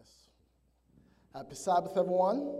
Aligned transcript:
bless. 0.00 0.28
Happy 1.34 1.54
Sabbath, 1.54 1.96
everyone. 1.96 2.52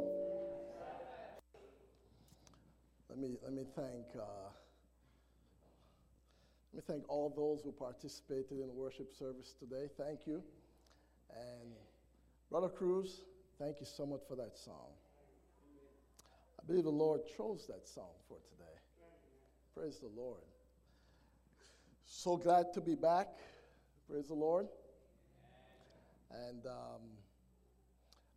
Let 3.09 3.19
me 3.19 3.37
let 3.43 3.53
me 3.53 3.65
thank 3.75 4.07
uh, 4.17 4.51
let 6.73 6.75
me 6.75 6.83
thank 6.87 7.09
all 7.09 7.33
those 7.35 7.63
who 7.63 7.73
participated 7.73 8.53
in 8.53 8.67
the 8.67 8.73
worship 8.73 9.13
service 9.13 9.55
today. 9.59 9.89
Thank 9.97 10.27
you, 10.27 10.43
and 11.31 11.73
Brother 12.51 12.69
Cruz, 12.69 13.23
thank 13.59 13.81
you 13.81 13.87
so 13.87 14.07
much 14.07 14.21
for 14.29 14.37
that 14.37 14.57
song. 14.57 14.93
I 16.61 16.67
believe 16.67 16.85
the 16.85 16.91
Lord 16.91 17.23
chose 17.37 17.67
that 17.69 17.89
song 17.89 18.13
for 18.29 18.39
today. 18.51 18.79
Praise 19.75 19.99
the 19.99 20.11
Lord. 20.21 20.43
So 22.05 22.37
glad 22.37 22.73
to 22.75 22.81
be 22.81 22.95
back. 22.95 23.29
Praise 24.09 24.29
the 24.29 24.35
Lord. 24.35 24.67
And 26.33 26.65
um, 26.67 27.01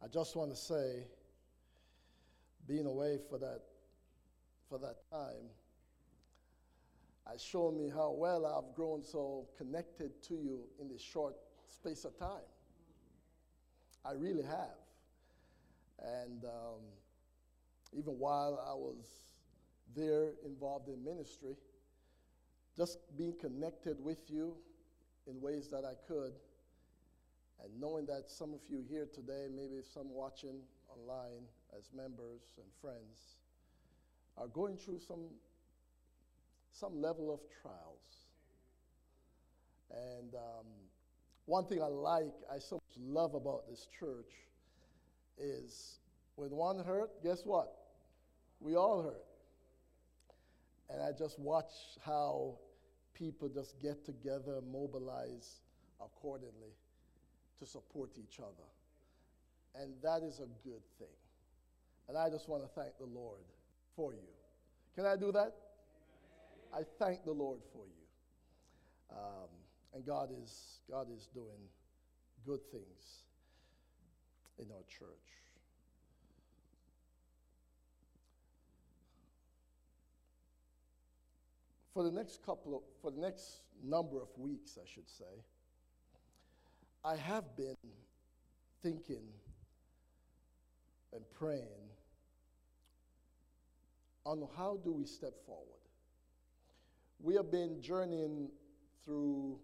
I 0.03 0.07
just 0.07 0.35
want 0.35 0.51
to 0.51 0.57
say, 0.57 1.05
being 2.67 2.85
away 2.85 3.19
for 3.29 3.37
that 3.37 3.61
for 4.69 4.77
that 4.79 5.09
time 5.09 5.49
has 7.25 7.41
shown 7.41 7.77
me 7.77 7.89
how 7.89 8.11
well 8.11 8.45
I've 8.45 8.75
grown 8.75 9.03
so 9.03 9.47
connected 9.57 10.21
to 10.23 10.33
you 10.33 10.63
in 10.81 10.89
this 10.89 11.01
short 11.01 11.35
space 11.67 12.03
of 12.03 12.17
time. 12.17 12.43
I 14.05 14.11
really 14.13 14.43
have. 14.43 14.75
And 16.01 16.43
um, 16.43 16.81
even 17.93 18.13
while 18.19 18.61
I 18.67 18.73
was 18.73 19.05
there 19.95 20.31
involved 20.45 20.89
in 20.89 21.01
ministry, 21.03 21.55
just 22.75 22.97
being 23.17 23.35
connected 23.39 24.03
with 24.03 24.29
you 24.29 24.55
in 25.27 25.39
ways 25.39 25.69
that 25.69 25.85
I 25.85 25.93
could, 26.07 26.33
and 27.63 27.79
knowing 27.79 28.05
that 28.07 28.23
some 28.27 28.53
of 28.53 28.59
you 28.67 28.83
here 28.89 29.07
today, 29.13 29.47
maybe 29.53 29.81
some 29.93 30.13
watching 30.13 30.59
online 30.89 31.43
as 31.77 31.89
members 31.95 32.41
and 32.57 32.65
friends, 32.81 33.37
are 34.37 34.47
going 34.47 34.75
through 34.75 34.99
some, 34.99 35.25
some 36.71 37.01
level 37.01 37.33
of 37.33 37.39
trials. 37.61 37.77
And 39.91 40.33
um, 40.35 40.65
one 41.45 41.65
thing 41.65 41.81
I 41.81 41.87
like, 41.87 42.33
I 42.53 42.59
so 42.59 42.75
much 42.75 42.97
love 42.99 43.33
about 43.33 43.69
this 43.69 43.87
church 43.97 44.31
is 45.37 45.99
when 46.35 46.49
one 46.49 46.83
hurt, 46.83 47.23
guess 47.23 47.43
what? 47.45 47.73
We 48.59 48.75
all 48.75 49.03
hurt. 49.03 49.23
And 50.89 51.01
I 51.01 51.11
just 51.17 51.39
watch 51.39 51.71
how 52.05 52.57
people 53.13 53.47
just 53.47 53.79
get 53.81 54.03
together, 54.03 54.59
mobilize 54.69 55.61
accordingly 56.01 56.73
to 57.59 57.65
support 57.65 58.11
each 58.17 58.39
other. 58.39 58.67
And 59.75 59.93
that 60.03 60.21
is 60.23 60.39
a 60.39 60.47
good 60.67 60.83
thing. 60.99 61.07
And 62.07 62.17
I 62.17 62.29
just 62.29 62.49
want 62.49 62.63
to 62.63 62.69
thank 62.69 62.97
the 62.97 63.05
Lord 63.05 63.43
for 63.95 64.13
you. 64.13 64.29
Can 64.95 65.05
I 65.05 65.15
do 65.15 65.31
that? 65.31 65.53
I 66.73 66.81
thank 66.99 67.23
the 67.23 67.31
Lord 67.31 67.59
for 67.71 67.85
you. 67.85 69.15
Um, 69.15 69.49
and 69.93 70.05
God 70.05 70.29
is, 70.41 70.79
God 70.89 71.07
is 71.15 71.27
doing 71.33 71.69
good 72.45 72.59
things 72.71 73.23
in 74.59 74.65
our 74.71 74.83
church. 74.87 75.07
For 81.93 82.03
the 82.03 82.11
next 82.11 82.43
couple 82.43 82.75
of, 82.75 82.81
for 83.01 83.11
the 83.11 83.21
next 83.21 83.61
number 83.83 84.19
of 84.19 84.29
weeks, 84.37 84.79
I 84.81 84.87
should 84.91 85.07
say, 85.07 85.43
I 87.05 87.17
have 87.17 87.55
been 87.57 87.75
thinking 88.81 89.23
and 91.11 91.21
praying 91.37 91.89
on 94.25 94.47
how 94.55 94.79
do 94.83 94.93
we 94.93 95.05
step 95.05 95.33
forward. 95.45 95.67
We 97.21 97.35
have 97.35 97.51
been 97.51 97.81
journeying 97.81 98.49
through 99.03 99.59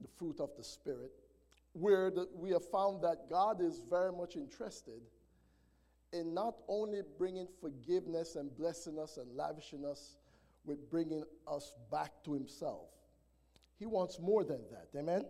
the 0.00 0.08
fruit 0.18 0.40
of 0.40 0.50
the 0.56 0.64
Spirit, 0.64 1.12
where 1.72 2.10
the, 2.10 2.28
we 2.34 2.50
have 2.50 2.68
found 2.70 3.02
that 3.02 3.30
God 3.30 3.60
is 3.60 3.82
very 3.88 4.12
much 4.12 4.36
interested 4.36 5.00
in 6.12 6.34
not 6.34 6.56
only 6.68 7.00
bringing 7.18 7.46
forgiveness 7.60 8.34
and 8.36 8.54
blessing 8.56 8.98
us 8.98 9.16
and 9.16 9.36
lavishing 9.36 9.84
us 9.84 10.16
with 10.64 10.90
bringing 10.90 11.24
us 11.46 11.74
back 11.90 12.12
to 12.24 12.32
Himself. 12.32 12.88
He 13.78 13.86
wants 13.86 14.18
more 14.20 14.44
than 14.44 14.60
that. 14.70 14.98
Amen? 14.98 15.24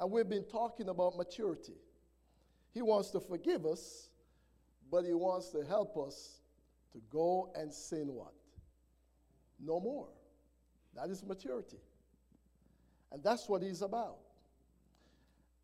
And 0.00 0.10
we've 0.10 0.28
been 0.28 0.44
talking 0.44 0.88
about 0.88 1.16
maturity. 1.16 1.76
He 2.72 2.82
wants 2.82 3.10
to 3.10 3.20
forgive 3.20 3.66
us, 3.66 4.08
but 4.90 5.04
He 5.04 5.12
wants 5.12 5.50
to 5.50 5.62
help 5.64 5.96
us 5.96 6.40
to 6.92 7.00
go 7.10 7.52
and 7.54 7.72
sin 7.72 8.08
what? 8.08 8.32
No 9.60 9.80
more. 9.80 10.08
That 10.94 11.08
is 11.10 11.22
maturity. 11.22 11.78
And 13.12 13.22
that's 13.22 13.48
what 13.48 13.62
He's 13.62 13.82
about. 13.82 14.18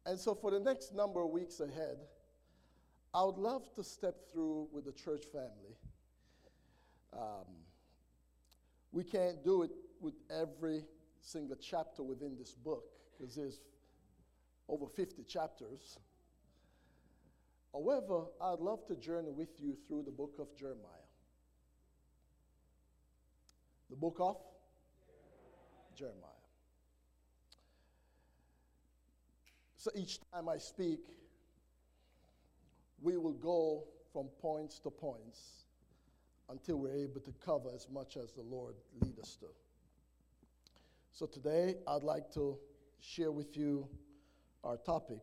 And 0.07 0.19
so, 0.19 0.35
for 0.35 0.51
the 0.51 0.61
next 0.61 0.95
number 0.95 1.23
of 1.23 1.31
weeks 1.31 1.61
ahead, 1.61 1.99
I 3.13 3.25
would 3.25 3.37
love 3.37 3.63
to 3.75 3.83
step 3.83 4.15
through 4.33 4.69
with 4.73 4.85
the 4.85 4.93
church 4.93 5.25
family. 5.33 5.77
Um, 7.13 7.47
we 8.93 9.03
can't 9.03 9.43
do 9.43 9.63
it 9.63 9.71
with 10.01 10.15
every 10.31 10.85
single 11.21 11.57
chapter 11.57 12.03
within 12.03 12.37
this 12.39 12.53
book 12.53 12.85
because 13.17 13.35
there's 13.35 13.61
over 14.69 14.87
50 14.87 15.25
chapters. 15.25 15.99
However, 17.73 18.25
I'd 18.41 18.61
love 18.61 18.87
to 18.87 18.97
journey 18.97 19.31
with 19.31 19.61
you 19.61 19.77
through 19.87 20.03
the 20.05 20.11
book 20.11 20.35
of 20.39 20.47
Jeremiah. 20.59 20.85
The 23.91 23.97
book 23.97 24.17
of 24.21 24.37
Jeremiah. 25.97 26.29
So 29.77 29.91
each 29.95 30.19
time 30.33 30.49
I 30.49 30.59
speak, 30.59 31.01
we 33.01 33.17
will 33.17 33.33
go 33.33 33.85
from 34.13 34.27
points 34.41 34.79
to 34.81 34.91
points 34.91 35.65
until 36.51 36.77
we're 36.77 36.95
able 36.95 37.21
to 37.21 37.33
cover 37.45 37.71
as 37.75 37.87
much 37.91 38.17
as 38.17 38.33
the 38.33 38.43
Lord 38.43 38.75
lead 39.01 39.19
us 39.21 39.37
to. 39.41 39.47
So 41.19 41.27
today, 41.27 41.75
I'd 41.89 42.05
like 42.05 42.33
to 42.35 42.57
share 43.01 43.33
with 43.33 43.57
you 43.57 43.89
our 44.63 44.77
topic 44.77 45.19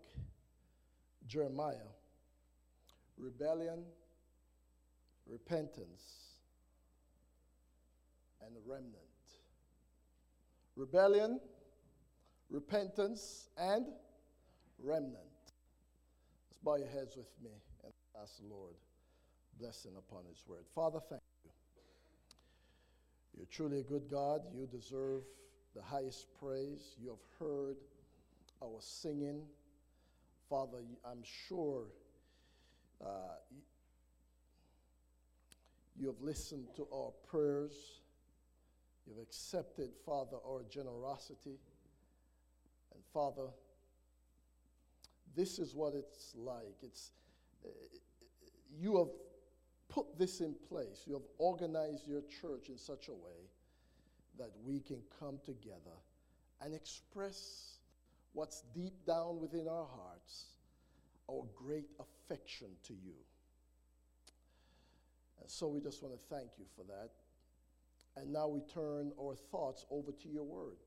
Jeremiah 1.26 1.88
rebellion, 3.18 3.86
repentance, 5.26 6.34
and 8.46 8.58
remnant. 8.68 8.98
Rebellion, 10.76 11.40
repentance, 12.50 13.48
and 13.58 13.86
remnant. 14.78 15.16
Let's 15.16 16.60
bow 16.62 16.76
your 16.76 16.90
heads 16.90 17.16
with 17.16 17.32
me 17.42 17.52
and 17.86 17.94
ask 18.22 18.42
the 18.42 18.54
Lord 18.54 18.76
blessing 19.58 19.94
upon 19.98 20.26
His 20.28 20.44
word. 20.46 20.66
Father, 20.76 21.00
thank 21.10 21.22
you. 21.46 21.52
You're 23.38 23.48
truly 23.50 23.80
a 23.80 23.84
good 23.84 24.10
God. 24.12 24.42
You 24.54 24.68
deserve 24.68 25.24
the 25.76 25.82
highest 25.82 26.28
praise. 26.40 26.96
You 27.02 27.10
have 27.10 27.48
heard 27.48 27.76
our 28.64 28.80
singing. 28.80 29.42
Father, 30.50 30.78
I'm 31.06 31.24
sure 31.48 31.84
uh, 33.04 33.36
you 35.98 36.08
have 36.08 36.22
listened 36.22 36.68
to 36.78 36.88
our 36.94 37.12
prayers. 37.30 37.74
You've 39.06 39.22
accepted, 39.22 39.90
Father, 40.06 40.38
our 40.48 40.64
generosity. 40.70 41.60
And 42.94 43.04
Father, 43.14 43.48
this 45.36 45.60
is 45.60 45.76
what 45.76 45.94
it's 45.94 46.34
like. 46.36 46.78
It's, 46.82 47.12
uh, 47.66 47.70
you 48.80 48.98
have 48.98 49.10
put 49.90 50.18
this 50.18 50.40
in 50.40 50.56
place. 50.70 51.04
You 51.06 51.14
have 51.14 51.28
organized 51.38 52.08
your 52.08 52.22
church 52.42 52.70
in 52.70 52.78
such 52.78 53.10
a 53.10 53.14
way 53.14 53.50
that 54.38 54.52
we 54.66 54.80
can 54.80 55.02
come 55.20 55.40
together 55.46 55.98
and 56.62 56.74
express 56.74 57.78
what's 58.34 58.64
deep 58.74 59.06
down 59.06 59.40
within 59.40 59.68
our 59.68 59.88
hearts, 59.88 60.46
our 61.30 61.44
great 61.56 61.90
affection 62.00 62.68
to 62.84 62.94
you. 62.94 63.16
And 65.42 65.50
so 65.50 65.68
we 65.68 65.80
just 65.80 66.02
want 66.02 66.16
to 66.16 66.36
thank 66.36 66.50
you 66.58 66.66
for 66.76 66.84
that. 66.84 67.12
And 68.18 68.32
now 68.32 68.48
we 68.48 68.62
turn 68.74 69.12
our 69.20 69.36
thoughts 69.36 69.86
over 69.92 70.12
to 70.12 70.30
your 70.30 70.44
word. 70.44 70.78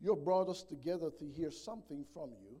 You 0.00 0.14
have 0.14 0.24
brought 0.24 0.48
us 0.48 0.62
together 0.62 1.10
to 1.18 1.24
hear 1.24 1.50
something 1.50 2.04
from 2.12 2.30
you 2.30 2.56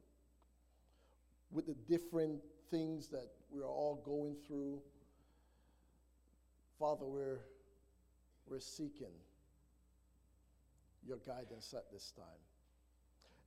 with 1.50 1.66
the 1.66 1.74
different 1.88 2.40
things 2.70 3.08
that 3.08 3.28
we 3.50 3.60
are 3.60 3.66
all 3.66 4.02
going 4.04 4.36
through. 4.46 4.80
Father, 6.78 7.04
we're, 7.04 7.40
we're 8.52 8.60
seeking 8.60 9.14
your 11.06 11.16
guidance 11.26 11.72
at 11.74 11.90
this 11.90 12.12
time. 12.14 12.42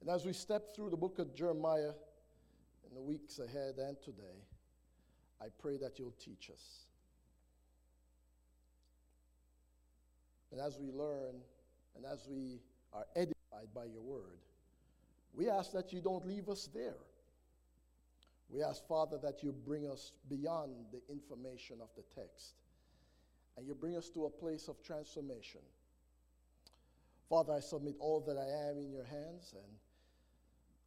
And 0.01 0.09
as 0.09 0.25
we 0.25 0.33
step 0.33 0.75
through 0.75 0.89
the 0.89 0.97
book 0.97 1.19
of 1.19 1.35
Jeremiah 1.35 1.91
in 2.89 2.95
the 2.95 3.01
weeks 3.01 3.37
ahead 3.37 3.75
and 3.77 3.95
today, 4.01 4.41
I 5.39 5.45
pray 5.59 5.77
that 5.77 5.99
you'll 5.99 6.15
teach 6.19 6.49
us. 6.51 6.87
And 10.51 10.59
as 10.59 10.79
we 10.79 10.89
learn 10.91 11.35
and 11.95 12.03
as 12.03 12.25
we 12.27 12.61
are 12.91 13.05
edified 13.15 13.69
by 13.75 13.85
your 13.85 14.01
word, 14.01 14.39
we 15.35 15.51
ask 15.51 15.71
that 15.73 15.93
you 15.93 16.01
don't 16.01 16.25
leave 16.25 16.49
us 16.49 16.67
there. 16.73 16.97
We 18.49 18.63
ask, 18.63 18.83
Father, 18.87 19.19
that 19.21 19.43
you 19.43 19.51
bring 19.51 19.87
us 19.87 20.13
beyond 20.29 20.71
the 20.91 21.01
information 21.13 21.77
of 21.79 21.89
the 21.95 22.03
text 22.19 22.55
and 23.57 23.67
you 23.67 23.73
bring 23.73 23.95
us 23.95 24.09
to 24.09 24.25
a 24.25 24.29
place 24.29 24.67
of 24.67 24.81
transformation. 24.83 25.61
Father, 27.29 27.53
I 27.53 27.59
submit 27.59 27.95
all 27.99 28.21
that 28.21 28.37
I 28.37 28.69
am 28.69 28.77
in 28.77 28.91
your 28.91 29.05
hands, 29.05 29.53
and 29.53 29.71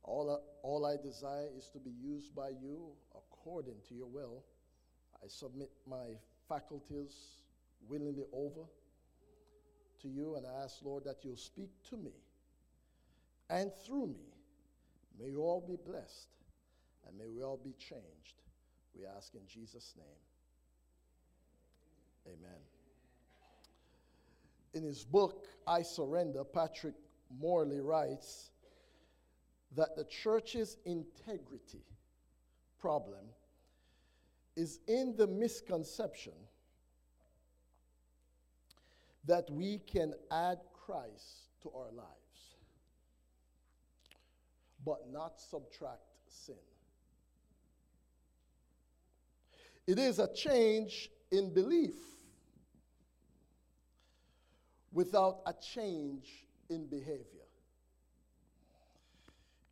all, 0.02 0.40
all 0.62 0.86
I 0.86 0.96
desire 1.02 1.48
is 1.56 1.68
to 1.72 1.78
be 1.78 1.90
used 1.90 2.34
by 2.34 2.50
you 2.50 2.90
according 3.14 3.76
to 3.88 3.94
your 3.94 4.06
will. 4.06 4.44
I 5.22 5.26
submit 5.26 5.70
my 5.88 6.16
faculties 6.48 7.42
willingly 7.88 8.24
over 8.32 8.62
to 10.02 10.08
you, 10.08 10.36
and 10.36 10.46
I 10.46 10.62
ask, 10.62 10.76
Lord, 10.82 11.04
that 11.04 11.24
you'll 11.24 11.36
speak 11.36 11.70
to 11.90 11.96
me 11.96 12.12
and 13.50 13.70
through 13.86 14.08
me. 14.08 14.34
May 15.18 15.30
you 15.30 15.40
all 15.40 15.64
be 15.66 15.76
blessed, 15.76 16.28
and 17.06 17.18
may 17.18 17.26
we 17.26 17.42
all 17.42 17.60
be 17.62 17.72
changed. 17.72 18.42
We 18.94 19.04
ask 19.04 19.34
in 19.34 19.46
Jesus' 19.48 19.94
name. 19.96 20.27
Amen. 22.28 22.60
In 24.74 24.82
his 24.82 25.04
book, 25.04 25.46
I 25.66 25.82
Surrender, 25.82 26.44
Patrick 26.44 26.94
Morley 27.40 27.80
writes 27.80 28.50
that 29.76 29.96
the 29.96 30.04
church's 30.04 30.76
integrity 30.84 31.84
problem 32.80 33.24
is 34.56 34.80
in 34.88 35.14
the 35.16 35.26
misconception 35.26 36.32
that 39.26 39.48
we 39.50 39.78
can 39.78 40.14
add 40.30 40.58
Christ 40.72 41.50
to 41.62 41.70
our 41.76 41.92
lives, 41.92 42.56
but 44.84 45.10
not 45.12 45.38
subtract 45.40 46.02
sin. 46.28 46.54
It 49.86 49.98
is 49.98 50.18
a 50.18 50.32
change 50.34 51.10
in 51.30 51.52
belief 51.52 51.96
without 54.92 55.40
a 55.46 55.52
change 55.52 56.46
in 56.68 56.86
behavior. 56.86 57.46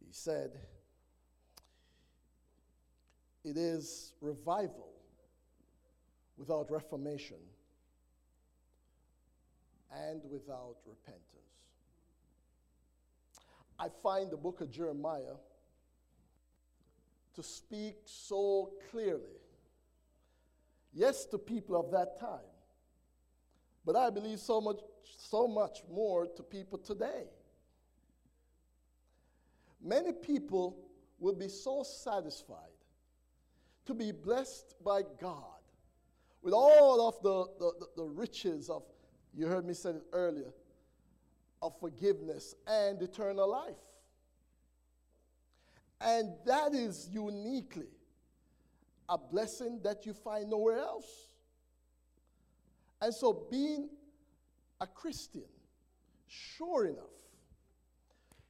He 0.04 0.12
said, 0.12 0.52
It 3.44 3.56
is 3.56 4.12
revival 4.20 4.88
without 6.36 6.70
reformation 6.70 7.36
and 9.92 10.20
without 10.30 10.76
repentance. 10.86 11.22
I 13.78 13.88
find 14.02 14.30
the 14.30 14.36
book 14.36 14.60
of 14.60 14.70
Jeremiah 14.70 15.36
to 17.34 17.42
speak 17.42 17.96
so 18.04 18.72
clearly, 18.90 19.38
yes, 20.92 21.26
to 21.26 21.38
people 21.38 21.78
of 21.78 21.90
that 21.92 22.18
time, 22.18 22.55
but 23.86 23.94
I 23.94 24.10
believe 24.10 24.40
so 24.40 24.60
much, 24.60 24.80
so 25.16 25.46
much 25.46 25.78
more 25.88 26.26
to 26.26 26.42
people 26.42 26.76
today. 26.76 27.28
Many 29.80 30.12
people 30.12 30.76
will 31.20 31.36
be 31.36 31.48
so 31.48 31.84
satisfied 31.84 32.58
to 33.86 33.94
be 33.94 34.10
blessed 34.10 34.74
by 34.84 35.02
God 35.20 35.60
with 36.42 36.52
all 36.52 37.08
of 37.08 37.22
the, 37.22 37.46
the, 37.60 37.86
the, 37.96 38.04
riches 38.04 38.68
of, 38.68 38.82
you 39.32 39.46
heard 39.46 39.64
me 39.64 39.74
say 39.74 39.90
it 39.90 40.02
earlier, 40.12 40.52
of 41.62 41.78
forgiveness 41.78 42.54
and 42.66 43.00
eternal 43.00 43.48
life. 43.48 43.74
And 46.00 46.34
that 46.44 46.74
is 46.74 47.08
uniquely 47.10 47.88
a 49.08 49.16
blessing 49.16 49.80
that 49.84 50.04
you 50.04 50.12
find 50.12 50.50
nowhere 50.50 50.78
else. 50.78 51.28
And 53.00 53.14
so, 53.14 53.46
being 53.50 53.88
a 54.80 54.86
Christian, 54.86 55.44
sure 56.26 56.86
enough, 56.86 57.04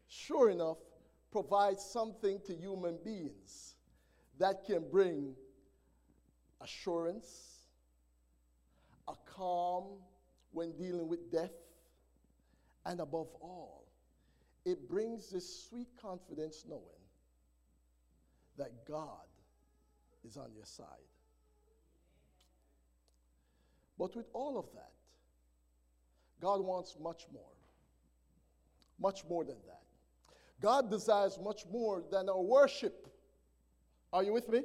sure 0.09 0.51
enough, 0.51 0.79
provides 1.33 1.85
something 1.85 2.41
to 2.47 2.55
human 2.55 2.99
beings 3.05 3.77
that 4.39 4.65
can 4.65 4.85
bring 4.91 5.35
assurance, 6.61 7.67
a 9.09 9.15
calm 9.27 9.85
when 10.53 10.73
dealing 10.77 11.09
with 11.09 11.31
death, 11.31 11.53
and 12.85 13.01
above 13.01 13.29
all, 13.41 13.85
it 14.65 14.89
brings 14.89 15.31
this 15.31 15.69
sweet 15.69 15.89
confidence 16.01 16.65
knowing 16.69 16.83
that 18.57 18.87
God 18.87 19.27
is 20.25 20.37
on 20.37 20.53
your 20.55 20.65
side. 20.65 20.87
But 23.99 24.15
with 24.15 24.27
all 24.33 24.59
of 24.59 24.67
that, 24.75 24.93
God 26.41 26.61
wants 26.61 26.97
much 27.01 27.27
more. 27.33 27.43
Much 29.01 29.25
more 29.29 29.45
than 29.45 29.57
that. 29.67 29.83
God 30.61 30.91
desires 30.91 31.39
much 31.43 31.65
more 31.71 32.03
than 32.11 32.29
our 32.29 32.41
worship. 32.41 33.09
Are 34.13 34.23
you 34.23 34.33
with 34.33 34.49
me? 34.49 34.63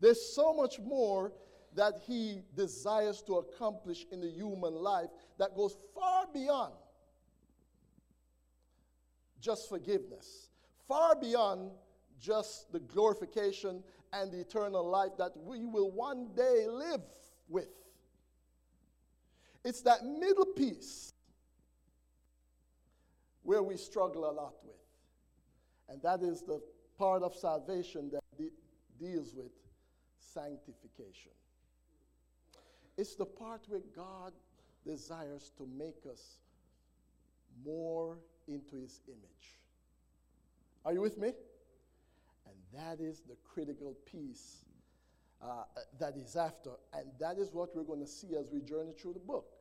There's 0.00 0.34
so 0.34 0.54
much 0.54 0.78
more 0.78 1.32
that 1.74 1.94
He 2.06 2.42
desires 2.54 3.22
to 3.26 3.34
accomplish 3.36 4.06
in 4.10 4.20
the 4.20 4.30
human 4.30 4.74
life 4.74 5.10
that 5.38 5.54
goes 5.54 5.76
far 5.94 6.26
beyond 6.32 6.72
just 9.40 9.68
forgiveness, 9.68 10.48
far 10.88 11.14
beyond 11.14 11.70
just 12.18 12.72
the 12.72 12.80
glorification 12.80 13.82
and 14.12 14.32
the 14.32 14.40
eternal 14.40 14.88
life 14.88 15.12
that 15.18 15.32
we 15.36 15.64
will 15.66 15.90
one 15.90 16.28
day 16.34 16.66
live 16.66 17.02
with. 17.48 17.68
It's 19.66 19.80
that 19.82 20.04
middle 20.04 20.46
piece 20.46 21.12
where 23.42 23.64
we 23.64 23.76
struggle 23.76 24.30
a 24.30 24.30
lot 24.30 24.54
with. 24.64 24.76
And 25.88 26.00
that 26.02 26.22
is 26.22 26.42
the 26.42 26.62
part 26.96 27.24
of 27.24 27.34
salvation 27.34 28.08
that 28.12 28.22
de- 28.38 28.52
deals 29.04 29.34
with 29.34 29.50
sanctification. 30.20 31.32
It's 32.96 33.16
the 33.16 33.26
part 33.26 33.62
where 33.66 33.80
God 33.96 34.34
desires 34.86 35.50
to 35.58 35.68
make 35.76 36.06
us 36.08 36.38
more 37.64 38.18
into 38.46 38.76
his 38.76 39.00
image. 39.08 39.58
Are 40.84 40.92
you 40.92 41.00
with 41.00 41.18
me? 41.18 41.32
And 42.46 42.54
that 42.72 43.02
is 43.02 43.22
the 43.22 43.34
critical 43.52 43.96
piece 44.06 44.64
uh, 45.42 45.64
that 45.98 46.14
is 46.16 46.36
after. 46.36 46.70
And 46.94 47.06
that 47.18 47.38
is 47.38 47.52
what 47.52 47.74
we're 47.74 47.82
going 47.82 47.98
to 47.98 48.06
see 48.06 48.36
as 48.36 48.48
we 48.52 48.60
journey 48.60 48.92
through 48.96 49.14
the 49.14 49.18
book 49.18 49.55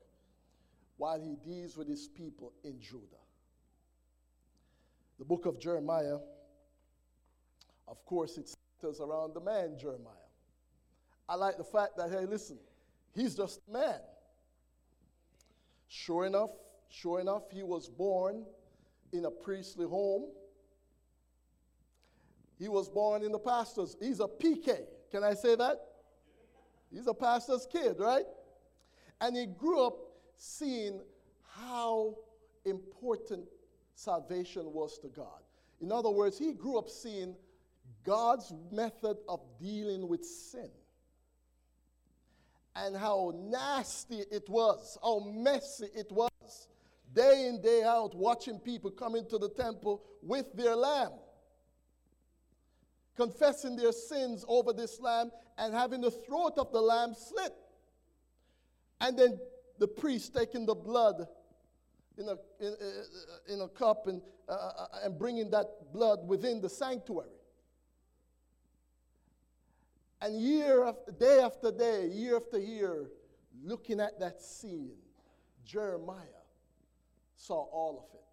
while 0.97 1.19
he 1.19 1.35
deals 1.43 1.77
with 1.77 1.87
his 1.87 2.07
people 2.07 2.53
in 2.63 2.79
Judah. 2.79 3.05
The 5.19 5.25
book 5.25 5.45
of 5.45 5.59
Jeremiah, 5.59 6.17
of 7.87 8.05
course, 8.05 8.37
it 8.37 8.53
centers 8.81 8.99
around 8.99 9.33
the 9.33 9.41
man 9.41 9.77
Jeremiah. 9.79 10.13
I 11.27 11.35
like 11.35 11.57
the 11.57 11.63
fact 11.63 11.97
that, 11.97 12.11
hey, 12.11 12.25
listen, 12.25 12.57
he's 13.13 13.35
just 13.35 13.61
a 13.67 13.71
man. 13.71 13.99
Sure 15.87 16.25
enough, 16.25 16.51
sure 16.89 17.19
enough, 17.19 17.43
he 17.51 17.63
was 17.63 17.87
born 17.87 18.45
in 19.11 19.25
a 19.25 19.31
priestly 19.31 19.87
home. 19.87 20.25
He 22.57 22.67
was 22.67 22.89
born 22.89 23.23
in 23.23 23.31
the 23.31 23.39
pastor's. 23.39 23.95
He's 23.99 24.19
a 24.19 24.27
PK. 24.27 24.81
Can 25.11 25.23
I 25.23 25.33
say 25.33 25.55
that? 25.55 25.77
He's 26.91 27.07
a 27.07 27.13
pastor's 27.13 27.67
kid, 27.69 27.95
right? 27.99 28.25
And 29.21 29.35
he 29.35 29.45
grew 29.45 29.85
up 29.85 29.97
seeing 30.37 31.01
how 31.55 32.15
important 32.65 33.45
salvation 33.95 34.71
was 34.73 34.97
to 34.99 35.07
God. 35.07 35.41
In 35.81 35.91
other 35.91 36.09
words, 36.09 36.37
he 36.37 36.53
grew 36.53 36.77
up 36.77 36.89
seeing 36.89 37.35
God's 38.03 38.53
method 38.71 39.17
of 39.27 39.41
dealing 39.59 40.07
with 40.07 40.23
sin 40.23 40.69
and 42.75 42.95
how 42.95 43.33
nasty 43.35 44.23
it 44.31 44.47
was, 44.49 44.97
how 45.01 45.19
messy 45.19 45.87
it 45.95 46.11
was, 46.11 46.67
day 47.13 47.47
in, 47.47 47.61
day 47.61 47.83
out, 47.83 48.13
watching 48.15 48.59
people 48.59 48.91
come 48.91 49.15
into 49.15 49.37
the 49.37 49.49
temple 49.49 50.03
with 50.21 50.51
their 50.53 50.75
lamb, 50.75 51.13
confessing 53.15 53.75
their 53.75 53.93
sins 53.93 54.43
over 54.47 54.73
this 54.73 54.99
lamb 54.99 55.31
and 55.57 55.73
having 55.73 56.01
the 56.01 56.11
throat 56.11 56.53
of 56.57 56.71
the 56.73 56.81
lamb 56.81 57.13
slit. 57.13 57.53
And 58.99 59.17
then 59.17 59.39
the 59.79 59.87
priest 59.87 60.33
taking 60.33 60.65
the 60.65 60.75
blood 60.75 61.27
in 62.17 62.29
a, 62.29 62.37
in, 62.59 62.73
uh, 62.73 63.53
in 63.53 63.61
a 63.61 63.67
cup 63.67 64.07
and, 64.07 64.21
uh, 64.47 64.51
uh, 64.51 64.87
and 65.03 65.17
bringing 65.17 65.49
that 65.51 65.91
blood 65.93 66.27
within 66.27 66.61
the 66.61 66.69
sanctuary. 66.69 67.29
And 70.21 70.41
year 70.41 70.85
after 70.85 71.11
day 71.11 71.39
after 71.43 71.71
day, 71.71 72.07
year 72.07 72.37
after 72.37 72.57
year, 72.57 73.09
looking 73.63 73.99
at 73.99 74.19
that 74.19 74.41
scene, 74.41 74.95
Jeremiah 75.65 76.43
saw 77.35 77.65
all 77.71 78.07
of 78.09 78.15
it. 78.17 78.25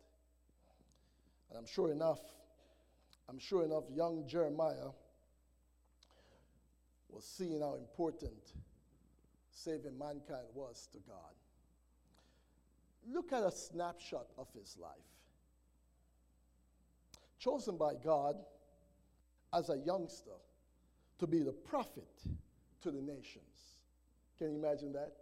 And 1.51 1.59
I'm 1.59 1.67
sure 1.67 1.91
enough, 1.91 2.21
I'm 3.29 3.39
sure 3.39 3.65
enough, 3.65 3.85
young 3.93 4.27
Jeremiah 4.27 4.91
was 7.09 7.25
seeing 7.25 7.61
how 7.61 7.75
important 7.75 8.33
saving 9.53 9.99
mankind 9.99 10.47
was 10.55 10.89
to 10.93 10.99
God. 11.07 11.35
Look 13.09 13.33
at 13.33 13.43
a 13.43 13.51
snapshot 13.51 14.27
of 14.39 14.49
his 14.55 14.77
life. 14.81 14.91
Chosen 17.39 17.77
by 17.77 17.95
God 18.03 18.37
as 19.53 19.69
a 19.69 19.79
youngster 19.79 20.31
to 21.19 21.27
be 21.27 21.43
the 21.43 21.53
prophet 21.53 22.09
to 22.81 22.91
the 22.91 23.01
nations. 23.01 23.77
Can 24.39 24.53
you 24.53 24.59
imagine 24.59 24.93
that? 24.93 25.13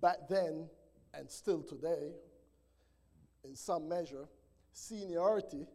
Back 0.00 0.28
then, 0.28 0.68
and 1.14 1.30
still 1.30 1.62
today, 1.62 2.12
in 3.44 3.54
some 3.54 3.88
measure, 3.88 4.28
seniority 4.72 5.66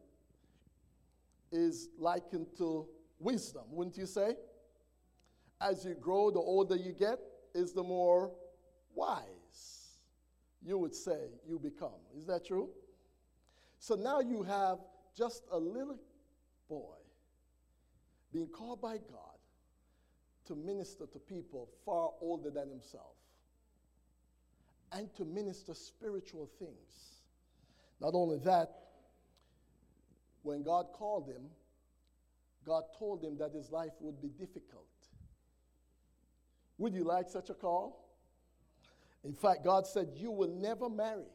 is 1.52 1.90
likened 1.98 2.48
to 2.58 2.88
wisdom, 3.20 3.64
wouldn't 3.70 3.98
you 3.98 4.06
say? 4.06 4.36
As 5.62 5.86
you 5.86 5.96
grow, 5.96 6.30
the 6.32 6.40
older 6.40 6.76
you 6.76 6.94
get, 6.94 7.20
is 7.58 7.74
the 7.74 7.84
more 7.84 8.32
wise 8.94 9.98
you 10.64 10.78
would 10.78 10.94
say 10.94 11.18
you 11.48 11.58
become. 11.58 12.00
Is 12.16 12.26
that 12.28 12.46
true? 12.46 12.70
So 13.80 13.96
now 13.96 14.20
you 14.20 14.44
have 14.44 14.78
just 15.18 15.44
a 15.52 15.58
little 15.58 15.98
boy 16.70 16.98
being 18.32 18.48
called 18.48 18.82
by 18.82 18.98
God 18.98 19.40
to 20.46 20.56
minister 20.56 21.06
to 21.08 21.20
people 21.20 21.70
far 21.84 22.12
older 22.22 22.52
than 22.52 22.70
himself 22.70 23.16
and 24.92 25.14
to 25.16 25.26
minister 25.26 25.74
spiritual 25.74 26.50
things. 26.60 27.22
Not 28.00 28.14
only 28.14 28.38
that, 28.40 28.70
when 30.44 30.62
God 30.64 30.88
called 30.94 31.28
him, 31.28 31.42
God 32.66 32.84
told 32.98 33.24
him 33.24 33.38
that 33.40 33.52
his 33.54 33.72
life 33.72 33.94
would 34.00 34.22
be 34.22 34.30
difficult. 34.30 34.86
Would 36.78 36.94
you 36.94 37.04
like 37.04 37.30
such 37.30 37.50
a 37.50 37.54
call? 37.54 38.06
In 39.24 39.34
fact, 39.34 39.64
God 39.64 39.88
said, 39.88 40.10
You 40.16 40.32
will 40.32 40.50
never 40.50 40.90
marry, 40.90 41.28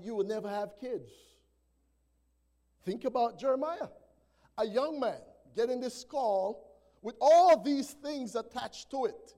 you 0.00 0.14
will 0.14 0.24
never 0.26 0.48
have 0.48 0.76
kids. 0.80 1.10
Think 2.84 3.04
about 3.04 3.38
Jeremiah, 3.38 3.88
a 4.56 4.66
young 4.66 5.00
man 5.00 5.18
getting 5.56 5.80
this 5.80 6.04
call 6.04 6.66
with 7.02 7.16
all 7.20 7.60
these 7.62 7.92
things 7.92 8.36
attached 8.36 8.90
to 8.90 9.06
it. 9.06 9.34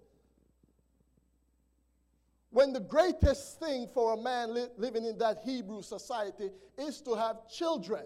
When 2.50 2.72
the 2.72 2.80
greatest 2.80 3.58
thing 3.58 3.88
for 3.92 4.14
a 4.14 4.16
man 4.16 4.54
li- 4.54 4.68
living 4.76 5.04
in 5.04 5.18
that 5.18 5.38
Hebrew 5.44 5.82
society 5.82 6.50
is 6.78 7.00
to 7.02 7.14
have 7.14 7.48
children, 7.48 8.04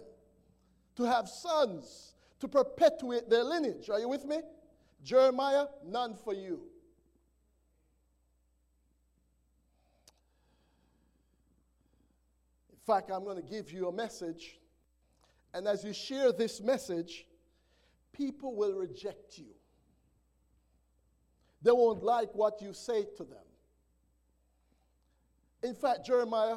to 0.96 1.04
have 1.04 1.28
sons, 1.28 2.14
to 2.40 2.48
perpetuate 2.48 3.30
their 3.30 3.44
lineage. 3.44 3.88
Are 3.88 4.00
you 4.00 4.08
with 4.08 4.24
me? 4.24 4.40
Jeremiah, 5.02 5.66
none 5.84 6.14
for 6.14 6.32
you. 6.32 6.60
In 12.70 12.78
fact, 12.86 13.10
I'm 13.10 13.24
going 13.24 13.36
to 13.36 13.48
give 13.48 13.70
you 13.70 13.88
a 13.88 13.92
message, 13.92 14.58
and 15.54 15.66
as 15.66 15.84
you 15.84 15.92
share 15.92 16.32
this 16.32 16.60
message, 16.60 17.26
people 18.12 18.54
will 18.56 18.74
reject 18.74 19.38
you. 19.38 19.54
They 21.62 21.70
won't 21.70 22.02
like 22.02 22.34
what 22.34 22.60
you 22.60 22.72
say 22.72 23.04
to 23.16 23.24
them. 23.24 23.38
In 25.62 25.74
fact, 25.74 26.04
Jeremiah, 26.04 26.56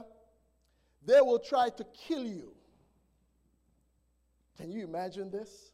they 1.05 1.21
will 1.21 1.39
try 1.39 1.69
to 1.69 1.85
kill 2.07 2.23
you. 2.25 2.53
Can 4.57 4.71
you 4.71 4.83
imagine 4.83 5.29
this? 5.29 5.71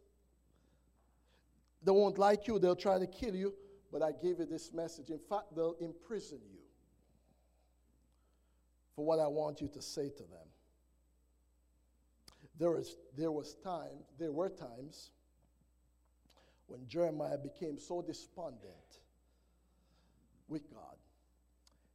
They 1.83 1.91
won't 1.91 2.17
like 2.17 2.47
you, 2.47 2.59
they'll 2.59 2.75
try 2.75 2.99
to 2.99 3.07
kill 3.07 3.35
you, 3.35 3.53
but 3.91 4.01
I 4.01 4.11
gave 4.11 4.39
you 4.39 4.45
this 4.45 4.71
message. 4.73 5.09
In 5.09 5.19
fact, 5.19 5.55
they'll 5.55 5.75
imprison 5.81 6.39
you 6.51 6.59
for 8.95 9.05
what 9.05 9.19
I 9.19 9.27
want 9.27 9.61
you 9.61 9.67
to 9.69 9.81
say 9.81 10.09
to 10.09 10.23
them. 10.23 10.47
There, 12.59 12.77
is, 12.77 12.95
there 13.17 13.31
was 13.31 13.55
time, 13.63 14.03
there 14.19 14.31
were 14.31 14.49
times 14.49 15.09
when 16.67 16.87
Jeremiah 16.87 17.37
became 17.37 17.79
so 17.79 18.01
despondent 18.01 18.99
with 20.47 20.69
God. 20.71 20.97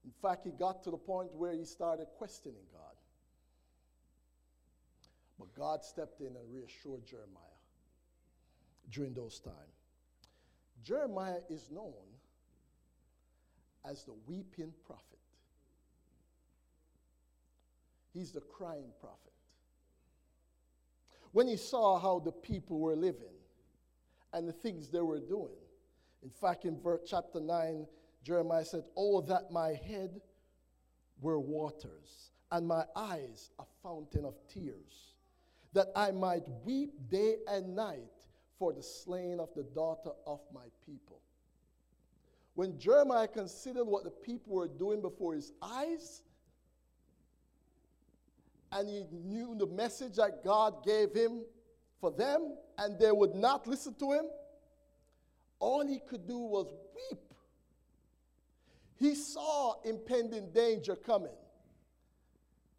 In 0.05 0.12
fact, 0.23 0.45
he 0.45 0.50
got 0.50 0.83
to 0.85 0.90
the 0.90 0.97
point 0.97 1.33
where 1.35 1.52
he 1.52 1.64
started 1.64 2.07
questioning 2.19 2.64
God. 2.73 2.97
But 5.38 5.55
God 5.55 5.85
stepped 5.85 6.21
in 6.21 6.28
and 6.28 6.52
reassured 6.52 7.07
Jeremiah 7.07 7.43
during 8.90 9.14
those 9.14 9.38
times. 9.38 9.75
Jeremiah 10.87 11.40
is 11.50 11.69
known 11.69 11.93
as 13.85 14.05
the 14.05 14.14
weeping 14.28 14.73
prophet. 14.87 15.02
He's 18.14 18.31
the 18.31 18.40
crying 18.40 18.93
prophet. 19.00 19.33
When 21.33 21.49
he 21.49 21.57
saw 21.57 21.99
how 21.99 22.21
the 22.21 22.31
people 22.31 22.78
were 22.78 22.95
living 22.95 23.35
and 24.33 24.49
the 24.49 24.52
things 24.52 24.88
they 24.88 25.00
were 25.00 25.19
doing, 25.19 25.57
in 26.23 26.31
fact, 26.31 26.64
in 26.64 26.81
verse, 26.81 27.00
chapter 27.05 27.40
9, 27.40 27.85
Jeremiah 28.23 28.64
said, 28.64 28.85
Oh, 28.97 29.23
that 29.23 29.50
my 29.50 29.71
head 29.88 30.21
were 31.21 31.40
waters 31.40 32.31
and 32.52 32.66
my 32.66 32.85
eyes 32.95 33.50
a 33.59 33.64
fountain 33.83 34.25
of 34.25 34.35
tears, 34.49 35.14
that 35.73 35.88
I 35.97 36.12
might 36.12 36.45
weep 36.64 36.93
day 37.11 37.38
and 37.49 37.75
night 37.75 38.16
for 38.59 38.73
the 38.73 38.83
slain 38.83 39.39
of 39.41 39.49
the 39.55 39.63
daughter 39.63 40.11
of 40.27 40.41
my 40.53 40.67
people. 40.85 41.21
When 42.55 42.79
Jeremiah 42.79 43.29
considered 43.29 43.85
what 43.85 44.05
the 44.05 44.11
people 44.11 44.55
were 44.55 44.69
doing 44.69 45.03
before 45.03 45.35
his 45.35 45.53
eyes, 45.61 46.23
and 48.73 48.89
he 48.89 49.05
knew 49.13 49.55
the 49.59 49.67
message 49.67 50.17
that 50.17 50.43
God 50.43 50.85
gave 50.85 51.15
him 51.15 51.43
for 52.01 52.11
them, 52.11 52.57
and 52.79 52.99
they 52.99 53.13
would 53.13 53.35
not 53.35 53.67
listen 53.67 53.95
to 53.95 54.13
him, 54.13 54.25
all 55.59 55.87
he 55.87 56.01
could 56.09 56.27
do 56.27 56.39
was 56.39 56.73
weep. 56.95 57.21
He 58.99 59.15
saw 59.15 59.75
impending 59.85 60.51
danger 60.53 60.97
coming. 60.97 61.33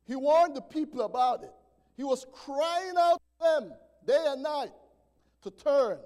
He 0.06 0.16
warned 0.16 0.56
the 0.56 0.62
people 0.62 1.02
about 1.02 1.44
it. 1.44 1.54
He 1.96 2.04
was 2.04 2.26
crying 2.32 2.94
out 2.98 3.22
to 3.40 3.46
them 3.46 3.74
day 4.06 4.26
and 4.28 4.42
night 4.42 4.72
to 5.50 5.64
turn, 5.64 6.00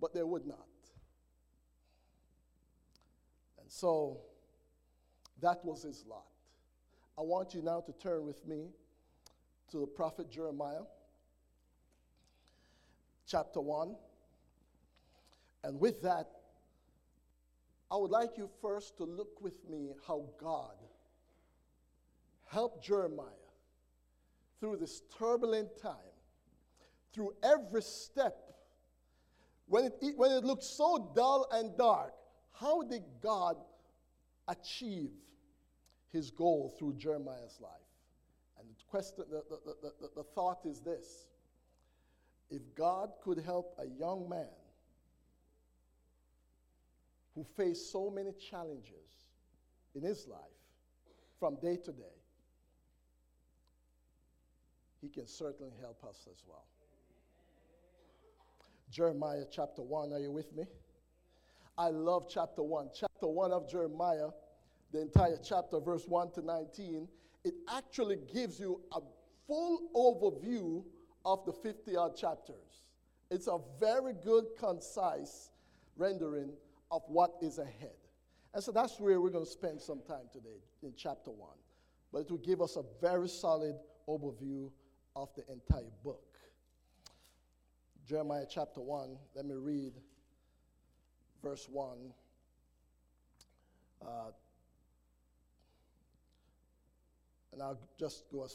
but 0.00 0.14
they 0.14 0.22
would 0.22 0.46
not. 0.46 0.66
And 3.60 3.70
so 3.70 4.18
that 5.40 5.64
was 5.64 5.82
his 5.82 6.04
lot. 6.08 6.26
I 7.18 7.22
want 7.22 7.54
you 7.54 7.62
now 7.62 7.80
to 7.80 7.92
turn 7.92 8.24
with 8.24 8.46
me 8.46 8.68
to 9.70 9.80
the 9.80 9.86
prophet 9.86 10.30
Jeremiah, 10.30 10.82
chapter 13.26 13.60
1. 13.60 13.96
And 15.64 15.80
with 15.80 16.00
that, 16.02 16.28
I 17.90 17.96
would 17.96 18.10
like 18.10 18.38
you 18.38 18.48
first 18.62 18.96
to 18.98 19.04
look 19.04 19.40
with 19.40 19.68
me 19.68 19.90
how 20.06 20.26
God 20.40 20.76
helped 22.46 22.84
Jeremiah 22.84 23.26
through 24.60 24.76
this 24.76 25.02
turbulent 25.18 25.76
time 25.82 26.07
through 27.12 27.32
every 27.42 27.82
step. 27.82 28.36
When 29.66 29.84
it, 29.84 29.94
when 30.16 30.32
it 30.32 30.44
looked 30.44 30.64
so 30.64 31.12
dull 31.14 31.46
and 31.52 31.76
dark, 31.76 32.14
how 32.52 32.82
did 32.82 33.02
God 33.22 33.56
achieve 34.48 35.10
his 36.10 36.30
goal 36.30 36.74
through 36.78 36.94
Jeremiah's 36.94 37.58
life? 37.60 37.70
And 38.58 38.68
the, 38.68 38.74
question, 38.90 39.24
the, 39.30 39.42
the, 39.50 39.92
the, 40.00 40.08
the 40.16 40.22
thought 40.22 40.60
is 40.64 40.80
this 40.80 41.26
if 42.50 42.62
God 42.74 43.10
could 43.22 43.38
help 43.38 43.78
a 43.78 43.86
young 43.86 44.28
man 44.28 44.46
who 47.34 47.44
faced 47.56 47.92
so 47.92 48.10
many 48.10 48.32
challenges 48.32 49.26
in 49.94 50.02
his 50.02 50.26
life 50.26 50.40
from 51.38 51.56
day 51.56 51.76
to 51.76 51.92
day, 51.92 52.18
he 55.00 55.08
can 55.08 55.26
certainly 55.26 55.72
help 55.80 56.02
us 56.04 56.26
as 56.30 56.42
well. 56.48 56.64
Jeremiah 58.90 59.44
chapter 59.50 59.82
1. 59.82 60.12
Are 60.12 60.18
you 60.18 60.30
with 60.30 60.54
me? 60.56 60.64
I 61.76 61.88
love 61.88 62.26
chapter 62.28 62.62
1. 62.62 62.90
Chapter 62.94 63.26
1 63.26 63.52
of 63.52 63.70
Jeremiah 63.70 64.28
the 64.92 65.02
entire 65.02 65.36
chapter, 65.42 65.80
verse 65.80 66.06
1 66.06 66.32
to 66.32 66.42
19, 66.42 67.08
it 67.44 67.54
actually 67.70 68.18
gives 68.32 68.58
you 68.58 68.80
a 68.92 69.00
full 69.46 69.90
overview 69.94 70.84
of 71.24 71.44
the 71.44 71.52
50 71.52 71.96
odd 71.96 72.16
chapters. 72.16 72.82
It's 73.30 73.48
a 73.48 73.58
very 73.78 74.14
good, 74.24 74.44
concise 74.58 75.50
rendering 75.96 76.52
of 76.90 77.02
what 77.06 77.32
is 77.42 77.58
ahead. 77.58 77.96
And 78.54 78.64
so 78.64 78.72
that's 78.72 78.98
where 78.98 79.20
we're 79.20 79.30
going 79.30 79.44
to 79.44 79.50
spend 79.50 79.80
some 79.80 80.00
time 80.00 80.28
today 80.32 80.62
in 80.82 80.94
chapter 80.96 81.30
1. 81.30 81.50
But 82.12 82.20
it 82.20 82.30
will 82.30 82.38
give 82.38 82.62
us 82.62 82.76
a 82.76 82.82
very 83.02 83.28
solid 83.28 83.74
overview 84.08 84.70
of 85.14 85.28
the 85.34 85.42
entire 85.52 85.90
book. 86.02 86.22
Jeremiah 88.08 88.46
chapter 88.48 88.80
1, 88.80 89.18
let 89.34 89.44
me 89.44 89.54
read 89.54 89.92
verse 91.42 91.68
1. 91.70 91.98
Uh, 94.00 94.08
and 97.52 97.62
I'll 97.62 97.78
just 98.00 98.24
go 98.32 98.48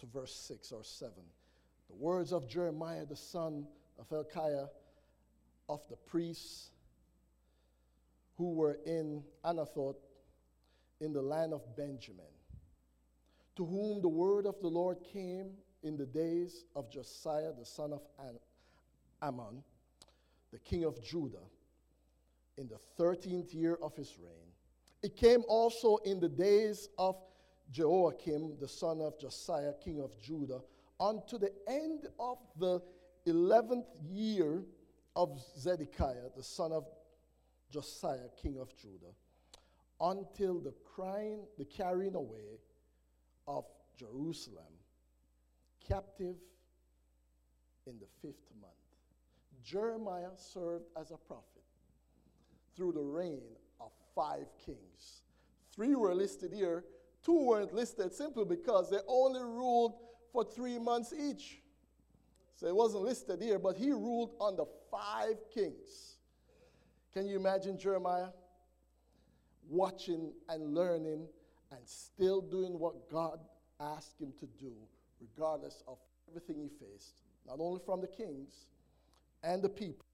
to 0.00 0.06
verse 0.06 0.34
6 0.34 0.72
or 0.72 0.82
7. 0.82 1.12
The 1.90 1.94
words 1.94 2.32
of 2.32 2.48
Jeremiah, 2.48 3.06
the 3.06 3.14
son 3.14 3.68
of 4.00 4.08
Hilkiah, 4.08 4.66
of 5.68 5.86
the 5.88 5.94
priests 5.94 6.70
who 8.36 8.52
were 8.52 8.80
in 8.84 9.22
Anathoth 9.44 9.94
in 11.00 11.12
the 11.12 11.22
land 11.22 11.52
of 11.52 11.76
Benjamin, 11.76 12.24
to 13.54 13.64
whom 13.64 14.02
the 14.02 14.08
word 14.08 14.44
of 14.44 14.60
the 14.60 14.66
Lord 14.66 14.96
came 15.12 15.52
in 15.84 15.96
the 15.96 16.06
days 16.06 16.64
of 16.74 16.90
Josiah, 16.90 17.52
the 17.56 17.64
son 17.64 17.92
of 17.92 18.02
Amon, 19.22 19.62
the 20.52 20.58
king 20.58 20.84
of 20.84 21.02
Judah, 21.02 21.46
in 22.58 22.68
the 22.68 22.78
13th 23.02 23.54
year 23.54 23.78
of 23.82 23.96
his 23.96 24.18
reign. 24.18 24.52
It 25.02 25.16
came 25.16 25.42
also 25.48 25.96
in 26.04 26.20
the 26.20 26.28
days 26.28 26.88
of 26.98 27.16
Jehoiakim, 27.70 28.58
the 28.60 28.68
son 28.68 29.00
of 29.00 29.18
Josiah, 29.18 29.72
king 29.82 30.00
of 30.00 30.18
Judah, 30.20 30.60
unto 31.00 31.38
the 31.38 31.52
end 31.66 32.06
of 32.20 32.38
the 32.58 32.80
11th 33.26 33.86
year 34.10 34.62
of 35.16 35.40
Zedekiah, 35.58 36.30
the 36.36 36.42
son 36.42 36.72
of 36.72 36.86
Josiah, 37.70 38.28
king 38.40 38.58
of 38.58 38.76
Judah, 38.76 39.14
until 40.00 40.60
the 40.60 40.74
crying, 40.94 41.40
the 41.58 41.64
carrying 41.64 42.14
away 42.14 42.58
of 43.46 43.64
Jerusalem, 43.98 44.72
captive 45.88 46.36
in 47.86 47.98
the 47.98 48.06
fifth 48.20 48.50
month. 48.60 48.81
Jeremiah 49.64 50.30
served 50.36 50.86
as 50.98 51.10
a 51.10 51.16
prophet 51.16 51.62
through 52.76 52.92
the 52.92 53.02
reign 53.02 53.42
of 53.80 53.90
five 54.14 54.46
kings. 54.64 55.22
Three 55.74 55.94
were 55.94 56.14
listed 56.14 56.52
here, 56.52 56.84
two 57.24 57.46
weren't 57.46 57.72
listed 57.72 58.12
simply 58.12 58.44
because 58.44 58.90
they 58.90 58.98
only 59.06 59.40
ruled 59.40 59.94
for 60.32 60.44
three 60.44 60.78
months 60.78 61.12
each. 61.12 61.60
So 62.54 62.66
it 62.66 62.74
wasn't 62.74 63.04
listed 63.04 63.40
here, 63.40 63.58
but 63.58 63.76
he 63.76 63.90
ruled 63.90 64.34
under 64.40 64.64
five 64.90 65.36
kings. 65.52 66.16
Can 67.12 67.26
you 67.26 67.36
imagine 67.36 67.78
Jeremiah 67.78 68.28
watching 69.68 70.32
and 70.48 70.74
learning 70.74 71.26
and 71.70 71.80
still 71.84 72.40
doing 72.40 72.78
what 72.78 73.10
God 73.10 73.40
asked 73.80 74.20
him 74.20 74.32
to 74.38 74.46
do, 74.60 74.72
regardless 75.20 75.82
of 75.88 75.98
everything 76.28 76.56
he 76.62 76.68
faced, 76.68 77.14
not 77.46 77.58
only 77.58 77.80
from 77.84 78.00
the 78.00 78.06
kings 78.06 78.66
and 79.42 79.62
the 79.62 79.68
people, 79.68 80.06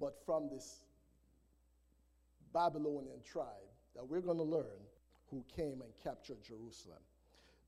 but 0.00 0.16
from 0.24 0.48
this 0.48 0.84
Babylonian 2.52 3.20
tribe 3.24 3.46
that 3.94 4.06
we're 4.06 4.20
going 4.20 4.38
to 4.38 4.44
learn 4.44 4.80
who 5.30 5.44
came 5.54 5.82
and 5.82 5.92
captured 6.02 6.42
Jerusalem. 6.42 6.98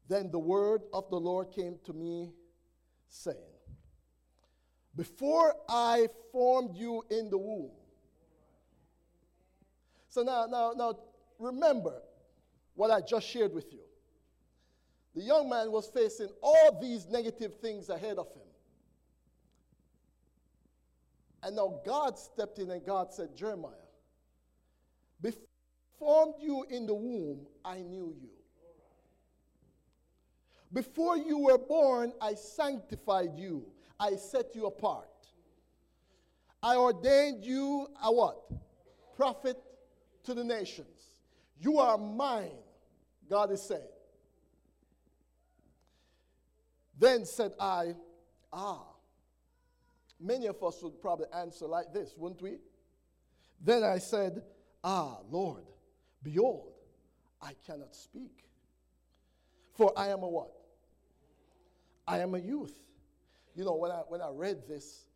Then 0.09 0.31
the 0.31 0.39
word 0.39 0.83
of 0.93 1.09
the 1.11 1.21
Lord 1.21 1.53
came 1.53 1.79
to 1.85 1.93
me, 1.93 2.33
saying, 3.09 3.37
Before 4.97 5.55
I 5.69 6.09
formed 6.33 6.77
you 6.77 7.05
in 7.11 7.31
the 7.31 7.39
womb. 7.39 7.71
So 10.09 10.23
now, 10.23 10.47
now, 10.47 10.73
now, 10.77 10.99
remember 11.39 12.03
what 12.75 12.91
I 12.91 13.01
just 13.01 13.27
shared 13.27 13.55
with 13.55 13.73
you. 13.73 13.81
The 15.15 15.23
young 15.23 15.49
man 15.49 15.71
was 15.71 15.87
facing 15.89 16.29
all 16.43 16.79
these 16.81 17.07
negative 17.07 17.59
things 17.61 17.89
ahead 17.89 18.19
of 18.19 18.27
him. 18.35 18.42
And 21.43 21.57
now 21.57 21.81
God 21.85 22.19
stepped 22.19 22.59
in 22.59 22.71
and 22.71 22.85
God 22.85 23.13
said, 23.13 23.37
Jeremiah, 23.37 23.73
before 25.21 25.41
I 25.43 25.99
formed 25.99 26.35
you 26.41 26.65
in 26.71 26.87
the 26.87 26.95
womb, 26.95 27.47
I 27.65 27.81
knew 27.81 28.15
you. 28.21 28.31
Before 30.73 31.17
you 31.17 31.39
were 31.39 31.59
born, 31.59 32.13
I 32.21 32.35
sanctified 32.35 33.37
you. 33.37 33.67
I 34.01 34.17
set 34.17 34.55
you 34.55 34.67
apart. 34.67 35.09
I 36.63 36.77
ordained 36.77 37.45
you 37.45 37.89
a 38.03 38.13
what? 38.13 38.41
Prophet 39.17 39.57
to 40.25 40.35
the 40.35 40.45
nations. 40.45 40.89
You 41.61 41.79
are 41.79 41.99
mine, 41.99 42.51
God 43.29 43.53
is 43.53 43.63
saying. 43.63 43.83
Then 46.99 47.25
said 47.25 47.53
I, 47.61 47.95
Ah. 48.53 48.85
Many 50.23 50.47
of 50.47 50.63
us 50.63 50.83
would 50.83 51.01
probably 51.01 51.27
answer 51.35 51.67
like 51.67 51.93
this, 51.93 52.15
wouldn't 52.17 52.41
we? 52.41 52.59
Then 53.61 53.83
I 53.83 53.99
said, 53.99 54.43
Ah, 54.85 55.19
Lord, 55.31 55.65
behold, 56.23 56.73
I 57.41 57.53
cannot 57.67 57.95
speak. 57.95 58.45
For 59.75 59.93
I 59.97 60.09
am 60.09 60.23
a 60.23 60.29
what? 60.29 60.53
I 62.07 62.19
am 62.19 62.35
a 62.35 62.39
youth. 62.39 62.75
You 63.55 63.65
know, 63.65 63.75
when 63.75 63.91
I, 63.91 64.03
when 64.09 64.21
I 64.21 64.31
read 64.31 64.69
this, 64.69 65.07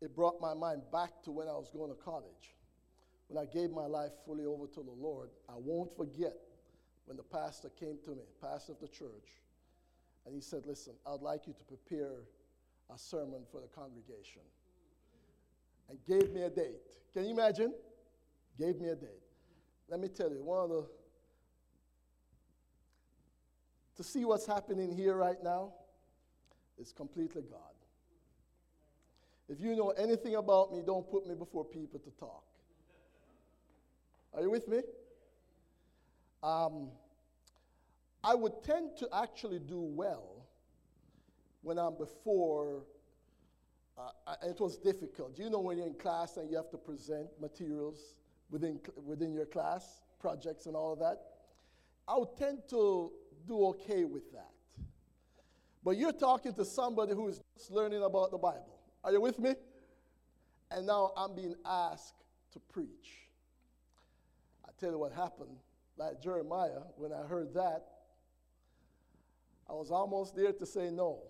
it 0.00 0.14
brought 0.14 0.40
my 0.40 0.54
mind 0.54 0.82
back 0.92 1.22
to 1.24 1.30
when 1.30 1.48
I 1.48 1.52
was 1.52 1.70
going 1.70 1.90
to 1.90 1.96
college. 1.96 2.54
When 3.28 3.42
I 3.42 3.46
gave 3.46 3.70
my 3.70 3.86
life 3.86 4.12
fully 4.26 4.44
over 4.44 4.66
to 4.66 4.82
the 4.82 4.90
Lord, 4.90 5.30
I 5.48 5.54
won't 5.56 5.94
forget 5.96 6.36
when 7.06 7.16
the 7.16 7.22
pastor 7.22 7.70
came 7.80 7.98
to 8.04 8.10
me, 8.10 8.22
pastor 8.40 8.72
of 8.72 8.80
the 8.80 8.88
church, 8.88 9.28
and 10.26 10.34
he 10.34 10.40
said, 10.40 10.66
Listen, 10.66 10.94
I'd 11.06 11.20
like 11.20 11.46
you 11.46 11.54
to 11.54 11.64
prepare 11.64 12.22
a 12.92 12.98
sermon 12.98 13.42
for 13.50 13.60
the 13.60 13.68
congregation. 13.68 14.42
And 15.88 15.98
gave 16.06 16.32
me 16.32 16.42
a 16.42 16.50
date. 16.50 16.80
Can 17.12 17.24
you 17.24 17.30
imagine? 17.30 17.74
Gave 18.58 18.80
me 18.80 18.88
a 18.88 18.96
date. 18.96 19.22
Let 19.88 20.00
me 20.00 20.08
tell 20.08 20.30
you, 20.30 20.42
one 20.42 20.64
of 20.64 20.70
the 20.70 20.86
to 23.96 24.02
see 24.02 24.24
what's 24.24 24.46
happening 24.46 24.94
here 24.94 25.14
right 25.14 25.42
now, 25.42 25.72
is 26.78 26.92
completely 26.92 27.42
God. 27.42 27.60
If 29.48 29.60
you 29.60 29.76
know 29.76 29.90
anything 29.90 30.34
about 30.34 30.72
me, 30.72 30.82
don't 30.84 31.08
put 31.08 31.26
me 31.26 31.34
before 31.34 31.64
people 31.64 32.00
to 32.00 32.10
talk. 32.18 32.44
Are 34.32 34.42
you 34.42 34.50
with 34.50 34.66
me? 34.66 34.78
Um, 36.42 36.88
I 38.24 38.34
would 38.34 38.62
tend 38.64 38.96
to 38.98 39.08
actually 39.14 39.60
do 39.60 39.80
well 39.80 40.43
when 41.64 41.78
I'm 41.78 41.96
before, 41.96 42.84
uh, 43.98 44.34
it 44.42 44.60
was 44.60 44.76
difficult. 44.76 45.38
You 45.38 45.48
know, 45.48 45.60
when 45.60 45.78
you're 45.78 45.86
in 45.86 45.94
class 45.94 46.36
and 46.36 46.50
you 46.50 46.56
have 46.56 46.70
to 46.70 46.76
present 46.76 47.26
materials 47.40 48.14
within, 48.50 48.78
within 49.02 49.32
your 49.32 49.46
class, 49.46 50.02
projects 50.20 50.66
and 50.66 50.76
all 50.76 50.92
of 50.92 50.98
that, 51.00 51.18
I 52.06 52.18
would 52.18 52.36
tend 52.38 52.58
to 52.70 53.10
do 53.48 53.66
okay 53.66 54.04
with 54.04 54.30
that. 54.32 54.50
But 55.82 55.96
you're 55.96 56.12
talking 56.12 56.52
to 56.54 56.64
somebody 56.64 57.12
who 57.14 57.28
is 57.28 57.40
just 57.56 57.70
learning 57.70 58.02
about 58.02 58.30
the 58.30 58.38
Bible. 58.38 58.78
Are 59.02 59.12
you 59.12 59.20
with 59.20 59.38
me? 59.38 59.54
And 60.70 60.86
now 60.86 61.12
I'm 61.16 61.34
being 61.34 61.54
asked 61.64 62.24
to 62.52 62.58
preach. 62.58 63.28
I 64.66 64.70
tell 64.78 64.90
you 64.90 64.98
what 64.98 65.12
happened. 65.12 65.56
Like 65.96 66.20
Jeremiah, 66.22 66.80
when 66.96 67.12
I 67.12 67.26
heard 67.26 67.54
that, 67.54 67.84
I 69.68 69.72
was 69.72 69.90
almost 69.90 70.36
there 70.36 70.52
to 70.52 70.66
say 70.66 70.90
no. 70.90 71.22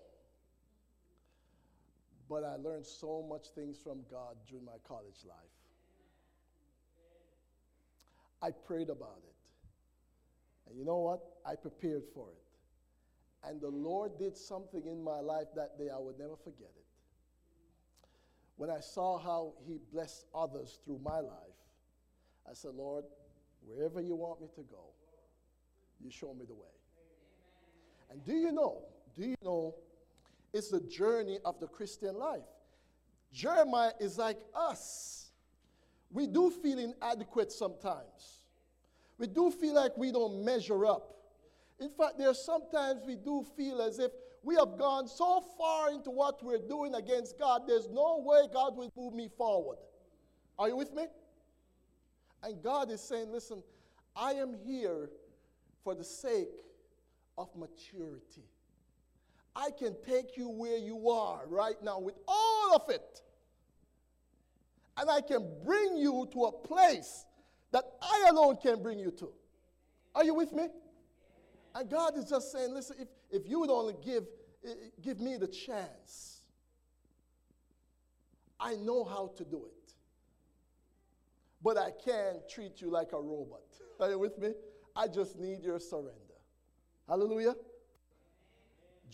But 2.29 2.43
I 2.43 2.55
learned 2.55 2.85
so 2.85 3.25
much 3.27 3.47
things 3.53 3.77
from 3.83 3.99
God 4.09 4.35
during 4.49 4.65
my 4.65 4.77
college 4.87 5.23
life. 5.27 5.37
I 8.41 8.51
prayed 8.51 8.89
about 8.89 9.21
it. 9.23 9.35
And 10.67 10.77
you 10.77 10.85
know 10.85 10.99
what? 10.99 11.21
I 11.45 11.55
prepared 11.55 12.03
for 12.13 12.29
it. 12.29 13.47
And 13.47 13.61
the 13.61 13.69
Lord 13.69 14.17
did 14.17 14.35
something 14.35 14.83
in 14.85 15.03
my 15.03 15.19
life 15.19 15.47
that 15.55 15.77
day, 15.77 15.89
I 15.93 15.99
would 15.99 16.17
never 16.17 16.35
forget 16.35 16.71
it. 16.75 16.85
When 18.57 18.69
I 18.69 18.79
saw 18.79 19.19
how 19.19 19.53
He 19.67 19.79
blessed 19.91 20.25
others 20.33 20.79
through 20.83 20.99
my 21.03 21.19
life, 21.19 21.59
I 22.49 22.53
said, 22.53 22.71
Lord, 22.75 23.03
wherever 23.65 24.01
you 24.01 24.15
want 24.15 24.41
me 24.41 24.47
to 24.55 24.61
go, 24.61 24.85
you 26.03 26.09
show 26.09 26.33
me 26.33 26.45
the 26.45 26.53
way. 26.53 26.61
And 28.11 28.23
do 28.23 28.33
you 28.33 28.51
know, 28.51 28.83
do 29.15 29.27
you 29.27 29.35
know, 29.43 29.75
it's 30.55 30.69
the 30.69 30.79
journey 30.79 31.37
of 31.43 31.59
the 31.59 31.67
Christian 31.67 32.17
life. 32.17 32.47
Jeremiah 33.33 33.91
is 33.99 34.17
like 34.17 34.39
us. 34.55 35.31
We 36.09 36.27
do 36.27 36.49
feel 36.49 36.79
inadequate 36.79 37.51
sometimes. 37.51 38.39
We 39.17 39.27
do 39.27 39.51
feel 39.51 39.75
like 39.75 39.97
we 39.97 40.13
don't 40.13 40.45
measure 40.45 40.85
up. 40.85 41.13
In 41.77 41.89
fact, 41.89 42.17
there 42.17 42.29
are 42.29 42.33
sometimes 42.33 43.01
we 43.05 43.17
do 43.17 43.45
feel 43.57 43.81
as 43.81 43.99
if 43.99 44.11
we 44.43 44.55
have 44.55 44.77
gone 44.77 45.09
so 45.09 45.43
far 45.57 45.91
into 45.91 46.09
what 46.09 46.41
we're 46.41 46.57
doing 46.57 46.95
against 46.95 47.37
God, 47.37 47.63
there's 47.67 47.89
no 47.89 48.23
way 48.25 48.47
God 48.53 48.77
will 48.77 48.93
move 48.95 49.13
me 49.13 49.27
forward. 49.37 49.77
Are 50.57 50.69
you 50.69 50.77
with 50.77 50.93
me? 50.93 51.07
And 52.43 52.63
God 52.63 52.89
is 52.91 53.01
saying, 53.01 53.29
listen, 53.29 53.61
I 54.15 54.33
am 54.33 54.55
here 54.65 55.09
for 55.83 55.95
the 55.95 56.03
sake 56.05 56.63
of 57.37 57.49
maturity. 57.57 58.43
I 59.55 59.69
can 59.71 59.95
take 60.05 60.35
you 60.35 60.49
where 60.49 60.77
you 60.77 61.09
are 61.09 61.41
right 61.47 61.81
now 61.81 61.99
with 61.99 62.15
all 62.27 62.75
of 62.75 62.89
it. 62.89 63.21
And 64.97 65.09
I 65.09 65.21
can 65.21 65.47
bring 65.63 65.97
you 65.97 66.27
to 66.33 66.45
a 66.45 66.51
place 66.51 67.25
that 67.71 67.83
I 68.01 68.27
alone 68.29 68.57
can 68.61 68.81
bring 68.81 68.99
you 68.99 69.11
to. 69.11 69.29
Are 70.13 70.23
you 70.23 70.33
with 70.33 70.53
me? 70.53 70.67
And 71.73 71.89
God 71.89 72.17
is 72.17 72.25
just 72.25 72.51
saying, 72.51 72.73
listen, 72.73 72.95
if, 72.99 73.07
if 73.29 73.49
you 73.49 73.59
would 73.59 73.69
only 73.69 73.95
give, 74.03 74.23
eh, 74.65 74.73
give 75.01 75.19
me 75.19 75.35
the 75.35 75.47
chance, 75.47 76.41
I 78.59 78.75
know 78.75 79.03
how 79.03 79.31
to 79.37 79.43
do 79.43 79.65
it. 79.65 79.93
But 81.61 81.77
I 81.77 81.91
can't 82.03 82.47
treat 82.47 82.79
you 82.79 82.89
like 82.89 83.11
a 83.11 83.19
robot. 83.19 83.63
Are 83.99 84.09
you 84.09 84.19
with 84.19 84.37
me? 84.37 84.53
I 84.95 85.07
just 85.07 85.37
need 85.37 85.63
your 85.63 85.79
surrender. 85.79 86.13
Hallelujah. 87.07 87.55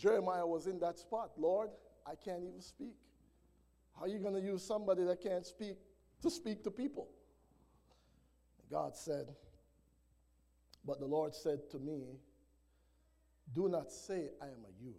Jeremiah 0.02 0.44
was 0.44 0.66
in 0.66 0.80
that 0.80 0.98
spot. 0.98 1.30
Lord, 1.38 1.70
I 2.04 2.14
can't 2.16 2.42
even 2.42 2.60
speak. 2.60 2.96
How 3.94 4.06
are 4.06 4.08
you 4.08 4.18
going 4.18 4.34
to 4.34 4.40
use 4.40 4.66
somebody 4.66 5.04
that 5.04 5.22
can't 5.22 5.46
speak 5.46 5.76
to 6.22 6.28
speak 6.28 6.64
to 6.64 6.72
people? 6.72 7.08
God 8.68 8.96
said, 8.96 9.28
But 10.84 10.98
the 10.98 11.06
Lord 11.06 11.36
said 11.36 11.70
to 11.70 11.78
me, 11.78 12.18
Do 13.54 13.68
not 13.68 13.92
say, 13.92 14.30
I 14.40 14.46
am 14.46 14.64
a 14.66 14.84
youth. 14.84 14.96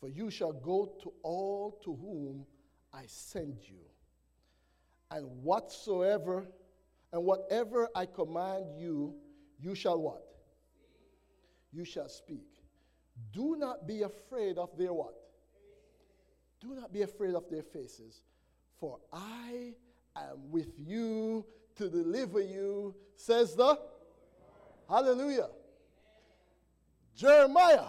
For 0.00 0.08
you 0.08 0.28
shall 0.28 0.52
go 0.52 0.96
to 1.04 1.12
all 1.22 1.80
to 1.84 1.94
whom 1.94 2.44
I 2.92 3.02
send 3.06 3.58
you. 3.68 3.84
And 5.12 5.44
whatsoever, 5.44 6.48
and 7.12 7.22
whatever 7.22 7.88
I 7.94 8.06
command 8.06 8.64
you, 8.76 9.14
you 9.60 9.76
shall 9.76 10.00
what? 10.00 10.24
You 11.72 11.84
shall 11.84 12.08
speak. 12.08 12.46
Do 13.32 13.56
not 13.56 13.86
be 13.86 14.02
afraid 14.02 14.58
of 14.58 14.76
their 14.78 14.92
what? 14.92 15.14
Do 16.60 16.74
not 16.74 16.92
be 16.92 17.02
afraid 17.02 17.34
of 17.34 17.44
their 17.50 17.62
faces, 17.62 18.22
for 18.80 18.98
I 19.12 19.74
am 20.16 20.50
with 20.50 20.72
you 20.78 21.44
to 21.76 21.88
deliver 21.88 22.40
you, 22.40 22.94
says 23.16 23.54
the 23.54 23.78
Hallelujah. 24.88 25.48
Jeremiah, 27.14 27.88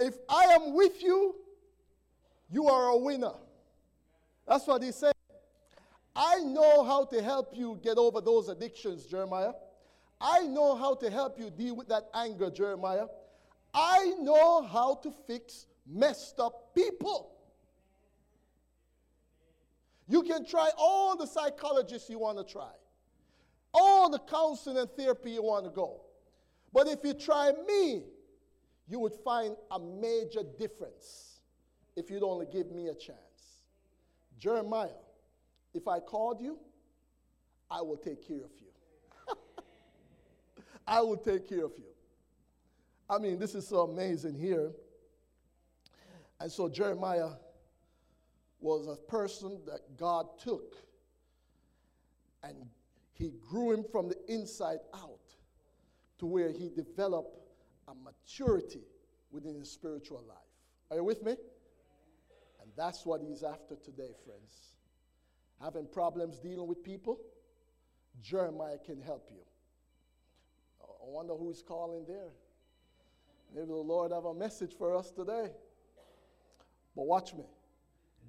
if 0.00 0.14
I 0.28 0.44
am 0.44 0.74
with 0.74 1.02
you, 1.02 1.34
you 2.50 2.68
are 2.68 2.88
a 2.88 2.96
winner. 2.96 3.34
That's 4.46 4.66
what 4.66 4.82
he 4.82 4.92
said. 4.92 5.12
I 6.16 6.38
know 6.40 6.84
how 6.84 7.04
to 7.06 7.22
help 7.22 7.50
you 7.54 7.78
get 7.82 7.98
over 7.98 8.20
those 8.20 8.48
addictions, 8.48 9.04
Jeremiah. 9.04 9.52
I 10.26 10.46
know 10.46 10.74
how 10.74 10.94
to 10.94 11.10
help 11.10 11.38
you 11.38 11.50
deal 11.50 11.76
with 11.76 11.88
that 11.88 12.08
anger, 12.14 12.48
Jeremiah. 12.48 13.08
I 13.74 14.14
know 14.20 14.62
how 14.62 14.94
to 15.02 15.12
fix 15.26 15.66
messed 15.86 16.40
up 16.40 16.74
people. 16.74 17.30
You 20.08 20.22
can 20.22 20.46
try 20.46 20.70
all 20.78 21.14
the 21.14 21.26
psychologists 21.26 22.08
you 22.08 22.18
want 22.18 22.38
to 22.38 22.44
try, 22.44 22.72
all 23.74 24.08
the 24.08 24.18
counseling 24.18 24.78
and 24.78 24.90
therapy 24.92 25.32
you 25.32 25.42
want 25.42 25.66
to 25.66 25.70
go. 25.70 26.00
But 26.72 26.88
if 26.88 27.00
you 27.04 27.12
try 27.12 27.52
me, 27.68 28.04
you 28.88 29.00
would 29.00 29.14
find 29.24 29.54
a 29.70 29.78
major 29.78 30.42
difference 30.58 31.40
if 31.96 32.10
you'd 32.10 32.22
only 32.22 32.46
give 32.50 32.70
me 32.70 32.88
a 32.88 32.94
chance. 32.94 33.18
Jeremiah, 34.38 34.88
if 35.74 35.86
I 35.86 36.00
called 36.00 36.40
you, 36.40 36.58
I 37.70 37.82
will 37.82 37.98
take 37.98 38.26
care 38.26 38.44
of 38.44 38.52
you. 38.58 38.63
I 40.86 41.00
will 41.00 41.16
take 41.16 41.48
care 41.48 41.64
of 41.64 41.72
you. 41.76 41.84
I 43.08 43.18
mean, 43.18 43.38
this 43.38 43.54
is 43.54 43.66
so 43.66 43.80
amazing 43.82 44.38
here. 44.38 44.72
And 46.40 46.50
so 46.50 46.68
Jeremiah 46.68 47.30
was 48.60 48.86
a 48.86 48.96
person 48.96 49.60
that 49.66 49.80
God 49.98 50.26
took 50.38 50.74
and 52.42 52.56
he 53.12 53.32
grew 53.48 53.72
him 53.72 53.84
from 53.90 54.08
the 54.08 54.16
inside 54.28 54.78
out 54.94 55.20
to 56.18 56.26
where 56.26 56.50
he 56.50 56.68
developed 56.68 57.38
a 57.88 57.92
maturity 57.94 58.82
within 59.30 59.54
his 59.54 59.70
spiritual 59.70 60.22
life. 60.28 60.36
Are 60.90 60.96
you 60.96 61.04
with 61.04 61.22
me? 61.22 61.32
And 61.32 62.70
that's 62.76 63.06
what 63.06 63.20
he's 63.20 63.42
after 63.42 63.76
today, 63.76 64.10
friends. 64.24 64.74
Having 65.62 65.88
problems 65.92 66.38
dealing 66.38 66.66
with 66.66 66.82
people? 66.82 67.18
Jeremiah 68.22 68.78
can 68.84 69.00
help 69.00 69.28
you. 69.30 69.40
I 71.04 71.06
wonder 71.10 71.34
who's 71.34 71.62
calling 71.62 72.06
there. 72.08 72.30
Maybe 73.54 73.66
the 73.66 73.74
Lord 73.74 74.10
have 74.10 74.24
a 74.24 74.32
message 74.32 74.72
for 74.78 74.96
us 74.96 75.10
today. 75.10 75.50
But 76.96 77.06
watch 77.06 77.34
me. 77.34 77.44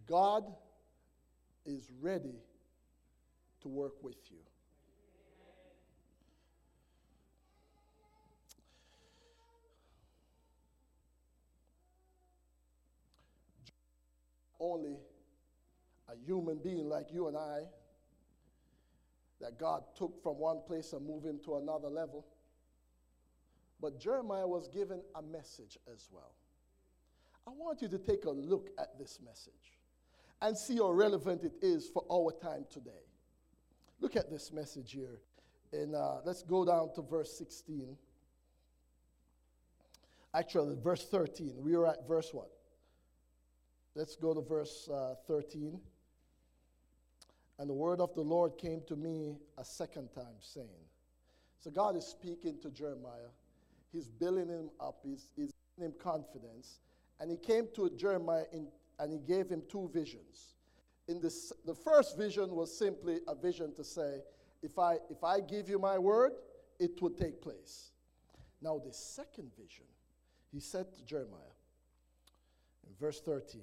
God 0.07 0.43
is 1.65 1.89
ready 2.01 2.35
to 3.61 3.67
work 3.69 4.03
with 4.03 4.17
you. 4.29 4.38
Only 14.59 14.97
a 16.09 16.15
human 16.25 16.57
being 16.57 16.89
like 16.89 17.13
you 17.13 17.27
and 17.27 17.38
I 17.38 17.61
that 19.39 19.57
God 19.57 19.83
took 19.95 20.21
from 20.21 20.39
one 20.39 20.59
place 20.67 20.91
and 20.93 21.05
moved 21.05 21.25
him 21.25 21.39
to 21.45 21.55
another 21.55 21.88
level. 21.88 22.25
But 23.81 23.99
Jeremiah 23.99 24.47
was 24.47 24.67
given 24.67 25.01
a 25.15 25.21
message 25.21 25.77
as 25.93 26.07
well. 26.11 26.33
I 27.47 27.51
want 27.51 27.81
you 27.81 27.88
to 27.89 27.97
take 27.97 28.25
a 28.25 28.31
look 28.31 28.69
at 28.79 28.97
this 28.97 29.19
message 29.23 29.53
and 30.41 30.57
see 30.57 30.77
how 30.77 30.91
relevant 30.91 31.43
it 31.43 31.53
is 31.61 31.88
for 31.88 32.03
our 32.11 32.31
time 32.31 32.65
today. 32.71 32.91
Look 33.99 34.15
at 34.15 34.29
this 34.29 34.51
message 34.51 34.91
here. 34.91 35.19
And 35.71 35.95
uh, 35.95 36.17
let's 36.25 36.43
go 36.43 36.65
down 36.65 36.93
to 36.95 37.01
verse 37.01 37.38
16. 37.38 37.95
Actually, 40.33 40.75
verse 40.83 41.05
13. 41.05 41.55
We 41.57 41.75
are 41.75 41.88
at 41.88 42.07
verse 42.07 42.33
1. 42.33 42.45
Let's 43.95 44.15
go 44.15 44.33
to 44.33 44.41
verse 44.41 44.89
uh, 44.93 45.15
13. 45.27 45.79
And 47.57 47.69
the 47.69 47.73
word 47.73 48.01
of 48.01 48.13
the 48.15 48.21
Lord 48.21 48.57
came 48.57 48.81
to 48.88 48.95
me 48.95 49.38
a 49.57 49.63
second 49.63 50.09
time, 50.13 50.35
saying, 50.41 50.67
So 51.61 51.71
God 51.71 51.95
is 51.95 52.05
speaking 52.05 52.57
to 52.61 52.69
Jeremiah. 52.69 53.31
He's 53.95 54.10
building 54.10 54.49
him 54.49 54.69
up, 54.77 54.97
he's, 55.05 55.29
he's 55.38 55.53
giving 55.77 55.91
him 55.91 55.97
confidence. 55.97 56.79
And 57.21 57.31
he 57.31 57.38
came 57.38 57.69
to 57.75 57.89
Jeremiah 57.95 58.43
in, 58.51 58.67
and 58.99 59.13
he 59.13 59.19
gave 59.19 59.47
him 59.47 59.63
two 59.69 59.89
visions. 59.93 60.55
In 61.08 61.21
this, 61.21 61.53
the 61.65 61.73
first 61.73 62.17
vision 62.17 62.49
was 62.51 62.77
simply 62.77 63.19
a 63.25 63.34
vision 63.34 63.73
to 63.75 63.86
say, 63.86 64.19
if 64.62 64.77
I, 64.77 64.95
if 65.10 65.23
I 65.23 65.39
give 65.39 65.69
you 65.69 65.79
my 65.79 65.97
word, 65.97 66.34
it 66.77 67.01
would 67.01 67.17
take 67.17 67.41
place. 67.41 67.91
Now, 68.62 68.81
the 68.86 68.91
second 68.91 69.51
vision, 69.58 69.86
he 70.51 70.60
said 70.60 70.93
to 70.93 71.05
Jeremiah 71.05 71.55
in 72.86 72.93
verse 72.99 73.21
13, 73.21 73.62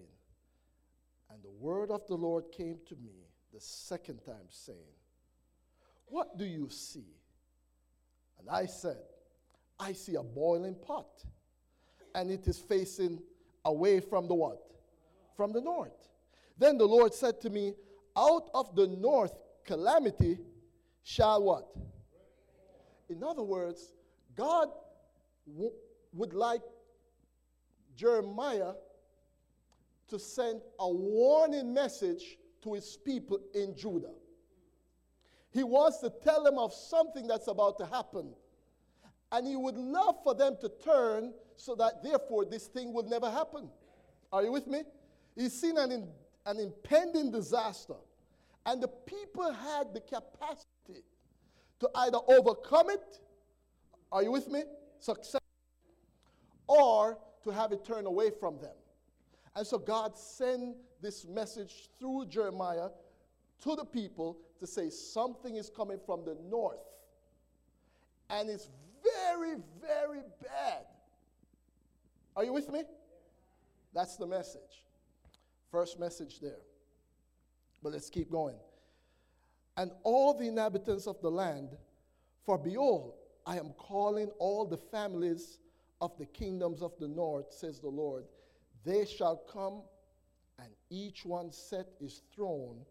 And 1.31 1.43
the 1.43 1.51
word 1.51 1.91
of 1.91 2.07
the 2.07 2.15
Lord 2.15 2.45
came 2.57 2.79
to 2.89 2.97
me 2.97 3.27
the 3.53 3.61
second 3.61 4.21
time, 4.25 4.49
saying, 4.49 4.79
What 6.07 6.39
do 6.39 6.47
you 6.47 6.71
see? 6.71 7.19
And 8.39 8.49
I 8.49 8.65
said, 8.65 9.03
I 9.83 9.93
see 9.95 10.15
a 10.15 10.23
boiling 10.23 10.77
pot, 10.77 11.25
and 12.15 12.31
it 12.31 12.47
is 12.47 12.59
facing 12.59 13.21
away 13.65 13.99
from 13.99 14.29
the 14.29 14.35
what? 14.35 14.63
From 15.37 15.53
the 15.53 15.61
north. 15.61 16.09
Then 16.57 16.79
the 16.79 16.87
Lord 16.87 17.13
said 17.13 17.41
to 17.41 17.51
me, 17.51 17.75
Out 18.17 18.49
of 18.55 18.77
the 18.77 18.87
north 18.87 19.35
calamity 19.65 20.39
shall 21.03 21.43
what? 21.43 21.67
In 23.11 23.25
other 23.25 23.43
words, 23.43 23.93
God 24.37 24.69
w- 25.53 25.73
would 26.13 26.33
like 26.33 26.63
Jeremiah 27.97 28.75
to 30.07 30.19
send 30.19 30.61
a 30.79 30.89
warning 30.89 31.75
message 31.75 32.39
to 32.63 32.75
his 32.75 32.97
people 33.05 33.41
in 33.53 33.77
Judah. 33.77 34.15
He 35.51 35.65
wants 35.65 35.99
to 35.99 36.13
tell 36.23 36.45
them 36.45 36.59
of 36.59 36.73
something 36.73 37.27
that's 37.27 37.49
about 37.49 37.79
to 37.79 37.87
happen. 37.87 38.33
And 39.33 39.47
he 39.47 39.57
would 39.57 39.77
love 39.77 40.17
for 40.23 40.35
them 40.35 40.57
to 40.61 40.71
turn 40.85 41.33
so 41.57 41.75
that 41.77 42.03
therefore 42.03 42.45
this 42.45 42.67
thing 42.67 42.93
will 42.93 43.09
never 43.09 43.31
happen. 43.31 43.69
Are 44.33 44.43
you 44.43 44.53
with 44.53 44.67
me? 44.67 44.83
He's 45.35 45.59
seen 45.59 45.79
an, 45.79 45.91
in, 45.91 46.09
an 46.47 46.61
impending 46.61 47.33
disaster. 47.33 47.95
And 48.67 48.83
the 48.83 48.89
people 48.89 49.51
had 49.53 49.95
the 49.95 50.01
capacity 50.01 51.03
to 51.81 51.91
either 51.97 52.19
overcome 52.29 52.91
it, 52.91 53.19
are 54.13 54.23
you 54.23 54.31
with 54.31 54.49
me? 54.49 54.63
Success, 55.01 55.41
or 56.69 57.19
to 57.43 57.51
have 57.51 57.73
it 57.73 57.85
turn 57.85 58.07
away 58.07 58.31
from 58.39 58.61
them. 58.61 58.75
And 59.57 59.67
so 59.67 59.79
God 59.79 60.17
sent 60.17 60.77
this 61.01 61.27
message 61.27 61.89
through 61.99 62.27
Jeremiah 62.27 62.89
to 63.63 63.75
the 63.75 63.85
people 63.85 64.39
to 64.61 64.67
say 64.67 64.91
something 64.91 65.57
is 65.57 65.71
coming 65.71 65.99
from 66.07 66.25
the 66.25 66.37
north. 66.49 66.79
And 68.31 68.49
it's 68.49 68.69
very, 69.15 69.57
very 69.81 70.23
bad. 70.43 70.85
Are 72.37 72.45
you 72.45 72.53
with 72.53 72.71
me? 72.71 72.83
That's 73.95 74.17
the 74.17 74.27
message. 74.27 74.85
First 75.71 75.99
message 75.99 76.41
there. 76.41 76.61
But 77.83 77.93
let's 77.93 78.11
keep 78.11 78.31
going. 78.31 78.57
And 79.77 79.91
all 80.03 80.35
the 80.35 80.49
inhabitants 80.49 81.07
of 81.07 81.21
the 81.21 81.31
land, 81.31 81.77
for 82.45 82.59
behold, 82.59 83.15
I 83.47 83.59
am 83.59 83.73
calling 83.79 84.29
all 84.39 84.67
the 84.67 84.77
families 84.77 85.59
of 86.01 86.17
the 86.19 86.27
kingdoms 86.27 86.83
of 86.83 86.93
the 86.99 87.09
north, 87.09 87.53
says 87.53 87.81
the 87.81 87.89
Lord. 87.89 88.25
They 88.85 89.05
shall 89.07 89.37
come, 89.37 89.83
and 90.59 90.69
each 90.91 91.25
one 91.25 91.51
set 91.53 91.87
his 92.01 92.23
throne, 92.35 92.85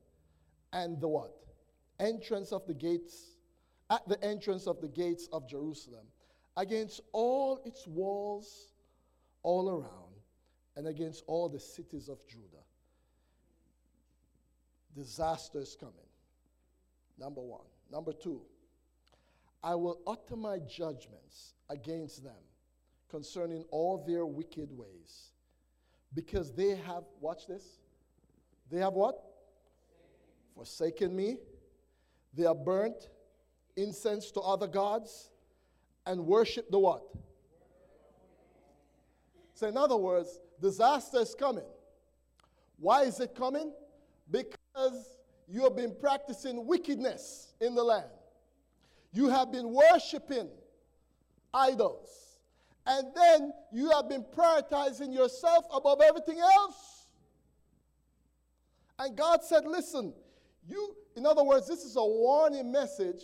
and 0.74 1.00
the 1.00 1.08
what? 1.08 1.36
Entrance 2.00 2.52
of 2.52 2.66
the 2.66 2.74
gates, 2.74 3.31
at 3.92 4.08
the 4.08 4.24
entrance 4.24 4.66
of 4.66 4.80
the 4.80 4.88
gates 4.88 5.28
of 5.34 5.48
Jerusalem, 5.48 6.06
against 6.56 7.02
all 7.12 7.62
its 7.66 7.86
walls 7.86 8.72
all 9.44 9.70
around, 9.70 10.16
and 10.78 10.88
against 10.88 11.24
all 11.28 11.50
the 11.50 11.60
cities 11.60 12.08
of 12.08 12.26
Judah. 12.26 12.64
Disaster 14.96 15.60
is 15.60 15.76
coming. 15.78 15.96
Number 17.20 17.42
one. 17.42 17.66
Number 17.92 18.14
two, 18.14 18.42
I 19.62 19.76
will 19.76 20.00
utter 20.08 20.38
my 20.38 20.60
judgments 20.60 21.56
against 21.70 22.24
them 22.24 22.34
concerning 23.10 23.66
all 23.72 24.04
their 24.08 24.26
wicked 24.26 24.70
ways. 24.72 25.32
Because 26.14 26.54
they 26.54 26.76
have, 26.76 27.04
watch 27.20 27.48
this, 27.48 27.80
they 28.70 28.80
have 28.80 28.94
what? 28.94 29.22
Forsaken 30.56 31.14
me. 31.14 31.38
They 32.34 32.46
are 32.46 32.56
burnt 32.56 33.10
incense 33.76 34.32
to 34.32 34.42
other 34.42 34.68
gods 34.68 35.30
and 36.06 36.26
worship 36.26 36.70
the 36.72 36.80
what? 36.80 37.04
So, 39.54 39.68
in 39.68 39.78
other 39.78 39.98
words, 39.98 40.40
disaster 40.60 41.20
is 41.20 41.36
coming. 41.36 41.66
Why 42.80 43.04
is 43.04 43.20
it 43.20 43.36
coming? 43.36 43.72
Because 44.30 45.18
you 45.48 45.62
have 45.64 45.76
been 45.76 45.96
practicing 46.00 46.66
wickedness 46.66 47.54
in 47.60 47.76
the 47.76 47.84
land. 47.84 48.10
You 49.14 49.30
have 49.30 49.52
been 49.52 49.70
worshiping 49.70 50.50
idols. 51.54 52.40
And 52.88 53.08
then 53.16 53.54
you 53.72 53.92
have 53.92 54.10
been 54.10 54.24
prioritizing 54.36 55.14
yourself 55.14 55.66
above 55.72 56.02
everything 56.02 56.40
else. 56.40 57.08
And 58.98 59.16
God 59.16 59.44
said, 59.44 59.66
listen, 59.66 60.14
you, 60.68 60.96
in 61.16 61.26
other 61.26 61.44
words, 61.44 61.68
this 61.68 61.84
is 61.84 61.96
a 61.96 62.04
warning 62.04 62.72
message, 62.72 63.24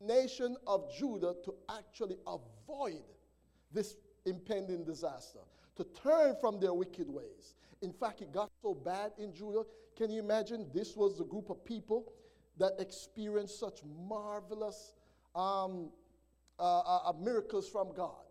nation 0.00 0.56
of 0.66 0.92
Judah, 0.96 1.34
to 1.44 1.54
actually 1.76 2.16
avoid 2.26 3.02
this 3.72 3.96
impending 4.26 4.84
disaster, 4.84 5.40
to 5.76 5.84
turn 6.02 6.34
from 6.40 6.60
their 6.60 6.74
wicked 6.74 7.08
ways. 7.08 7.54
In 7.82 7.92
fact, 7.92 8.20
it 8.20 8.32
got 8.32 8.50
so 8.62 8.74
bad 8.74 9.12
in 9.18 9.34
Judah. 9.34 9.62
Can 9.96 10.10
you 10.10 10.20
imagine? 10.20 10.66
This 10.74 10.96
was 10.96 11.18
the 11.18 11.24
group 11.24 11.50
of 11.50 11.64
people 11.64 12.12
that 12.58 12.72
experienced 12.78 13.58
such 13.58 13.80
marvelous 14.08 14.94
um, 15.34 15.90
uh, 16.58 16.80
uh, 16.80 17.00
uh, 17.06 17.12
miracles 17.18 17.68
from 17.68 17.94
God. 17.94 18.24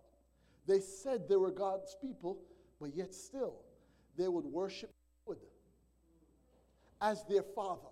They 0.68 0.80
said 0.80 1.28
they 1.28 1.36
were 1.36 1.52
God's 1.52 1.96
people, 2.00 2.40
but 2.80 2.96
yet 2.96 3.14
still 3.14 3.56
they 4.18 4.28
would 4.28 4.46
worship 4.46 4.92
wood 5.26 5.40
as 7.02 7.26
their 7.28 7.42
father. 7.42 7.90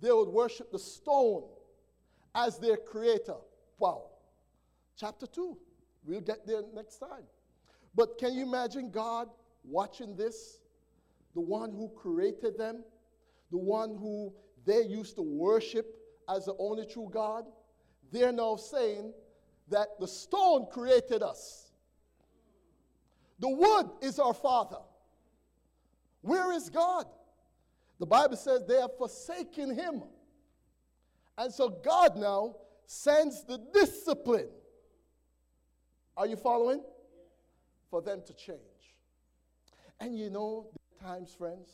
They 0.00 0.10
would 0.10 0.28
worship 0.28 0.72
the 0.72 0.78
stone 0.78 1.44
as 2.36 2.58
their 2.58 2.76
creator. 2.76 3.38
Wow. 3.78 4.04
Chapter 4.96 5.26
2. 5.26 5.58
We'll 6.04 6.20
get 6.20 6.46
there 6.46 6.62
next 6.72 6.98
time. 6.98 7.24
But 7.96 8.18
can 8.18 8.34
you 8.34 8.44
imagine 8.44 8.90
God 8.90 9.28
watching 9.64 10.14
this? 10.14 10.60
The 11.34 11.40
one 11.40 11.72
who 11.72 11.90
created 11.96 12.56
them, 12.56 12.84
the 13.50 13.58
one 13.58 13.96
who 13.96 14.32
they 14.64 14.82
used 14.82 15.16
to 15.16 15.22
worship 15.22 15.86
as 16.28 16.44
the 16.44 16.54
only 16.58 16.86
true 16.86 17.08
God 17.12 17.46
they're 18.12 18.32
now 18.32 18.56
saying 18.56 19.12
that 19.68 19.88
the 19.98 20.06
stone 20.06 20.66
created 20.70 21.22
us. 21.22 21.72
The 23.38 23.48
wood 23.48 23.90
is 24.00 24.18
our 24.18 24.34
father. 24.34 24.78
Where 26.22 26.52
is 26.52 26.70
God? 26.70 27.06
The 27.98 28.06
Bible 28.06 28.36
says 28.36 28.62
they 28.66 28.80
have 28.80 28.96
forsaken 28.96 29.74
him. 29.74 30.02
And 31.38 31.52
so 31.52 31.68
God 31.68 32.16
now 32.16 32.56
sends 32.86 33.44
the 33.44 33.58
discipline. 33.72 34.48
Are 36.16 36.26
you 36.26 36.36
following? 36.36 36.82
For 37.90 38.00
them 38.00 38.22
to 38.26 38.34
change. 38.34 38.60
And 40.00 40.16
you 40.18 40.30
know, 40.30 40.68
there 40.72 41.10
are 41.10 41.14
times, 41.14 41.34
friends, 41.34 41.68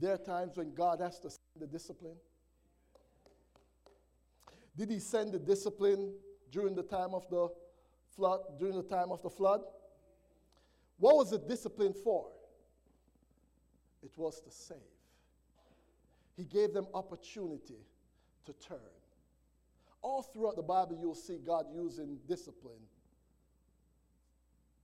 there 0.00 0.14
are 0.14 0.18
times 0.18 0.56
when 0.56 0.74
God 0.74 1.00
has 1.00 1.18
to 1.20 1.30
send 1.30 1.40
the 1.58 1.66
discipline. 1.66 2.16
Did 4.76 4.90
he 4.90 4.98
send 4.98 5.32
the 5.32 5.38
discipline 5.38 6.14
during 6.50 6.74
the 6.74 6.82
time 6.82 7.14
of 7.14 7.28
the 7.28 7.48
flood, 8.14 8.40
during 8.58 8.76
the 8.76 8.82
time 8.82 9.10
of 9.10 9.22
the 9.22 9.30
flood? 9.30 9.60
What 10.98 11.16
was 11.16 11.30
the 11.30 11.38
discipline 11.38 11.92
for? 11.92 12.28
It 14.02 14.12
was 14.16 14.40
to 14.40 14.50
save. 14.50 14.78
He 16.40 16.46
gave 16.46 16.72
them 16.72 16.86
opportunity 16.94 17.84
to 18.46 18.54
turn. 18.66 18.78
All 20.00 20.22
throughout 20.22 20.56
the 20.56 20.62
Bible, 20.62 20.96
you'll 20.98 21.14
see 21.14 21.36
God 21.36 21.66
using 21.70 22.18
discipline 22.26 22.80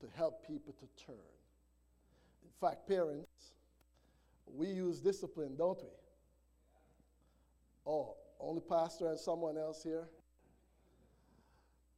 to 0.01 0.07
help 0.15 0.47
people 0.47 0.75
to 0.75 1.07
turn. 1.07 1.17
In 2.45 2.51
fact, 2.61 2.87
parents, 2.87 3.53
we 4.55 4.67
use 4.67 5.01
discipline, 5.01 5.57
don't 5.57 5.83
we? 5.83 5.89
Oh, 7.87 8.17
only 8.39 8.61
pastor 8.61 9.09
and 9.09 9.19
someone 9.19 9.57
else 9.57 9.83
here. 9.83 10.09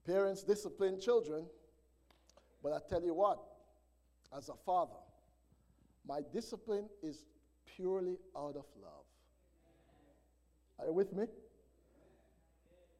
Parents 0.06 0.44
discipline 0.44 1.00
children, 1.00 1.46
but 2.62 2.72
I 2.72 2.78
tell 2.88 3.02
you 3.02 3.12
what, 3.12 3.40
as 4.36 4.50
a 4.50 4.54
father, 4.64 5.00
my 6.06 6.20
discipline 6.32 6.88
is 7.02 7.24
purely 7.74 8.18
out 8.36 8.54
of 8.54 8.64
love. 8.80 9.07
Are 10.78 10.86
you 10.86 10.92
with 10.92 11.12
me? 11.12 11.24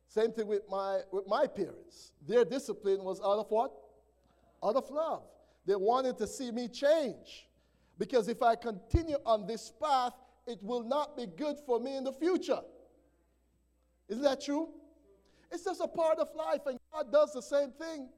Same 0.09 0.33
thing 0.33 0.47
with 0.47 0.63
my, 0.71 1.01
with 1.13 1.27
my 1.27 1.47
parents. 1.47 2.13
Their 2.27 2.45
discipline 2.45 3.05
was 3.05 3.21
out 3.21 3.39
of 3.39 3.51
what? 3.51 3.73
Out 4.65 4.77
of 4.77 4.91
love. 4.91 5.23
They 5.67 5.77
wanted 5.77 6.17
to 6.19 6.27
see 6.27 6.51
me 6.51 6.69
change. 6.69 7.47
Because 7.99 8.29
if 8.29 8.43
I 8.43 8.57
continue 8.57 9.19
on 9.27 9.47
this 9.47 9.73
path, 9.83 10.15
it 10.47 10.63
will 10.63 10.83
not 10.83 11.17
be 11.17 11.27
good 11.27 11.57
for 11.67 11.79
me 11.79 11.97
in 11.97 12.05
the 12.05 12.13
future. 12.13 12.61
Isn't 14.09 14.23
that 14.23 14.41
true? 14.41 14.71
It's 15.51 15.65
just 15.65 15.81
a 15.81 15.89
part 15.89 16.19
of 16.19 16.29
life, 16.35 16.63
and 16.67 16.79
God 16.93 17.13
does 17.13 17.33
the 17.33 17.43
same 17.43 17.73
thing. 17.73 18.09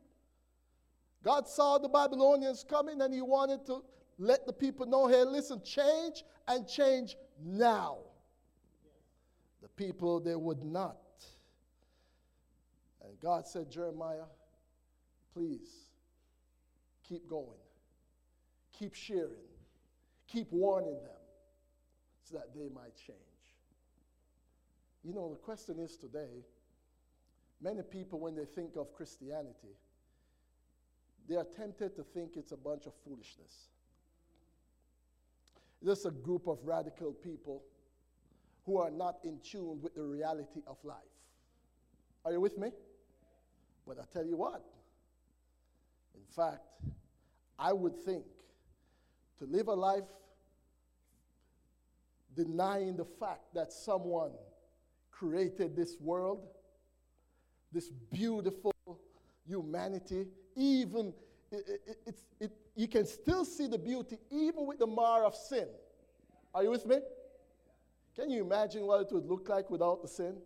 God 1.24 1.48
saw 1.48 1.78
the 1.78 1.88
Babylonians 1.88 2.64
coming, 2.68 3.00
and 3.02 3.12
He 3.12 3.20
wanted 3.20 3.66
to 3.66 3.82
let 4.18 4.46
the 4.46 4.52
people 4.52 4.86
know 4.86 5.06
hey, 5.08 5.24
listen, 5.24 5.60
change 5.64 6.24
and 6.46 6.68
change 6.68 7.16
now. 7.42 7.98
The 9.62 9.68
people, 9.68 10.20
they 10.20 10.34
would 10.34 10.64
not. 10.64 10.96
And 13.04 13.18
God 13.20 13.46
said, 13.46 13.70
Jeremiah, 13.70 14.28
please 15.32 15.70
keep 17.08 17.28
going, 17.28 17.58
keep 18.78 18.94
sharing, 18.94 19.48
keep 20.26 20.50
warning 20.50 21.02
them 21.02 21.20
so 22.22 22.36
that 22.36 22.54
they 22.54 22.68
might 22.74 22.96
change. 22.96 23.18
You 25.02 25.14
know, 25.14 25.30
the 25.30 25.36
question 25.36 25.78
is 25.78 25.96
today 25.96 26.44
many 27.60 27.82
people, 27.82 28.20
when 28.20 28.34
they 28.34 28.44
think 28.44 28.76
of 28.76 28.92
Christianity, 28.94 29.76
they 31.28 31.36
are 31.36 31.46
tempted 31.56 31.94
to 31.96 32.02
think 32.02 32.32
it's 32.36 32.52
a 32.52 32.56
bunch 32.56 32.86
of 32.86 32.92
foolishness. 33.04 33.68
It's 35.82 36.04
a 36.04 36.10
group 36.10 36.46
of 36.46 36.58
radical 36.64 37.12
people 37.12 37.62
who 38.66 38.78
are 38.78 38.90
not 38.90 39.16
in 39.24 39.38
tune 39.42 39.80
with 39.82 39.94
the 39.94 40.02
reality 40.02 40.60
of 40.66 40.76
life. 40.84 40.96
Are 42.24 42.32
you 42.32 42.40
with 42.40 42.58
me? 42.58 42.70
But 43.86 43.98
I 43.98 44.04
tell 44.12 44.26
you 44.26 44.36
what, 44.36 44.62
in 46.14 46.22
fact, 46.34 46.60
I 47.58 47.72
would 47.72 47.96
think 47.96 48.24
to 49.38 49.46
live 49.46 49.68
a 49.68 49.74
life 49.74 50.04
denying 52.36 52.96
the 52.96 53.04
fact 53.04 53.54
that 53.54 53.72
someone 53.72 54.32
created 55.10 55.74
this 55.74 55.96
world, 56.00 56.46
this 57.72 57.90
beautiful 58.12 58.72
humanity, 59.46 60.26
even 60.56 61.12
it, 61.50 61.64
it, 61.86 61.98
it's, 62.06 62.22
it, 62.38 62.52
you 62.76 62.86
can 62.86 63.06
still 63.06 63.44
see 63.44 63.66
the 63.66 63.78
beauty 63.78 64.18
even 64.30 64.66
with 64.66 64.78
the 64.78 64.86
mar 64.86 65.24
of 65.24 65.34
sin. 65.34 65.66
Are 66.54 66.62
you 66.62 66.70
with 66.70 66.86
me? 66.86 66.98
Can 68.20 68.28
you 68.28 68.42
imagine 68.42 68.87
what 68.87 69.00
it 69.00 69.12
would 69.12 69.24
look 69.24 69.48
like 69.48 69.70
without 69.70 70.02
the 70.02 70.09
sin? 70.09 70.37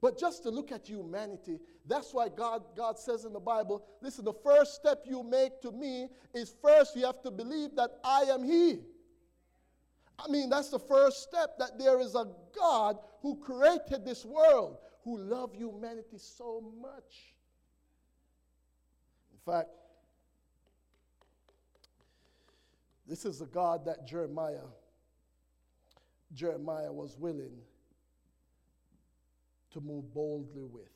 But 0.00 0.18
just 0.18 0.42
to 0.42 0.50
look 0.50 0.72
at 0.72 0.88
humanity, 0.88 1.60
that's 1.86 2.12
why 2.12 2.30
God, 2.30 2.64
God 2.76 2.98
says 2.98 3.24
in 3.24 3.32
the 3.32 3.38
Bible 3.38 3.84
listen, 4.00 4.24
the 4.24 4.32
first 4.32 4.74
step 4.74 5.04
you 5.06 5.22
make 5.22 5.62
to 5.62 5.70
me 5.70 6.08
is 6.34 6.52
first 6.60 6.96
you 6.96 7.06
have 7.06 7.22
to 7.22 7.30
believe 7.30 7.76
that 7.76 7.90
I 8.02 8.22
am 8.22 8.42
He. 8.42 8.80
I 10.18 10.28
mean, 10.28 10.50
that's 10.50 10.68
the 10.68 10.80
first 10.80 11.22
step 11.22 11.56
that 11.60 11.78
there 11.78 12.00
is 12.00 12.16
a 12.16 12.26
God 12.58 12.98
who 13.20 13.36
created 13.36 14.04
this 14.04 14.24
world, 14.24 14.78
who 15.04 15.16
loved 15.16 15.54
humanity 15.54 16.18
so 16.18 16.60
much. 16.80 17.36
In 19.32 19.52
fact, 19.52 19.70
this 23.06 23.24
is 23.24 23.38
the 23.38 23.46
God 23.46 23.84
that 23.84 24.08
Jeremiah 24.08 24.66
Jeremiah 26.34 26.92
was 26.92 27.16
willing 27.18 27.58
to 29.72 29.80
move 29.80 30.12
boldly 30.14 30.64
with. 30.64 30.90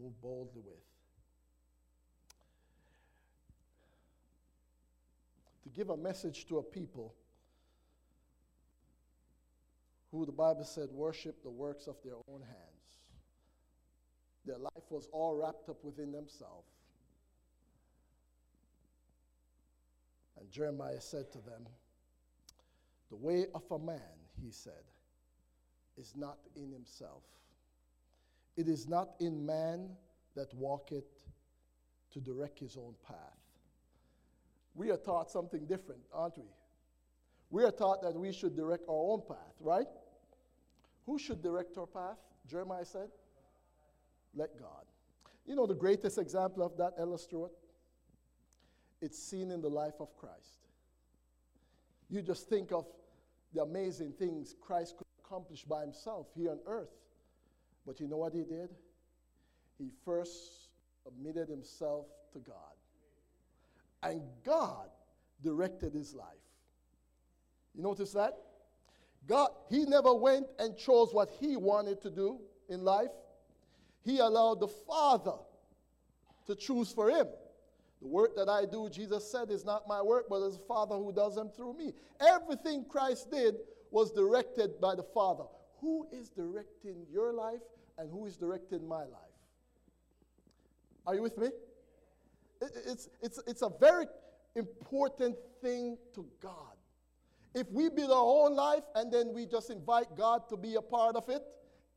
Move 0.00 0.20
boldly 0.20 0.62
with. 0.64 0.74
To 5.64 5.68
give 5.70 5.90
a 5.90 5.96
message 5.96 6.46
to 6.48 6.58
a 6.58 6.62
people 6.62 7.14
who 10.10 10.26
the 10.26 10.32
Bible 10.32 10.64
said 10.64 10.88
worship 10.90 11.42
the 11.42 11.50
works 11.50 11.86
of 11.86 11.96
their 12.04 12.16
own 12.28 12.40
hands. 12.40 12.72
Their 14.44 14.58
life 14.58 14.90
was 14.90 15.08
all 15.12 15.36
wrapped 15.36 15.68
up 15.68 15.82
within 15.84 16.12
themselves. 16.12 16.68
And 20.38 20.50
Jeremiah 20.50 21.00
said 21.00 21.30
to 21.32 21.38
them, 21.38 21.66
The 23.12 23.18
way 23.18 23.44
of 23.54 23.62
a 23.70 23.78
man, 23.78 24.00
he 24.42 24.50
said, 24.50 24.72
is 25.98 26.14
not 26.16 26.38
in 26.56 26.72
himself. 26.72 27.24
It 28.56 28.68
is 28.68 28.88
not 28.88 29.10
in 29.20 29.44
man 29.44 29.90
that 30.34 30.52
walketh 30.54 31.04
to 32.14 32.20
direct 32.20 32.58
his 32.58 32.74
own 32.78 32.94
path. 33.06 33.18
We 34.74 34.90
are 34.90 34.96
taught 34.96 35.30
something 35.30 35.66
different, 35.66 36.00
aren't 36.10 36.38
we? 36.38 36.48
We 37.50 37.64
are 37.64 37.70
taught 37.70 38.00
that 38.00 38.14
we 38.14 38.32
should 38.32 38.56
direct 38.56 38.88
our 38.88 39.12
own 39.12 39.20
path, 39.28 39.56
right? 39.60 39.86
Who 41.04 41.18
should 41.18 41.42
direct 41.42 41.76
our 41.76 41.86
path? 41.86 42.16
Jeremiah 42.48 42.86
said, 42.86 43.10
Let 44.34 44.58
God. 44.58 44.86
You 45.44 45.54
know 45.54 45.66
the 45.66 45.74
greatest 45.74 46.16
example 46.16 46.64
of 46.64 46.78
that, 46.78 46.94
Ella? 46.98 47.18
It's 49.02 49.18
seen 49.18 49.50
in 49.50 49.60
the 49.60 49.68
life 49.68 50.00
of 50.00 50.16
Christ. 50.16 50.66
You 52.08 52.22
just 52.22 52.48
think 52.48 52.72
of 52.72 52.86
the 53.54 53.62
amazing 53.62 54.12
things 54.12 54.54
Christ 54.60 54.96
could 54.96 55.06
accomplish 55.24 55.64
by 55.64 55.82
himself 55.82 56.26
here 56.34 56.50
on 56.50 56.58
earth. 56.66 56.90
But 57.86 58.00
you 58.00 58.08
know 58.08 58.16
what 58.16 58.32
he 58.32 58.42
did? 58.42 58.70
He 59.78 59.90
first 60.04 60.68
submitted 61.02 61.48
himself 61.48 62.06
to 62.32 62.38
God. 62.38 62.56
And 64.02 64.22
God 64.44 64.88
directed 65.42 65.92
his 65.92 66.14
life. 66.14 66.26
You 67.74 67.82
notice 67.82 68.12
that? 68.12 68.36
God, 69.26 69.50
he 69.70 69.84
never 69.84 70.14
went 70.14 70.46
and 70.58 70.76
chose 70.76 71.12
what 71.12 71.30
he 71.40 71.56
wanted 71.56 72.00
to 72.02 72.10
do 72.10 72.40
in 72.68 72.82
life. 72.82 73.10
He 74.04 74.18
allowed 74.18 74.60
the 74.60 74.68
Father 74.68 75.36
to 76.46 76.56
choose 76.56 76.90
for 76.90 77.08
him. 77.08 77.26
The 78.02 78.08
work 78.08 78.34
that 78.34 78.48
I 78.48 78.64
do, 78.64 78.90
Jesus 78.90 79.30
said, 79.30 79.50
is 79.50 79.64
not 79.64 79.86
my 79.86 80.02
work, 80.02 80.26
but 80.28 80.44
it's 80.44 80.56
the 80.56 80.64
Father 80.64 80.96
who 80.96 81.12
does 81.12 81.36
them 81.36 81.48
through 81.48 81.74
me. 81.74 81.92
Everything 82.20 82.84
Christ 82.88 83.30
did 83.30 83.54
was 83.92 84.10
directed 84.10 84.80
by 84.80 84.96
the 84.96 85.04
Father. 85.04 85.44
Who 85.80 86.08
is 86.12 86.28
directing 86.28 87.06
your 87.12 87.32
life 87.32 87.60
and 87.98 88.10
who 88.10 88.26
is 88.26 88.36
directing 88.36 88.88
my 88.88 89.04
life? 89.04 89.36
Are 91.06 91.14
you 91.14 91.22
with 91.22 91.38
me? 91.38 91.48
It's, 92.60 93.08
it's, 93.22 93.40
it's 93.46 93.62
a 93.62 93.70
very 93.80 94.06
important 94.56 95.36
thing 95.62 95.96
to 96.14 96.26
God. 96.40 96.76
If 97.54 97.70
we 97.70 97.88
build 97.88 98.10
our 98.10 98.46
own 98.46 98.56
life 98.56 98.84
and 98.94 99.12
then 99.12 99.32
we 99.32 99.46
just 99.46 99.70
invite 99.70 100.16
God 100.16 100.48
to 100.48 100.56
be 100.56 100.74
a 100.74 100.82
part 100.82 101.16
of 101.16 101.28
it, 101.28 101.42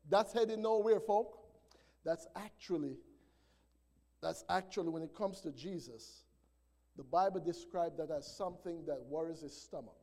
that's 0.08 0.32
heading 0.32 0.62
nowhere, 0.62 1.00
folk. 1.00 1.38
That's 2.04 2.26
actually, 2.36 2.96
that's 4.26 4.44
actually 4.48 4.88
when 4.88 5.02
it 5.02 5.14
comes 5.14 5.40
to 5.42 5.52
Jesus, 5.52 6.24
the 6.96 7.04
Bible 7.04 7.38
described 7.38 7.98
that 7.98 8.10
as 8.10 8.26
something 8.26 8.84
that 8.86 8.98
worries 9.08 9.40
his 9.40 9.56
stomach 9.56 9.94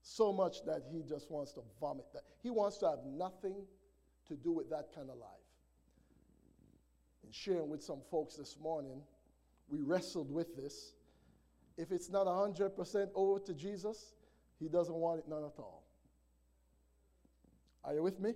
so 0.00 0.32
much 0.32 0.64
that 0.64 0.82
he 0.90 1.02
just 1.02 1.28
wants 1.30 1.52
to 1.52 1.60
vomit 1.80 2.06
that. 2.14 2.22
He 2.40 2.50
wants 2.50 2.78
to 2.78 2.88
have 2.88 3.00
nothing 3.04 3.56
to 4.28 4.36
do 4.36 4.52
with 4.52 4.70
that 4.70 4.94
kind 4.94 5.10
of 5.10 5.16
life. 5.16 5.28
In 7.24 7.32
sharing 7.32 7.68
with 7.68 7.82
some 7.82 8.00
folks 8.10 8.36
this 8.36 8.56
morning, 8.62 9.02
we 9.68 9.80
wrestled 9.80 10.32
with 10.32 10.56
this. 10.56 10.94
If 11.76 11.90
it's 11.90 12.08
not 12.10 12.26
100% 12.26 13.08
over 13.14 13.40
to 13.40 13.54
Jesus, 13.54 14.14
he 14.60 14.68
doesn't 14.68 14.94
want 14.94 15.18
it 15.18 15.24
none 15.28 15.44
at 15.44 15.58
all. 15.58 15.84
Are 17.84 17.92
you 17.92 18.02
with 18.02 18.20
me? 18.20 18.34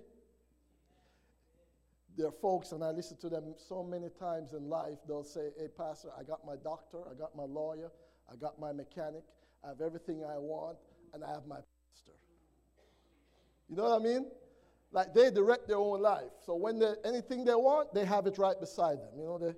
There 2.17 2.27
are 2.27 2.31
folks, 2.31 2.71
and 2.71 2.83
I 2.83 2.91
listen 2.91 3.17
to 3.21 3.29
them 3.29 3.55
so 3.57 3.83
many 3.83 4.09
times 4.09 4.53
in 4.53 4.69
life, 4.69 4.99
they'll 5.07 5.23
say, 5.23 5.49
Hey, 5.57 5.67
Pastor, 5.75 6.09
I 6.17 6.23
got 6.23 6.45
my 6.45 6.55
doctor, 6.63 6.99
I 7.09 7.15
got 7.15 7.35
my 7.35 7.43
lawyer, 7.43 7.91
I 8.31 8.35
got 8.35 8.59
my 8.59 8.71
mechanic, 8.71 9.23
I 9.63 9.69
have 9.69 9.81
everything 9.81 10.23
I 10.23 10.37
want 10.37 10.77
and 11.13 11.23
I 11.23 11.29
have 11.29 11.45
my 11.47 11.55
pastor. 11.55 12.17
You 13.69 13.75
know 13.75 13.83
what 13.83 14.01
I 14.01 14.03
mean? 14.03 14.27
Like 14.91 15.13
they 15.13 15.31
direct 15.31 15.67
their 15.67 15.77
own 15.77 16.01
life. 16.01 16.31
So 16.45 16.55
when 16.55 16.79
they 16.79 16.93
anything 17.03 17.45
they 17.45 17.55
want, 17.55 17.93
they 17.93 18.05
have 18.05 18.27
it 18.27 18.37
right 18.37 18.59
beside 18.59 18.99
them. 18.99 19.09
You 19.17 19.23
know, 19.23 19.37
they, 19.39 19.53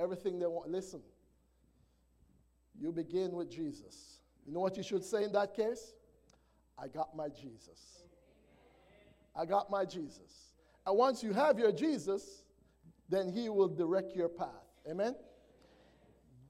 everything 0.00 0.38
they 0.38 0.46
want. 0.46 0.70
Listen, 0.70 1.02
you 2.80 2.92
begin 2.92 3.32
with 3.32 3.50
Jesus. 3.50 4.20
You 4.46 4.52
know 4.52 4.60
what 4.60 4.76
you 4.76 4.82
should 4.82 5.04
say 5.04 5.24
in 5.24 5.32
that 5.32 5.54
case? 5.54 5.94
I 6.78 6.88
got 6.88 7.14
my 7.14 7.28
Jesus. 7.28 8.04
I 9.36 9.44
got 9.44 9.70
my 9.70 9.84
Jesus. 9.84 10.53
And 10.86 10.96
once 10.96 11.22
you 11.22 11.32
have 11.32 11.58
your 11.58 11.72
Jesus, 11.72 12.44
then 13.08 13.30
he 13.30 13.48
will 13.48 13.68
direct 13.68 14.14
your 14.14 14.28
path. 14.28 14.48
Amen? 14.90 15.14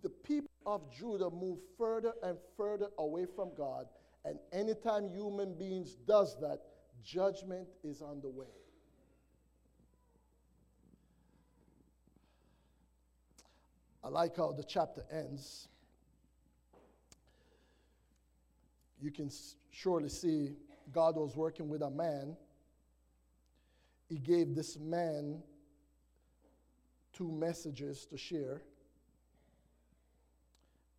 The 0.03 0.11
people 0.11 0.51
of 0.67 0.83
Judah 0.93 1.31
move 1.31 1.59
further 1.79 2.13
and 2.23 2.37
further 2.57 2.89
away 2.99 3.27
from 3.37 3.51
God 3.57 3.87
and 4.25 4.39
anytime 4.53 5.11
human 5.11 5.55
beings 5.55 5.97
does 6.07 6.39
that, 6.41 6.61
judgment 7.05 7.69
is 7.83 8.01
on 8.01 8.21
the 8.23 8.29
way. 8.29 8.47
I 14.03 14.09
like 14.09 14.37
how 14.37 14.53
the 14.53 14.65
chapter 14.65 15.05
ends. 15.11 15.69
You 19.01 19.11
can 19.11 19.31
surely 19.71 20.09
see 20.09 20.53
God 20.93 21.17
was 21.17 21.37
working 21.37 21.69
with 21.69 21.83
a 21.83 21.91
man. 21.91 22.37
He 24.09 24.19
gave 24.19 24.55
this 24.55 24.79
man 24.79 25.43
two 27.13 27.31
messages 27.31 28.07
to 28.07 28.19
share. 28.19 28.63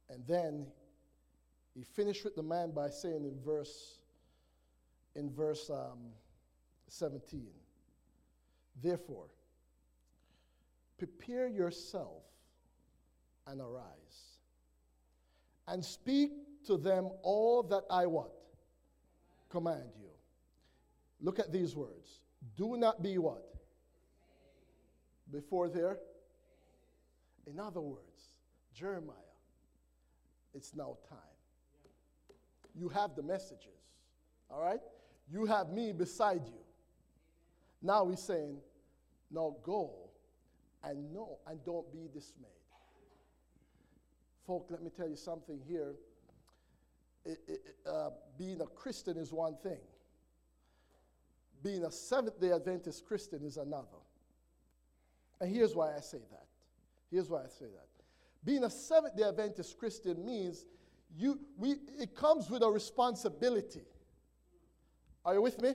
And 0.10 0.26
then 0.28 0.68
he 1.76 1.84
finished 1.84 2.24
with 2.24 2.36
the 2.36 2.44
man 2.44 2.72
by 2.72 2.90
saying 2.90 3.26
in 3.26 3.38
verse, 3.44 4.00
in 5.16 5.30
verse 5.30 5.70
um, 5.70 6.00
17, 6.88 7.48
Therefore, 8.82 9.28
prepare 10.98 11.48
yourself 11.48 12.24
and 13.48 13.62
arise, 13.62 14.38
and 15.68 15.84
speak 15.84 16.32
to 16.66 16.78
them 16.78 17.10
all 17.22 17.64
that 17.64 17.84
I 17.90 18.06
what? 18.06 18.34
Command 19.50 19.90
you. 20.00 20.10
Look 21.22 21.40
at 21.40 21.52
these 21.52 21.76
words. 21.76 22.20
Do 22.58 22.78
not 22.78 23.02
be 23.02 23.18
what? 23.18 23.44
Before 25.32 25.70
there? 25.70 25.98
In 27.48 27.60
other 27.60 27.82
words, 27.82 28.30
Jeremiah, 28.74 29.16
it's 30.54 30.76
now 30.76 30.98
time 31.10 31.20
you 32.76 32.90
have 32.90 33.16
the 33.16 33.24
messages. 33.24 33.72
All 34.52 34.62
right? 34.62 34.82
You 35.32 35.46
have 35.46 35.70
me 35.70 35.92
beside 35.94 36.46
you. 36.46 36.60
Now 37.82 38.08
he's 38.08 38.22
saying, 38.22 38.58
now 39.32 39.56
go 39.64 39.92
and 40.84 41.14
know 41.14 41.40
and 41.48 41.64
don't 41.66 41.92
be 41.92 42.08
dismayed. 42.14 42.52
Folk, 44.46 44.68
let 44.70 44.84
me 44.84 44.92
tell 44.96 45.10
you 45.10 45.16
something 45.16 45.60
here. 45.68 45.96
it, 47.26 47.40
it, 47.48 47.62
uh, 47.90 48.10
being 48.38 48.62
a 48.62 48.68
Christian 48.68 49.18
is 49.18 49.34
one 49.34 49.56
thing, 49.64 49.80
being 51.64 51.84
a 51.84 51.92
Seventh 51.92 52.40
day 52.40 52.52
Adventist 52.52 53.06
Christian 53.06 53.44
is 53.44 53.58
another. 53.58 53.86
And 55.42 55.54
here's 55.54 55.76
why 55.76 55.96
I 55.96 56.00
say 56.00 56.20
that. 56.32 56.48
Here's 57.12 57.30
why 57.30 57.40
I 57.40 57.48
say 57.48 57.66
that. 57.66 57.88
Being 58.44 58.64
a 58.64 58.70
Seventh 58.70 59.18
day 59.18 59.24
Adventist 59.24 59.78
Christian 59.78 60.26
means 60.26 60.66
you, 61.18 61.40
we, 61.58 61.76
it 62.00 62.16
comes 62.16 62.50
with 62.50 62.62
a 62.62 62.70
responsibility. 62.70 63.84
Are 65.24 65.34
you 65.34 65.42
with 65.42 65.62
me? 65.62 65.70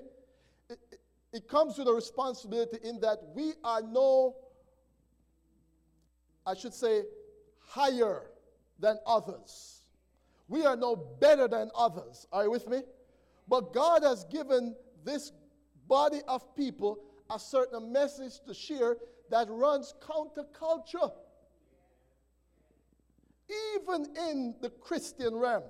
It, 0.69 0.79
it, 0.93 1.01
it 1.33 1.49
comes 1.49 1.79
with 1.79 1.89
a 1.89 1.93
responsibility 1.93 2.79
in 2.83 3.01
that 3.01 3.19
we 3.35 3.53
are 3.65 3.83
no, 3.83 4.37
I 6.47 6.55
should 6.55 6.75
say, 6.75 7.03
higher 7.59 8.31
than 8.79 8.99
others. 9.07 9.83
We 10.49 10.65
are 10.65 10.77
no 10.77 10.97
better 10.97 11.47
than 11.47 11.71
others. 11.77 12.27
Are 12.33 12.45
you 12.45 12.51
with 12.51 12.69
me? 12.69 12.83
But 13.49 13.73
God 13.73 14.03
has 14.03 14.25
given 14.25 14.75
this 15.05 15.33
body 15.91 16.21
of 16.29 16.55
people 16.57 17.01
a 17.29 17.39
certain 17.39 17.93
message 17.93 18.41
to 18.47 18.55
share 18.55 18.97
that 19.29 19.47
runs 19.51 19.95
counterculture. 20.01 21.13
Even 23.75 24.07
in 24.31 24.55
the 24.63 24.71
Christian 24.71 25.35
realm. 25.35 25.65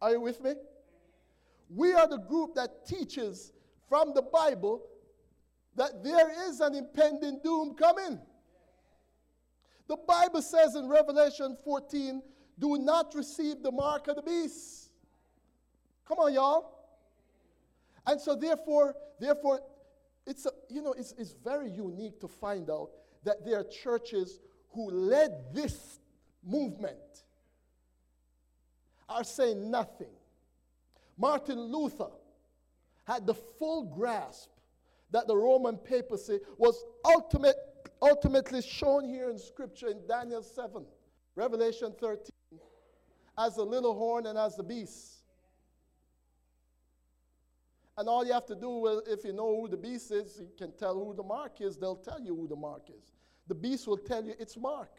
Are 0.00 0.12
you 0.12 0.20
with 0.20 0.42
me? 0.42 0.54
We 1.68 1.92
are 1.92 2.08
the 2.08 2.18
group 2.18 2.54
that 2.54 2.86
teaches 2.86 3.52
from 3.88 4.12
the 4.14 4.22
Bible 4.22 4.82
that 5.76 6.02
there 6.02 6.30
is 6.48 6.60
an 6.60 6.74
impending 6.74 7.40
doom 7.44 7.74
coming. 7.74 8.18
The 9.88 9.96
Bible 9.96 10.40
says 10.40 10.74
in 10.74 10.88
Revelation 10.88 11.56
14 11.64 12.22
do 12.58 12.78
not 12.78 13.14
receive 13.14 13.62
the 13.62 13.72
mark 13.72 14.08
of 14.08 14.16
the 14.16 14.22
beast. 14.22 14.90
Come 16.06 16.18
on, 16.18 16.32
y'all. 16.32 16.73
And 18.06 18.20
so 18.20 18.34
therefore, 18.34 18.94
therefore, 19.18 19.60
it's 20.26 20.46
a, 20.46 20.50
you 20.68 20.82
know, 20.82 20.92
it's, 20.92 21.12
it's 21.18 21.34
very 21.44 21.70
unique 21.70 22.20
to 22.20 22.28
find 22.28 22.70
out 22.70 22.90
that 23.24 23.44
there 23.44 23.60
are 23.60 23.64
churches 23.64 24.40
who 24.70 24.90
led 24.90 25.32
this 25.52 26.00
movement 26.42 26.98
are 29.08 29.24
saying 29.24 29.70
nothing. 29.70 30.12
Martin 31.16 31.60
Luther 31.60 32.10
had 33.04 33.26
the 33.26 33.34
full 33.34 33.84
grasp 33.84 34.50
that 35.10 35.26
the 35.26 35.36
Roman 35.36 35.76
papacy 35.76 36.40
was 36.58 36.84
ultimate, 37.04 37.56
ultimately 38.02 38.62
shown 38.62 39.04
here 39.04 39.30
in 39.30 39.38
Scripture 39.38 39.88
in 39.88 40.06
Daniel 40.08 40.42
7, 40.42 40.84
Revelation 41.36 41.94
13 42.00 42.30
as 43.36 43.56
the 43.56 43.62
little 43.62 43.94
horn 43.94 44.26
and 44.26 44.38
as 44.38 44.56
the 44.56 44.62
beast. 44.62 45.13
And 47.96 48.08
all 48.08 48.26
you 48.26 48.32
have 48.32 48.46
to 48.46 48.56
do, 48.56 48.86
is, 48.86 49.02
if 49.06 49.24
you 49.24 49.32
know 49.32 49.60
who 49.60 49.68
the 49.68 49.76
beast 49.76 50.10
is, 50.10 50.38
you 50.40 50.48
can 50.58 50.72
tell 50.72 50.94
who 50.94 51.14
the 51.14 51.22
mark 51.22 51.60
is, 51.60 51.76
they'll 51.76 51.94
tell 51.94 52.20
you 52.20 52.34
who 52.34 52.48
the 52.48 52.56
mark 52.56 52.82
is. 52.88 53.12
The 53.46 53.54
beast 53.54 53.86
will 53.86 53.98
tell 53.98 54.24
you 54.24 54.34
its 54.38 54.56
mark. 54.56 54.90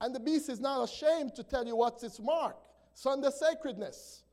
And 0.00 0.14
the 0.14 0.20
beast 0.20 0.48
is 0.48 0.60
not 0.60 0.82
ashamed 0.82 1.34
to 1.36 1.44
tell 1.44 1.66
you 1.66 1.76
what's 1.76 2.02
its 2.02 2.18
mark. 2.18 2.56
It's 2.92 3.06
under 3.06 3.30
sacredness. 3.30 4.24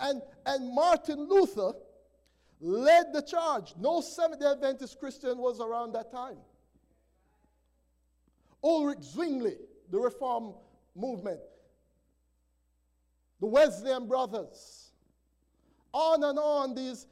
And, 0.00 0.22
and 0.46 0.74
Martin 0.74 1.28
Luther 1.28 1.72
led 2.60 3.12
the 3.12 3.22
charge. 3.22 3.74
No 3.78 4.00
Seventh 4.00 4.40
day 4.40 4.46
Adventist 4.46 4.98
Christian 4.98 5.38
was 5.38 5.60
around 5.60 5.92
that 5.92 6.10
time. 6.10 6.38
Ulrich 8.62 9.00
Zwingli, 9.00 9.56
the 9.90 9.98
Reform 9.98 10.54
movement, 10.96 11.40
the 13.44 13.50
Wesleyan 13.50 14.08
brothers, 14.08 14.90
on 15.92 16.24
and 16.24 16.38
on, 16.38 16.74
these, 16.74 17.06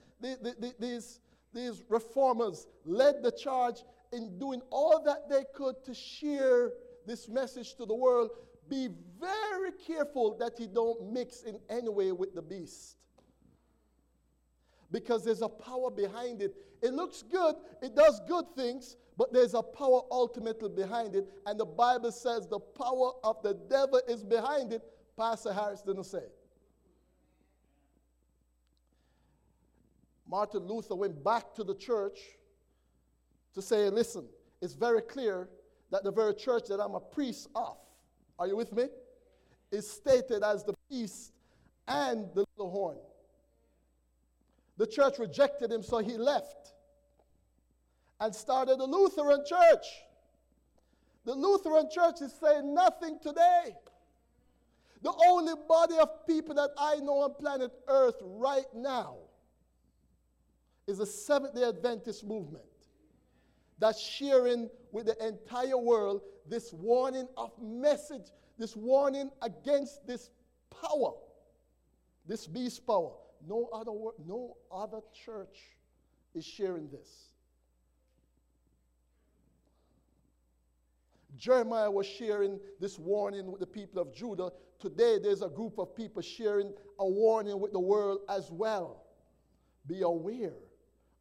these, 0.80 1.20
these 1.52 1.82
reformers 1.90 2.66
led 2.86 3.22
the 3.22 3.30
charge 3.30 3.82
in 4.14 4.38
doing 4.38 4.62
all 4.70 5.02
that 5.04 5.28
they 5.28 5.44
could 5.54 5.84
to 5.84 5.92
share 5.92 6.70
this 7.06 7.28
message 7.28 7.74
to 7.74 7.84
the 7.84 7.94
world. 7.94 8.30
Be 8.70 8.88
very 9.20 9.72
careful 9.86 10.34
that 10.38 10.58
you 10.58 10.68
don't 10.68 11.12
mix 11.12 11.42
in 11.42 11.58
any 11.68 11.90
way 11.90 12.12
with 12.12 12.34
the 12.34 12.40
beast. 12.40 12.96
Because 14.90 15.26
there's 15.26 15.42
a 15.42 15.50
power 15.50 15.90
behind 15.90 16.40
it. 16.40 16.54
It 16.80 16.94
looks 16.94 17.22
good, 17.30 17.56
it 17.82 17.94
does 17.94 18.22
good 18.26 18.46
things, 18.56 18.96
but 19.18 19.34
there's 19.34 19.52
a 19.52 19.62
power 19.62 20.00
ultimately 20.10 20.70
behind 20.70 21.14
it. 21.14 21.26
And 21.44 21.60
the 21.60 21.66
Bible 21.66 22.10
says 22.10 22.48
the 22.48 22.58
power 22.58 23.10
of 23.22 23.42
the 23.42 23.52
devil 23.68 24.00
is 24.08 24.24
behind 24.24 24.72
it. 24.72 24.82
Pastor 25.22 25.52
Harris 25.52 25.82
didn't 25.82 26.02
say. 26.02 26.18
it. 26.18 26.34
Martin 30.28 30.66
Luther 30.66 30.96
went 30.96 31.22
back 31.22 31.54
to 31.54 31.62
the 31.62 31.76
church 31.76 32.18
to 33.54 33.62
say, 33.62 33.88
listen, 33.88 34.24
it's 34.60 34.74
very 34.74 35.00
clear 35.00 35.48
that 35.92 36.02
the 36.02 36.10
very 36.10 36.34
church 36.34 36.64
that 36.70 36.80
I'm 36.80 36.96
a 36.96 37.00
priest 37.00 37.48
of, 37.54 37.76
are 38.36 38.48
you 38.48 38.56
with 38.56 38.72
me? 38.72 38.88
Is 39.70 39.88
stated 39.88 40.42
as 40.42 40.64
the 40.64 40.74
beast 40.90 41.32
and 41.86 42.26
the 42.34 42.44
little 42.56 42.72
horn. 42.72 42.98
The 44.76 44.88
church 44.88 45.20
rejected 45.20 45.70
him, 45.70 45.84
so 45.84 45.98
he 45.98 46.16
left 46.16 46.74
and 48.18 48.34
started 48.34 48.80
a 48.80 48.84
Lutheran 48.84 49.44
church. 49.48 49.86
The 51.24 51.34
Lutheran 51.36 51.88
church 51.94 52.22
is 52.22 52.32
saying 52.32 52.74
nothing 52.74 53.20
today. 53.22 53.76
The 55.02 55.12
only 55.26 55.54
body 55.68 55.96
of 55.98 56.26
people 56.26 56.54
that 56.54 56.70
I 56.78 56.96
know 56.96 57.22
on 57.22 57.34
planet 57.34 57.72
Earth 57.88 58.16
right 58.22 58.66
now 58.74 59.16
is 60.86 60.98
the 60.98 61.06
Seventh 61.06 61.54
day 61.54 61.64
Adventist 61.64 62.24
movement 62.24 62.64
that's 63.78 64.00
sharing 64.00 64.70
with 64.92 65.06
the 65.06 65.26
entire 65.26 65.76
world 65.76 66.22
this 66.48 66.72
warning 66.72 67.26
of 67.36 67.50
message, 67.60 68.30
this 68.58 68.76
warning 68.76 69.30
against 69.42 70.06
this 70.06 70.30
power, 70.70 71.12
this 72.26 72.46
beast 72.46 72.86
power. 72.86 73.12
No 73.48 73.68
other, 73.72 73.90
no 74.24 74.56
other 74.70 75.00
church 75.24 75.58
is 76.34 76.44
sharing 76.44 76.88
this. 76.90 77.32
Jeremiah 81.36 81.90
was 81.90 82.06
sharing 82.06 82.60
this 82.78 83.00
warning 83.00 83.50
with 83.50 83.58
the 83.60 83.66
people 83.66 84.00
of 84.00 84.14
Judah. 84.14 84.52
Today, 84.82 85.20
there's 85.22 85.42
a 85.42 85.48
group 85.48 85.78
of 85.78 85.94
people 85.94 86.22
sharing 86.22 86.72
a 86.98 87.06
warning 87.06 87.60
with 87.60 87.70
the 87.70 87.78
world 87.78 88.22
as 88.28 88.50
well. 88.50 89.04
Be 89.86 90.02
aware 90.02 90.54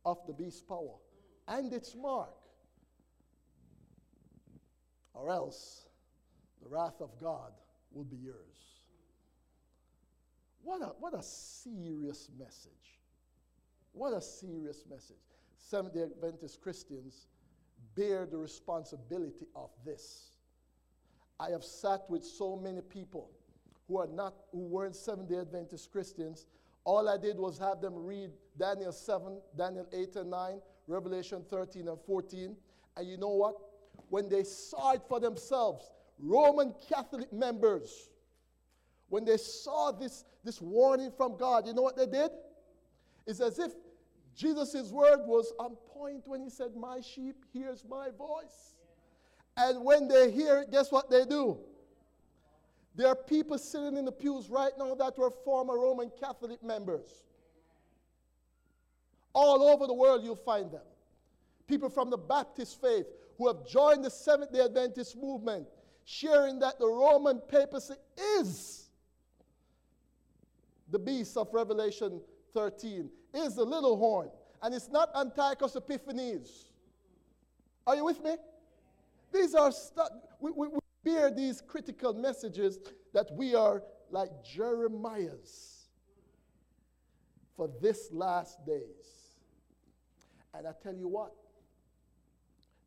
of 0.03 0.17
the 0.25 0.33
beast 0.33 0.67
power 0.67 0.95
and 1.47 1.71
its 1.71 1.95
mark, 1.95 2.33
or 5.13 5.29
else 5.29 5.85
the 6.63 6.69
wrath 6.69 7.01
of 7.01 7.11
God 7.21 7.51
will 7.91 8.03
be 8.03 8.17
yours. 8.17 8.35
What 10.63 10.81
a, 10.81 10.93
what 10.99 11.13
a 11.13 11.21
serious 11.21 12.29
message. 12.39 12.71
What 13.91 14.13
a 14.13 14.21
serious 14.21 14.85
message. 14.89 15.17
Seventh 15.59 15.93
day 15.93 16.01
Adventist 16.01 16.61
Christians 16.61 17.27
bear 17.95 18.25
the 18.25 18.37
responsibility 18.39 19.45
of 19.55 19.69
this. 19.85 20.31
I 21.39 21.49
have 21.49 21.63
sat 21.63 22.01
with 22.09 22.23
so 22.23 22.55
many 22.55 22.81
people 22.81 23.29
who 23.91 23.97
are 23.97 24.07
not 24.07 24.33
who 24.53 24.59
weren't 24.59 24.95
Seventh-day 24.95 25.39
Adventist 25.39 25.91
Christians. 25.91 26.45
All 26.85 27.09
I 27.09 27.17
did 27.17 27.37
was 27.37 27.59
have 27.59 27.81
them 27.81 27.93
read 27.95 28.29
Daniel 28.57 28.93
7, 28.93 29.39
Daniel 29.57 29.85
8 29.91 30.15
and 30.15 30.31
9, 30.31 30.61
Revelation 30.87 31.43
13 31.49 31.89
and 31.89 31.97
14. 32.07 32.55
And 32.95 33.07
you 33.07 33.17
know 33.17 33.29
what? 33.35 33.55
When 34.09 34.29
they 34.29 34.43
saw 34.43 34.93
it 34.93 35.01
for 35.09 35.19
themselves, 35.19 35.91
Roman 36.17 36.73
Catholic 36.89 37.31
members, 37.33 38.09
when 39.09 39.25
they 39.25 39.37
saw 39.37 39.91
this, 39.91 40.23
this 40.43 40.61
warning 40.61 41.11
from 41.15 41.37
God, 41.37 41.67
you 41.67 41.73
know 41.73 41.81
what 41.81 41.97
they 41.97 42.05
did? 42.05 42.31
It's 43.27 43.41
as 43.41 43.59
if 43.59 43.73
Jesus' 44.35 44.91
word 44.91 45.19
was 45.25 45.53
on 45.59 45.75
point 45.93 46.23
when 46.25 46.41
he 46.41 46.49
said, 46.49 46.75
My 46.77 47.01
sheep 47.01 47.35
hears 47.51 47.83
my 47.89 48.07
voice. 48.17 48.75
And 49.57 49.83
when 49.83 50.07
they 50.07 50.31
hear 50.31 50.59
it, 50.59 50.71
guess 50.71 50.91
what 50.91 51.09
they 51.09 51.25
do? 51.25 51.59
There 52.95 53.07
are 53.07 53.15
people 53.15 53.57
sitting 53.57 53.97
in 53.97 54.05
the 54.05 54.11
pews 54.11 54.49
right 54.49 54.71
now 54.77 54.95
that 54.95 55.17
were 55.17 55.31
former 55.31 55.79
Roman 55.79 56.11
Catholic 56.19 56.61
members. 56.63 57.23
All 59.33 59.63
over 59.63 59.87
the 59.87 59.93
world, 59.93 60.23
you'll 60.23 60.35
find 60.35 60.71
them. 60.71 60.81
People 61.67 61.89
from 61.89 62.09
the 62.09 62.17
Baptist 62.17 62.81
faith 62.81 63.05
who 63.37 63.47
have 63.47 63.65
joined 63.65 64.03
the 64.03 64.09
Seventh 64.09 64.51
day 64.51 64.59
Adventist 64.59 65.15
movement, 65.15 65.67
sharing 66.03 66.59
that 66.59 66.79
the 66.79 66.87
Roman 66.87 67.39
papacy 67.47 67.93
is 68.37 68.89
the 70.89 70.99
beast 70.99 71.37
of 71.37 71.47
Revelation 71.53 72.21
13 72.53 73.09
is 73.33 73.55
the 73.55 73.63
little 73.63 73.97
horn. 73.97 74.29
And 74.61 74.75
it's 74.75 74.89
not 74.89 75.09
Antiochus 75.15 75.75
Epiphanes. 75.75 76.65
Are 77.87 77.95
you 77.95 78.05
with 78.05 78.23
me? 78.23 78.35
These 79.33 79.55
are. 79.55 79.71
We, 80.39 80.51
we, 80.51 80.67
we 80.67 80.79
bear 81.03 81.31
these 81.31 81.61
critical 81.61 82.13
messages 82.13 82.79
that 83.13 83.29
we 83.33 83.55
are 83.55 83.83
like 84.09 84.29
Jeremiah's 84.43 85.87
for 87.55 87.69
this 87.81 88.09
last 88.11 88.65
days. 88.65 89.35
And 90.53 90.67
I 90.67 90.71
tell 90.83 90.95
you 90.95 91.07
what, 91.07 91.33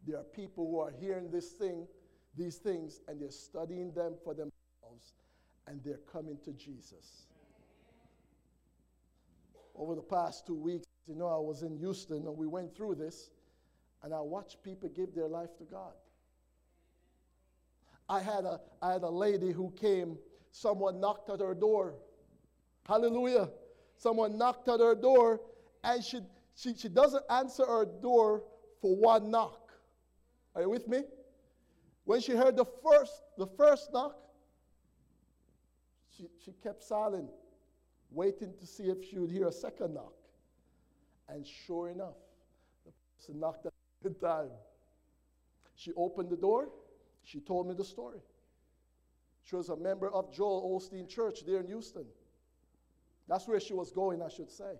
there 0.07 0.19
are 0.19 0.25
people 0.25 0.69
who 0.71 0.81
are 0.81 0.93
hearing 1.01 1.31
this 1.31 1.51
thing, 1.53 1.87
these 2.37 2.57
things, 2.57 3.01
and 3.09 3.21
they're 3.21 3.31
studying 3.31 3.93
them 3.93 4.15
for 4.23 4.35
themselves, 4.35 5.15
and 5.67 5.81
they're 5.85 6.01
coming 6.13 6.37
to 6.45 6.53
Jesus. 6.53 7.27
Over 9.75 9.95
the 9.95 10.03
past 10.03 10.47
two 10.47 10.55
weeks, 10.55 10.87
you 11.09 11.15
know, 11.15 11.27
I 11.27 11.39
was 11.39 11.63
in 11.63 11.77
Houston 11.79 12.27
and 12.27 12.37
we 12.37 12.47
went 12.47 12.77
through 12.77 12.97
this, 12.97 13.31
and 14.03 14.15
I 14.15 14.21
watched 14.21 14.63
people 14.63 14.89
give 14.89 15.15
their 15.15 15.29
life 15.29 15.57
to 15.59 15.65
God. 15.65 15.93
I 18.09 18.21
had 18.21 18.45
a, 18.45 18.61
I 18.83 18.93
had 18.93 19.03
a 19.03 19.11
lady 19.11 19.51
who 19.53 19.71
came, 19.73 20.19
someone 20.51 21.01
knocked 21.01 21.31
at 21.31 21.41
her 21.41 21.55
door. 21.55 21.95
Hallelujah. 22.87 23.51
Someone 23.97 24.37
knocked 24.37 24.69
at 24.69 24.81
her 24.81 24.95
door, 24.95 25.41
and 25.83 26.05
she, 26.05 26.21
she, 26.55 26.75
she 26.75 26.89
doesn't 26.89 27.25
answer 27.31 27.65
her 27.65 27.87
door 27.87 28.45
for 28.81 28.95
one 28.95 29.31
knock. 29.31 29.73
Are 30.55 30.63
you 30.63 30.71
with 30.71 30.87
me? 30.87 31.03
When 32.05 32.21
she 32.21 32.33
heard 32.33 32.57
the 32.57 32.67
first, 32.83 33.23
the 33.39 33.47
first 33.47 33.93
knock, 33.93 34.17
she, 36.17 36.29
she 36.45 36.53
kept 36.63 36.83
silent, 36.83 37.31
waiting 38.11 38.53
to 38.61 38.67
see 38.67 38.85
if 38.85 39.03
she 39.09 39.19
would 39.19 39.31
hear 39.31 39.49
a 39.49 39.53
second 39.53 39.95
knock. 39.95 40.13
And 41.29 41.47
sure 41.47 41.89
enough, 41.89 42.17
the 42.85 42.93
person 43.17 43.41
knocked 43.41 43.67
at 43.67 43.73
the 44.03 44.11
time. 44.27 44.51
She 45.75 45.93
opened 45.97 46.31
the 46.31 46.37
door. 46.37 46.69
She 47.25 47.41
told 47.41 47.67
me 47.67 47.75
the 47.75 47.85
story. 47.85 48.21
She 49.45 49.57
was 49.57 49.69
a 49.69 49.77
member 49.77 50.11
of 50.11 50.33
Joel 50.33 50.79
Osteen 50.79 51.09
Church 51.09 51.45
there 51.47 51.61
in 51.61 51.67
Houston. 51.67 52.07
That's 53.29 53.49
where 53.49 53.61
she 53.61 53.75
was 53.75 53.91
going, 53.91 54.23
I 54.23 54.29
should 54.29 54.51
say. 54.51 54.75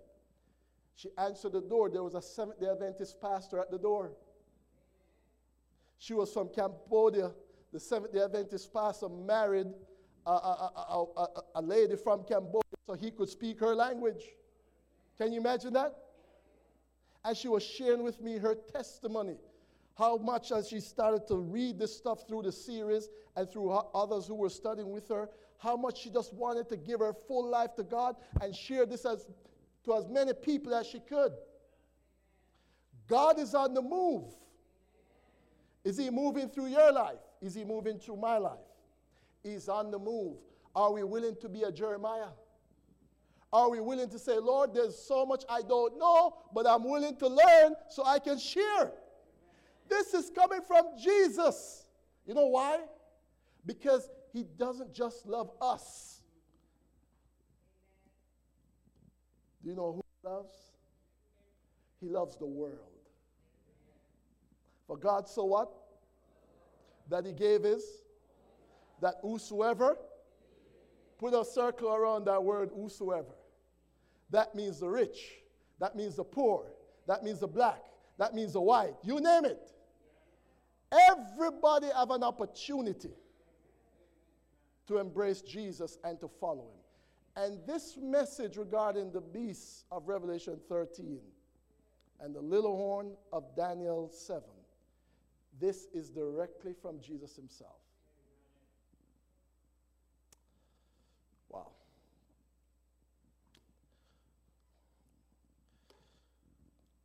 She 0.95 1.09
answered 1.17 1.53
the 1.53 1.61
door. 1.61 1.89
There 1.89 2.03
was 2.03 2.13
a 2.13 2.21
Seventh 2.21 2.59
day 2.59 2.67
Adventist 2.67 3.19
pastor 3.21 3.59
at 3.59 3.69
the 3.69 3.77
door. 3.77 4.13
She 5.97 6.13
was 6.13 6.31
from 6.31 6.49
Cambodia. 6.49 7.31
The 7.73 7.79
Seventh 7.79 8.13
day 8.13 8.21
Adventist 8.21 8.73
pastor 8.73 9.09
married 9.09 9.67
a, 10.25 10.31
a, 10.31 11.05
a, 11.17 11.27
a, 11.55 11.61
lady 11.61 11.95
from 11.95 12.23
Cambodia 12.23 12.61
so 12.87 12.93
he 12.93 13.11
could 13.11 13.29
speak 13.29 13.59
her 13.59 13.75
language. 13.75 14.23
Can 15.17 15.31
you 15.31 15.39
imagine 15.39 15.73
that? 15.73 15.95
And 17.23 17.35
she 17.35 17.47
was 17.47 17.63
sharing 17.63 18.03
with 18.03 18.21
me 18.21 18.37
her 18.37 18.55
testimony. 18.55 19.35
How 19.97 20.17
much 20.17 20.51
as 20.51 20.67
she 20.67 20.81
started 20.81 21.25
to 21.27 21.37
read 21.37 21.79
this 21.79 21.95
stuff 21.95 22.27
through 22.27 22.43
the 22.43 22.51
series 22.51 23.09
and 23.35 23.49
through 23.49 23.69
others 23.69 24.27
who 24.27 24.35
were 24.35 24.49
studying 24.49 24.91
with 24.91 25.07
her, 25.07 25.29
how 25.57 25.77
much 25.77 26.01
she 26.01 26.09
just 26.09 26.33
wanted 26.33 26.67
to 26.69 26.77
give 26.77 26.99
her 26.99 27.13
full 27.27 27.49
life 27.49 27.75
to 27.75 27.83
God 27.83 28.15
and 28.41 28.53
share 28.53 28.85
this 28.85 29.05
as, 29.05 29.25
to 29.85 29.95
as 29.95 30.07
many 30.07 30.33
people 30.33 30.75
as 30.75 30.85
she 30.85 30.99
could. 30.99 31.31
God 33.07 33.39
is 33.39 33.55
on 33.55 33.73
the 33.73 33.81
move. 33.81 34.25
Is 35.85 35.97
He 35.97 36.09
moving 36.09 36.49
through 36.49 36.67
your 36.67 36.91
life? 36.91 37.19
Is 37.41 37.55
He 37.55 37.63
moving 37.63 37.97
through 37.97 38.17
my 38.17 38.37
life? 38.37 38.59
He's 39.43 39.69
on 39.69 39.91
the 39.91 39.99
move. 39.99 40.37
Are 40.75 40.91
we 40.91 41.03
willing 41.03 41.37
to 41.39 41.47
be 41.47 41.63
a 41.63 41.71
Jeremiah? 41.71 42.33
Are 43.53 43.69
we 43.69 43.79
willing 43.79 44.09
to 44.09 44.19
say, 44.19 44.37
Lord, 44.39 44.73
there's 44.73 44.97
so 44.97 45.25
much 45.25 45.45
I 45.47 45.61
don't 45.61 45.97
know, 45.97 46.35
but 46.53 46.67
I'm 46.67 46.83
willing 46.83 47.15
to 47.17 47.27
learn 47.27 47.75
so 47.89 48.03
I 48.03 48.19
can 48.19 48.37
share? 48.37 48.91
This 49.87 50.13
is 50.13 50.29
coming 50.29 50.61
from 50.61 50.85
Jesus. 51.01 51.85
You 52.25 52.33
know 52.33 52.47
why? 52.47 52.79
Because 53.65 54.09
he 54.33 54.43
doesn't 54.57 54.93
just 54.93 55.25
love 55.25 55.51
us. 55.61 56.21
Do 59.63 59.69
you 59.69 59.75
know 59.75 59.93
who 59.93 60.01
he 60.21 60.27
loves? 60.29 60.55
He 62.01 62.07
loves 62.07 62.37
the 62.37 62.45
world. 62.45 62.79
For 64.87 64.97
God 64.97 65.27
so 65.27 65.45
what? 65.45 65.71
That 67.09 67.25
he 67.25 67.33
gave 67.33 67.63
his, 67.63 67.83
that 69.01 69.15
whosoever, 69.21 69.97
put 71.17 71.33
a 71.33 71.45
circle 71.45 71.93
around 71.93 72.25
that 72.25 72.43
word 72.43 72.69
whosoever. 72.75 73.35
That 74.31 74.55
means 74.55 74.79
the 74.79 74.89
rich, 74.89 75.17
that 75.79 75.95
means 75.95 76.15
the 76.15 76.23
poor, 76.23 76.65
that 77.07 77.23
means 77.23 77.39
the 77.39 77.47
black, 77.47 77.83
that 78.17 78.33
means 78.33 78.53
the 78.53 78.61
white, 78.61 78.95
you 79.03 79.19
name 79.19 79.45
it. 79.45 79.71
Everybody 81.09 81.87
have 81.95 82.11
an 82.11 82.23
opportunity 82.23 83.11
to 84.87 84.97
embrace 84.97 85.41
Jesus 85.41 85.97
and 86.03 86.19
to 86.21 86.27
follow 86.27 86.67
him. 86.67 87.43
And 87.43 87.59
this 87.67 87.97
message 88.01 88.55
regarding 88.55 89.11
the 89.11 89.19
beasts 89.19 89.83
of 89.91 90.07
Revelation 90.07 90.57
13 90.69 91.19
and 92.21 92.33
the 92.33 92.41
little 92.41 92.77
horn 92.77 93.11
of 93.33 93.43
Daniel 93.55 94.09
7 94.09 94.41
this 95.59 95.87
is 95.93 96.09
directly 96.09 96.73
from 96.73 96.99
Jesus 96.99 97.35
himself. 97.35 97.79
Wow. 101.49 101.71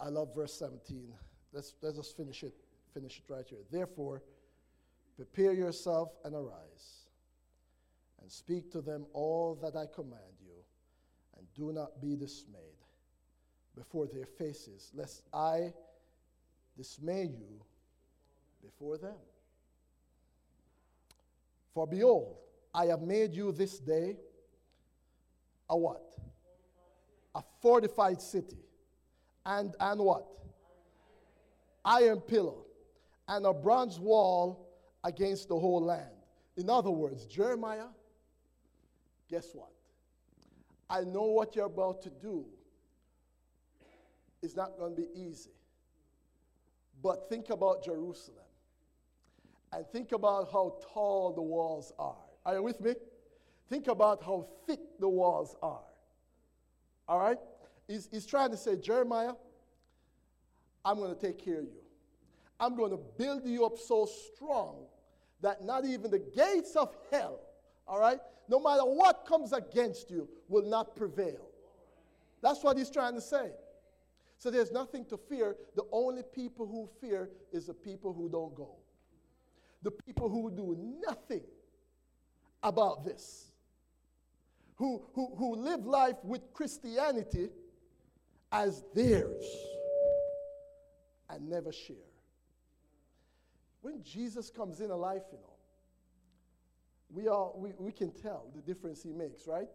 I 0.01 0.09
love 0.09 0.35
verse 0.35 0.55
17. 0.55 1.13
Let's, 1.53 1.75
let's 1.83 1.97
just 1.97 2.17
finish 2.17 2.43
it, 2.43 2.55
finish 2.95 3.19
it 3.19 3.33
right 3.33 3.45
here. 3.47 3.59
Therefore, 3.71 4.23
prepare 5.17 5.53
yourself 5.53 6.11
and 6.25 6.35
arise, 6.35 7.07
and 8.23 8.31
speak 8.31 8.71
to 8.73 8.81
them 8.81 9.07
all 9.13 9.59
that 9.63 9.77
I 9.77 9.87
command 9.93 10.39
you, 10.41 10.55
and 11.37 11.47
do 11.55 11.73
not 11.73 12.01
be 12.01 12.17
dismayed 12.17 12.61
before 13.77 14.07
their 14.07 14.27
faces, 14.27 14.91
lest 14.95 15.23
I 15.33 15.73
dismay 16.77 17.25
you 17.25 17.61
before 18.63 18.97
them. 18.97 19.17
For 21.75 21.87
behold, 21.87 22.37
I 22.75 22.87
have 22.87 23.03
made 23.03 23.35
you 23.35 23.53
this 23.53 23.79
day 23.79 24.17
a 25.69 25.77
what? 25.77 26.15
A 27.35 27.43
fortified 27.61 28.21
city. 28.21 28.59
And, 29.47 29.75
and 29.81 30.01
what? 30.01 30.27
Iron 31.85 32.21
pillar. 32.21 32.59
And 33.29 33.47
a 33.47 33.53
bronze 33.53 33.99
wall 33.99 34.69
against 35.05 35.49
the 35.49 35.59
whole 35.59 35.85
land. 35.85 36.11
In 36.57 36.69
other 36.69 36.91
words, 36.91 37.27
Jeremiah, 37.27 37.89
guess 39.31 39.51
what? 39.55 39.71
I 40.89 41.03
know 41.03 41.27
what 41.27 41.55
you're 41.55 41.67
about 41.67 42.03
to 42.03 42.11
do 42.11 42.45
is 44.43 44.57
not 44.57 44.77
going 44.79 44.97
to 44.97 45.03
be 45.03 45.09
easy. 45.15 45.51
But 47.03 47.29
think 47.29 47.51
about 47.51 47.85
Jerusalem 47.85 48.45
and 49.73 49.87
think 49.87 50.13
about 50.13 50.51
how 50.53 50.77
tall 50.93 51.33
the 51.33 51.43
walls 51.43 51.93
are. 51.99 52.17
Are 52.45 52.55
you 52.55 52.63
with 52.63 52.81
me? 52.81 52.95
Think 53.69 53.87
about 53.87 54.23
how 54.23 54.47
thick 54.67 54.81
the 54.99 55.09
walls 55.09 55.57
are. 55.63 55.85
All 57.09 57.19
right? 57.21 57.39
He's, 57.91 58.09
he's 58.11 58.27
trying 58.27 58.51
to 58.51 58.57
say, 58.57 58.77
Jeremiah, 58.77 59.33
I'm 60.85 60.99
going 60.99 61.15
to 61.15 61.21
take 61.21 61.45
care 61.45 61.59
of 61.59 61.65
you. 61.65 61.81
I'm 62.59 62.77
going 62.77 62.91
to 62.91 63.01
build 63.19 63.45
you 63.45 63.65
up 63.65 63.79
so 63.79 64.07
strong 64.07 64.85
that 65.41 65.65
not 65.65 65.85
even 65.85 66.11
the 66.11 66.19
gates 66.19 66.77
of 66.77 66.95
hell, 67.11 67.41
all 67.89 67.99
right, 67.99 68.19
no 68.49 68.61
matter 68.61 68.83
what 68.83 69.27
comes 69.27 69.53
against 69.53 70.11
you, 70.11 70.29
will 70.49 70.69
not 70.69 70.95
prevail. 70.95 71.49
That's 72.43 72.63
what 72.63 72.77
he's 72.77 72.91
trying 72.91 73.15
to 73.15 73.21
say. 73.21 73.51
So 74.39 74.51
there's 74.51 74.71
nothing 74.71 75.05
to 75.07 75.17
fear. 75.17 75.57
The 75.75 75.85
only 75.91 76.23
people 76.23 76.67
who 76.67 76.89
fear 77.01 77.31
is 77.53 77.67
the 77.67 77.75
people 77.75 78.13
who 78.13 78.29
don't 78.29 78.55
go 78.55 78.77
the 79.83 79.91
people 79.91 80.29
who 80.29 80.51
do 80.51 80.77
nothing 81.07 81.43
about 82.63 83.05
this, 83.05 83.51
who, 84.77 85.03
who, 85.15 85.35
who 85.37 85.57
live 85.57 85.87
life 85.87 86.17
with 86.23 86.53
Christianity 86.53 87.49
as 88.53 88.83
theirs 88.95 89.45
and 91.29 91.49
never 91.49 91.73
share. 91.73 91.97
When 93.83 94.03
Jesus 94.03 94.51
comes 94.51 94.81
in 94.81 94.91
a 94.91 94.97
life, 94.97 95.23
you 95.33 95.39
know, 95.39 95.55
we, 97.13 97.29
all, 97.29 97.55
we, 97.57 97.73
we 97.79 97.93
can 97.93 98.13
tell 98.13 98.47
the 98.55 98.61
difference 98.61 99.03
he 99.03 99.13
makes, 99.13 99.47
right? 99.47 99.69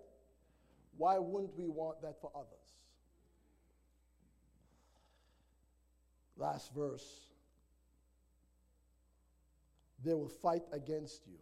Why 0.97 1.17
wouldn't 1.17 1.57
we 1.57 1.67
want 1.67 2.01
that 2.01 2.19
for 2.21 2.31
others? 2.35 2.49
Last 6.37 6.73
verse 6.73 7.27
they 10.03 10.13
will 10.13 10.29
fight 10.29 10.61
against 10.71 11.25
you, 11.25 11.39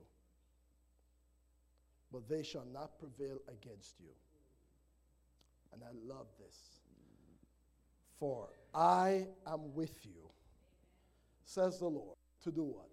but 2.11 2.29
they 2.29 2.41
shall 2.43 2.65
not 2.71 2.97
prevail 2.97 3.39
against 3.49 3.99
you. 3.99 4.11
And 5.73 5.83
I 5.83 5.91
love 6.07 6.27
this. 6.39 6.72
For 8.19 8.49
I 8.73 9.27
am 9.45 9.73
with 9.73 10.05
you, 10.05 10.29
says 11.45 11.79
the 11.79 11.87
Lord, 11.87 12.17
to 12.43 12.51
do 12.51 12.63
what? 12.63 12.87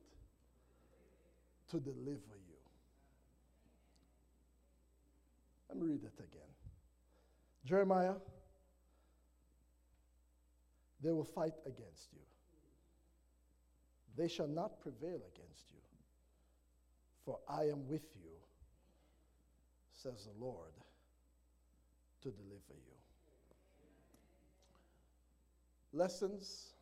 to 1.70 1.78
deliver 1.78 2.36
you. 2.48 2.56
Let 5.68 5.78
me 5.78 5.86
read 5.86 6.02
it 6.02 6.18
again. 6.18 6.50
Jeremiah, 7.64 8.14
they 11.00 11.12
will 11.12 11.24
fight 11.24 11.54
against 11.64 12.12
you. 12.12 12.20
They 14.16 14.28
shall 14.28 14.48
not 14.48 14.80
prevail 14.80 15.20
against 15.34 15.70
you, 15.70 15.78
for 17.24 17.38
I 17.48 17.62
am 17.64 17.86
with 17.88 18.04
you, 18.16 18.32
says 19.92 20.26
the 20.26 20.44
Lord, 20.44 20.72
to 22.22 22.30
deliver 22.30 22.74
you. 22.74 22.99
Lessons 25.92 26.72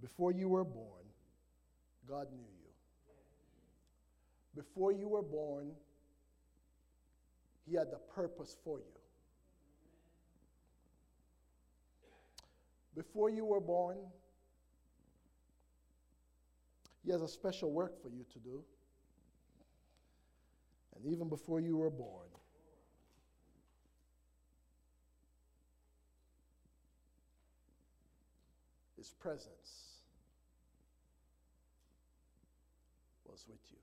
before 0.00 0.32
you 0.32 0.48
were 0.48 0.64
born, 0.64 1.04
God 2.08 2.26
knew 2.32 2.40
you. 2.40 2.70
Before 4.54 4.92
you 4.92 5.08
were 5.08 5.22
born, 5.22 5.70
He 7.66 7.74
had 7.76 7.86
a 7.94 8.12
purpose 8.14 8.56
for 8.64 8.78
you. 8.78 8.84
Before 12.94 13.30
you 13.30 13.46
were 13.46 13.60
born, 13.60 13.96
He 17.04 17.10
has 17.12 17.22
a 17.22 17.28
special 17.28 17.72
work 17.72 18.02
for 18.02 18.10
you 18.10 18.24
to 18.32 18.38
do. 18.38 18.62
And 20.94 21.12
even 21.12 21.28
before 21.28 21.60
you 21.60 21.76
were 21.76 21.90
born, 21.90 22.28
Presence 29.20 29.92
was 33.26 33.44
with 33.48 33.60
you. 33.70 33.78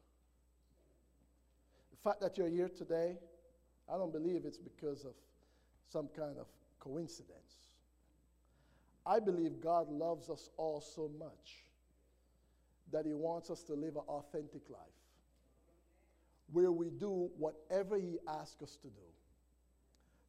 The 1.91 2.09
fact 2.09 2.21
that 2.21 2.38
you're 2.38 2.49
here 2.49 2.69
today, 2.69 3.17
I 3.91 3.97
don't 3.97 4.13
believe 4.13 4.45
it's 4.45 4.57
because 4.57 5.05
of 5.05 5.13
some 5.91 6.07
kind 6.15 6.38
of 6.38 6.47
coincidence. 6.80 7.67
I 9.05 9.19
believe 9.19 9.59
God 9.59 9.89
loves 9.89 10.30
us 10.30 10.49
all 10.57 10.82
so 10.82 11.09
much 11.17 11.63
that 12.91 13.05
He 13.05 13.13
wants 13.13 13.49
us 13.49 13.63
to 13.63 13.73
live 13.73 13.95
an 13.95 14.03
authentic 14.07 14.69
life 14.69 14.80
where 16.51 16.71
we 16.71 16.89
do 16.89 17.30
whatever 17.38 17.97
He 17.97 18.17
asks 18.27 18.61
us 18.61 18.77
to 18.82 18.88
do. 18.88 19.09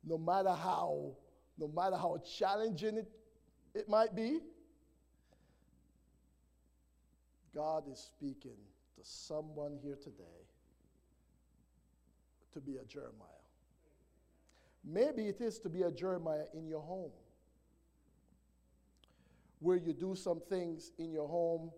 No 0.04 0.16
matter 0.18 0.50
how, 0.50 1.12
no 1.58 1.68
matter 1.68 1.96
how 1.96 2.20
challenging 2.38 2.96
it, 2.96 3.08
it 3.74 3.88
might 3.88 4.14
be, 4.14 4.40
God 7.54 7.84
is 7.90 7.98
speaking 7.98 8.56
to 8.96 9.00
someone 9.02 9.78
here 9.82 9.96
today 9.96 10.24
to 12.52 12.60
be 12.60 12.76
a 12.76 12.84
Jeremiah. 12.84 13.28
Maybe 14.84 15.28
it 15.28 15.40
is 15.40 15.58
to 15.60 15.68
be 15.68 15.82
a 15.82 15.90
Jeremiah 15.90 16.46
in 16.54 16.66
your 16.66 16.80
home, 16.80 17.10
where 19.58 19.76
you 19.76 19.92
do 19.92 20.14
some 20.14 20.40
things 20.48 20.92
in 20.98 21.12
your 21.12 21.28
home 21.28 21.70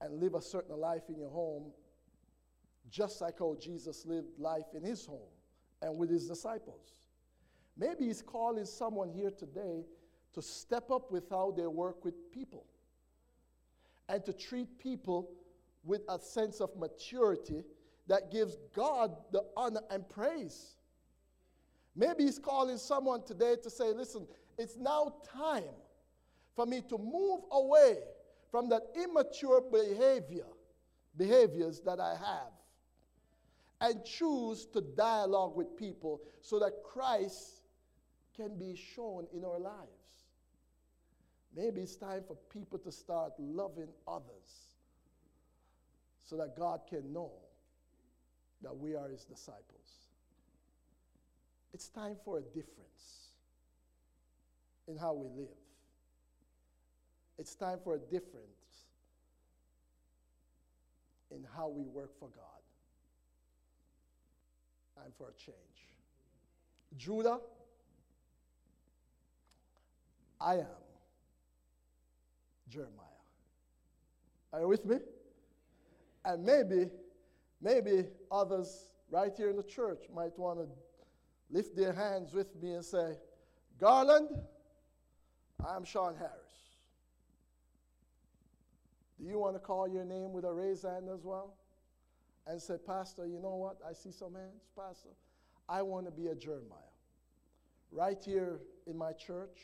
and 0.00 0.20
live 0.20 0.34
a 0.34 0.42
certain 0.42 0.76
life 0.76 1.02
in 1.08 1.16
your 1.16 1.30
home, 1.30 1.72
just 2.90 3.20
like 3.20 3.38
how 3.38 3.56
Jesus 3.58 4.04
lived 4.04 4.38
life 4.38 4.66
in 4.74 4.82
his 4.82 5.06
home 5.06 5.30
and 5.80 5.96
with 5.96 6.10
his 6.10 6.28
disciples. 6.28 6.94
Maybe 7.78 8.06
he's 8.06 8.20
calling 8.20 8.66
someone 8.66 9.10
here 9.10 9.30
today 9.30 9.84
to 10.34 10.42
step 10.42 10.90
up 10.90 11.10
with 11.10 11.30
how 11.30 11.54
they 11.56 11.66
work 11.66 12.04
with 12.04 12.30
people 12.32 12.66
and 14.08 14.24
to 14.24 14.32
treat 14.32 14.78
people 14.78 15.30
with 15.84 16.02
a 16.08 16.18
sense 16.18 16.60
of 16.60 16.70
maturity 16.76 17.64
that 18.08 18.30
gives 18.30 18.56
God 18.74 19.16
the 19.32 19.42
honor 19.56 19.80
and 19.90 20.08
praise. 20.08 20.76
Maybe 21.94 22.24
He's 22.24 22.38
calling 22.38 22.78
someone 22.78 23.24
today 23.24 23.56
to 23.62 23.70
say, 23.70 23.92
listen, 23.92 24.26
it's 24.58 24.76
now 24.76 25.14
time 25.34 25.64
for 26.54 26.66
me 26.66 26.82
to 26.88 26.98
move 26.98 27.40
away 27.50 27.98
from 28.50 28.68
that 28.68 28.82
immature 28.94 29.60
behavior, 29.60 30.46
behaviors 31.16 31.80
that 31.80 32.00
I 32.00 32.10
have, 32.10 32.52
and 33.80 34.04
choose 34.04 34.66
to 34.66 34.80
dialogue 34.80 35.56
with 35.56 35.76
people 35.76 36.20
so 36.40 36.58
that 36.58 36.72
Christ 36.84 37.62
can 38.36 38.58
be 38.58 38.76
shown 38.94 39.26
in 39.34 39.44
our 39.44 39.58
lives. 39.58 40.01
Maybe 41.54 41.82
it's 41.82 41.96
time 41.96 42.22
for 42.26 42.36
people 42.52 42.78
to 42.78 42.90
start 42.90 43.32
loving 43.38 43.88
others 44.08 44.72
so 46.24 46.36
that 46.36 46.56
God 46.56 46.80
can 46.88 47.12
know 47.12 47.32
that 48.62 48.74
we 48.76 48.94
are 48.94 49.08
his 49.08 49.24
disciples. 49.24 50.08
It's 51.74 51.88
time 51.88 52.16
for 52.24 52.38
a 52.38 52.42
difference 52.42 53.28
in 54.88 54.96
how 54.96 55.12
we 55.12 55.28
live. 55.28 55.48
It's 57.38 57.54
time 57.54 57.78
for 57.82 57.94
a 57.96 57.98
difference 57.98 58.86
in 61.30 61.44
how 61.56 61.68
we 61.68 61.84
work 61.84 62.18
for 62.18 62.28
God. 62.28 62.42
Time 64.96 65.12
for 65.18 65.28
a 65.28 65.32
change. 65.32 65.56
Judah, 66.96 67.40
I 70.40 70.56
am 70.56 70.66
Jeremiah. 72.72 73.06
Are 74.52 74.60
you 74.60 74.68
with 74.68 74.86
me? 74.86 74.96
And 76.24 76.44
maybe, 76.44 76.90
maybe 77.60 78.04
others 78.30 78.86
right 79.10 79.32
here 79.36 79.50
in 79.50 79.56
the 79.56 79.62
church 79.62 80.04
might 80.14 80.38
want 80.38 80.60
to 80.60 80.66
lift 81.50 81.76
their 81.76 81.92
hands 81.92 82.32
with 82.32 82.54
me 82.62 82.72
and 82.72 82.84
say, 82.84 83.16
Garland, 83.78 84.28
I'm 85.66 85.84
Sean 85.84 86.14
Harris. 86.16 86.32
Do 89.20 89.26
you 89.26 89.38
want 89.38 89.54
to 89.54 89.60
call 89.60 89.86
your 89.86 90.04
name 90.04 90.32
with 90.32 90.44
a 90.44 90.52
raised 90.52 90.84
hand 90.84 91.08
as 91.12 91.24
well? 91.24 91.54
And 92.46 92.60
say, 92.60 92.76
Pastor, 92.86 93.26
you 93.26 93.38
know 93.38 93.54
what? 93.54 93.76
I 93.88 93.92
see 93.92 94.10
some 94.10 94.34
hands. 94.34 94.70
Pastor, 94.76 95.10
I 95.68 95.82
want 95.82 96.06
to 96.06 96.12
be 96.12 96.28
a 96.28 96.34
Jeremiah. 96.34 96.78
Right 97.90 98.18
here 98.24 98.60
in 98.86 98.96
my 98.96 99.12
church, 99.12 99.58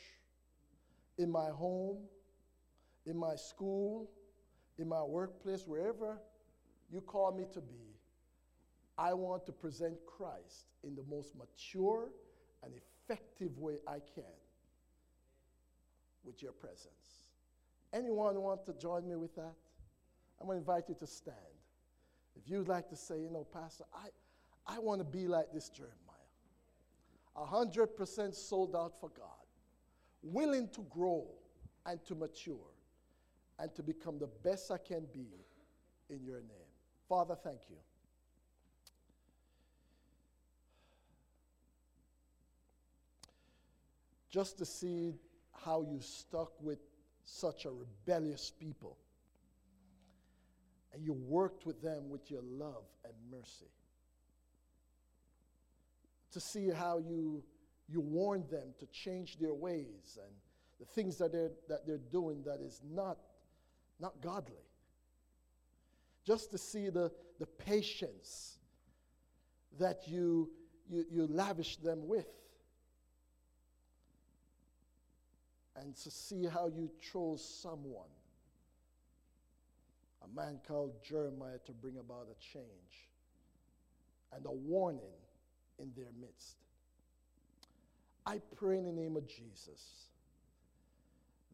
in 1.17 1.31
my 1.31 1.49
home, 1.49 1.97
in 3.05 3.17
my 3.17 3.35
school, 3.35 4.09
in 4.77 4.87
my 4.87 5.03
workplace, 5.03 5.65
wherever 5.65 6.19
you 6.91 7.01
call 7.01 7.31
me 7.31 7.45
to 7.53 7.61
be, 7.61 7.95
I 8.97 9.13
want 9.13 9.45
to 9.45 9.51
present 9.51 9.95
Christ 10.05 10.65
in 10.83 10.95
the 10.95 11.03
most 11.09 11.33
mature 11.35 12.09
and 12.63 12.73
effective 12.73 13.57
way 13.57 13.75
I 13.87 13.99
can 14.13 14.23
with 16.23 16.41
your 16.41 16.51
presence. 16.51 17.23
Anyone 17.93 18.39
want 18.41 18.65
to 18.65 18.73
join 18.73 19.07
me 19.07 19.15
with 19.15 19.35
that? 19.35 19.53
I'm 20.39 20.47
going 20.47 20.57
to 20.57 20.59
invite 20.59 20.89
you 20.89 20.95
to 20.99 21.07
stand. 21.07 21.35
If 22.35 22.49
you'd 22.49 22.67
like 22.67 22.89
to 22.89 22.95
say, 22.95 23.19
you 23.19 23.29
know, 23.29 23.45
Pastor, 23.53 23.85
I, 23.93 24.07
I 24.67 24.79
want 24.79 24.99
to 24.99 25.05
be 25.05 25.27
like 25.27 25.47
this 25.53 25.69
Jeremiah. 25.69 25.95
100% 27.37 28.35
sold 28.35 28.75
out 28.75 28.93
for 28.99 29.09
God, 29.09 29.47
willing 30.21 30.67
to 30.69 30.85
grow 30.89 31.25
and 31.85 32.03
to 32.05 32.15
mature 32.15 32.55
and 33.59 33.73
to 33.75 33.83
become 33.83 34.17
the 34.19 34.29
best 34.43 34.71
I 34.71 34.77
can 34.77 35.05
be 35.13 35.27
in 36.09 36.23
your 36.23 36.39
name. 36.39 36.69
Father, 37.07 37.35
thank 37.35 37.59
you. 37.69 37.75
Just 44.29 44.57
to 44.59 44.65
see 44.65 45.15
how 45.53 45.81
you 45.81 45.99
stuck 46.01 46.51
with 46.61 46.79
such 47.25 47.65
a 47.65 47.71
rebellious 47.71 48.51
people 48.59 48.97
and 50.93 51.03
you 51.03 51.13
worked 51.13 51.65
with 51.65 51.81
them 51.81 52.09
with 52.09 52.29
your 52.31 52.41
love 52.43 52.83
and 53.03 53.13
mercy. 53.31 53.69
To 56.33 56.39
see 56.39 56.69
how 56.69 56.99
you, 56.99 57.43
you 57.87 58.01
warned 58.01 58.49
them 58.49 58.73
to 58.79 58.85
change 58.87 59.37
their 59.37 59.53
ways 59.53 60.17
and 60.17 60.31
the 60.79 60.85
things 60.85 61.17
that 61.17 61.31
they're, 61.31 61.51
that 61.67 61.85
they're 61.85 61.97
doing 62.11 62.43
that 62.45 62.59
is 62.61 62.81
not, 62.89 63.17
not 63.99 64.21
godly 64.21 64.69
just 66.25 66.51
to 66.51 66.57
see 66.57 66.89
the, 66.89 67.11
the 67.39 67.45
patience 67.45 68.59
that 69.79 70.07
you, 70.07 70.49
you, 70.87 71.05
you 71.09 71.27
lavish 71.27 71.77
them 71.77 72.07
with. 72.07 72.27
And 75.75 75.95
to 75.95 76.11
see 76.11 76.45
how 76.45 76.67
you 76.67 76.91
chose 77.11 77.43
someone, 77.43 78.09
a 80.23 80.35
man 80.35 80.59
called 80.67 80.91
Jeremiah, 81.03 81.57
to 81.65 81.71
bring 81.71 81.97
about 81.97 82.27
a 82.29 82.53
change 82.53 83.09
and 84.31 84.45
a 84.45 84.51
warning 84.51 85.17
in 85.79 85.91
their 85.95 86.11
midst. 86.21 86.57
I 88.25 88.39
pray 88.55 88.77
in 88.77 88.85
the 88.85 88.91
name 88.91 89.15
of 89.15 89.25
Jesus 89.27 90.09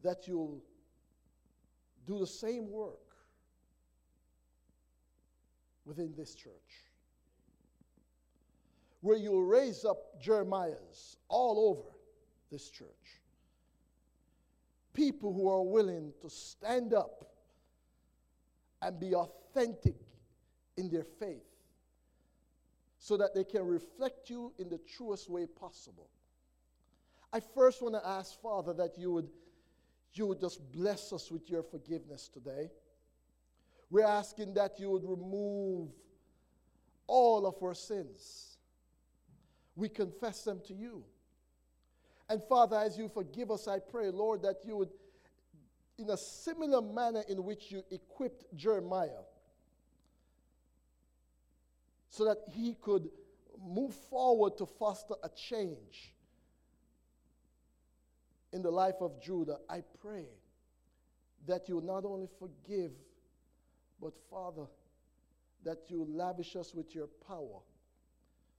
that 0.02 0.28
you'll 0.28 0.60
do 2.06 2.18
the 2.18 2.26
same 2.26 2.70
work 2.70 2.98
within 5.84 6.12
this 6.16 6.34
church. 6.34 6.52
Where 9.00 9.16
you 9.16 9.44
raise 9.44 9.84
up 9.84 10.20
Jeremiahs 10.22 11.16
all 11.28 11.70
over 11.70 11.96
this 12.50 12.70
church. 12.70 12.88
People 14.94 15.32
who 15.32 15.48
are 15.48 15.62
willing 15.62 16.12
to 16.22 16.30
stand 16.30 16.94
up 16.94 17.26
and 18.82 18.98
be 18.98 19.14
authentic 19.14 19.96
in 20.76 20.90
their 20.90 21.04
faith 21.04 21.44
so 22.98 23.16
that 23.16 23.34
they 23.34 23.44
can 23.44 23.62
reflect 23.66 24.30
you 24.30 24.52
in 24.58 24.68
the 24.68 24.80
truest 24.96 25.30
way 25.30 25.46
possible. 25.46 26.08
I 27.32 27.40
first 27.40 27.82
want 27.82 27.94
to 27.94 28.06
ask, 28.06 28.40
Father, 28.40 28.72
that 28.74 28.98
you 28.98 29.12
would, 29.12 29.28
you 30.14 30.26
would 30.26 30.40
just 30.40 30.60
bless 30.72 31.12
us 31.12 31.30
with 31.30 31.48
your 31.50 31.62
forgiveness 31.62 32.28
today. 32.28 32.70
We're 33.90 34.06
asking 34.06 34.54
that 34.54 34.80
you 34.80 34.90
would 34.90 35.04
remove 35.04 35.90
all 37.06 37.46
of 37.46 37.54
our 37.62 37.74
sins. 37.74 38.56
We 39.74 39.88
confess 39.88 40.42
them 40.42 40.60
to 40.66 40.74
you. 40.74 41.04
And 42.28 42.42
Father, 42.42 42.76
as 42.76 42.98
you 42.98 43.08
forgive 43.08 43.50
us, 43.50 43.68
I 43.68 43.78
pray, 43.78 44.10
Lord, 44.10 44.42
that 44.42 44.64
you 44.64 44.76
would, 44.78 44.90
in 45.98 46.10
a 46.10 46.16
similar 46.16 46.82
manner 46.82 47.22
in 47.28 47.44
which 47.44 47.70
you 47.70 47.84
equipped 47.90 48.44
Jeremiah, 48.56 49.22
so 52.10 52.24
that 52.24 52.38
he 52.50 52.74
could 52.80 53.08
move 53.62 53.94
forward 53.94 54.56
to 54.58 54.66
foster 54.66 55.14
a 55.22 55.28
change 55.28 56.14
in 58.56 58.62
the 58.62 58.70
life 58.70 59.02
of 59.02 59.20
Judah, 59.20 59.58
I 59.68 59.82
pray 60.00 60.24
that 61.46 61.68
you 61.68 61.82
not 61.84 62.06
only 62.06 62.26
forgive, 62.38 62.92
but 64.00 64.14
Father, 64.30 64.64
that 65.62 65.82
you 65.88 66.06
lavish 66.08 66.56
us 66.56 66.74
with 66.74 66.94
your 66.94 67.08
power 67.28 67.60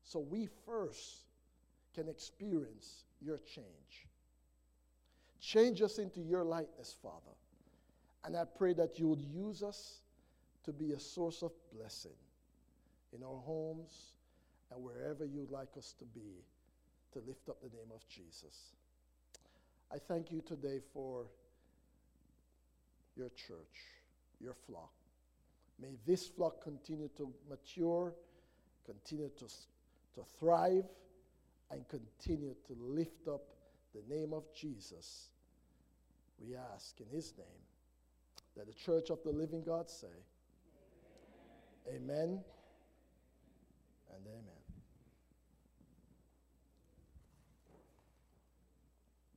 so 0.04 0.20
we 0.20 0.48
first 0.68 1.24
can 1.96 2.08
experience 2.08 3.06
your 3.20 3.40
change. 3.40 4.08
Change 5.42 5.82
us 5.82 5.98
into 5.98 6.22
your 6.22 6.44
likeness, 6.44 6.96
Father. 7.02 7.36
And 8.24 8.38
I 8.38 8.44
pray 8.44 8.74
that 8.74 9.00
you 9.00 9.08
would 9.08 9.22
use 9.22 9.64
us 9.64 10.02
to 10.66 10.72
be 10.72 10.92
a 10.92 11.00
source 11.00 11.42
of 11.42 11.54
blessing 11.76 12.20
in 13.14 13.24
our 13.24 13.40
homes 13.40 14.12
and 14.72 14.84
wherever 14.84 15.26
you'd 15.26 15.50
like 15.50 15.76
us 15.76 15.96
to 15.98 16.06
be 16.06 16.46
to 17.14 17.20
lift 17.26 17.50
up 17.50 17.58
the 17.64 17.76
name 17.76 17.92
of 17.96 18.08
Jesus. 18.08 18.76
I 19.92 19.98
thank 19.98 20.32
you 20.32 20.42
today 20.42 20.80
for 20.94 21.26
your 23.16 23.30
church, 23.30 23.76
your 24.40 24.54
flock. 24.54 24.92
May 25.82 25.96
this 26.06 26.28
flock 26.28 26.62
continue 26.62 27.10
to 27.18 27.34
mature, 27.50 28.14
continue 28.86 29.30
to, 29.38 29.46
to 29.46 30.26
thrive, 30.40 30.86
and 31.72 31.86
continue 31.88 32.56
to 32.68 32.78
lift 32.80 33.28
up 33.28 33.44
the 33.94 34.14
name 34.14 34.34
of 34.34 34.44
Jesus. 34.54 35.30
We 36.40 36.56
ask 36.56 37.00
in 37.00 37.08
his 37.16 37.34
name 37.38 37.48
that 38.56 38.68
the 38.68 38.74
church 38.74 39.10
of 39.10 39.20
the 39.24 39.32
living 39.32 39.64
God 39.64 39.90
say, 39.90 40.08
Amen, 41.88 42.04
amen 42.10 42.44
and 44.14 44.28
amen. 44.28 44.57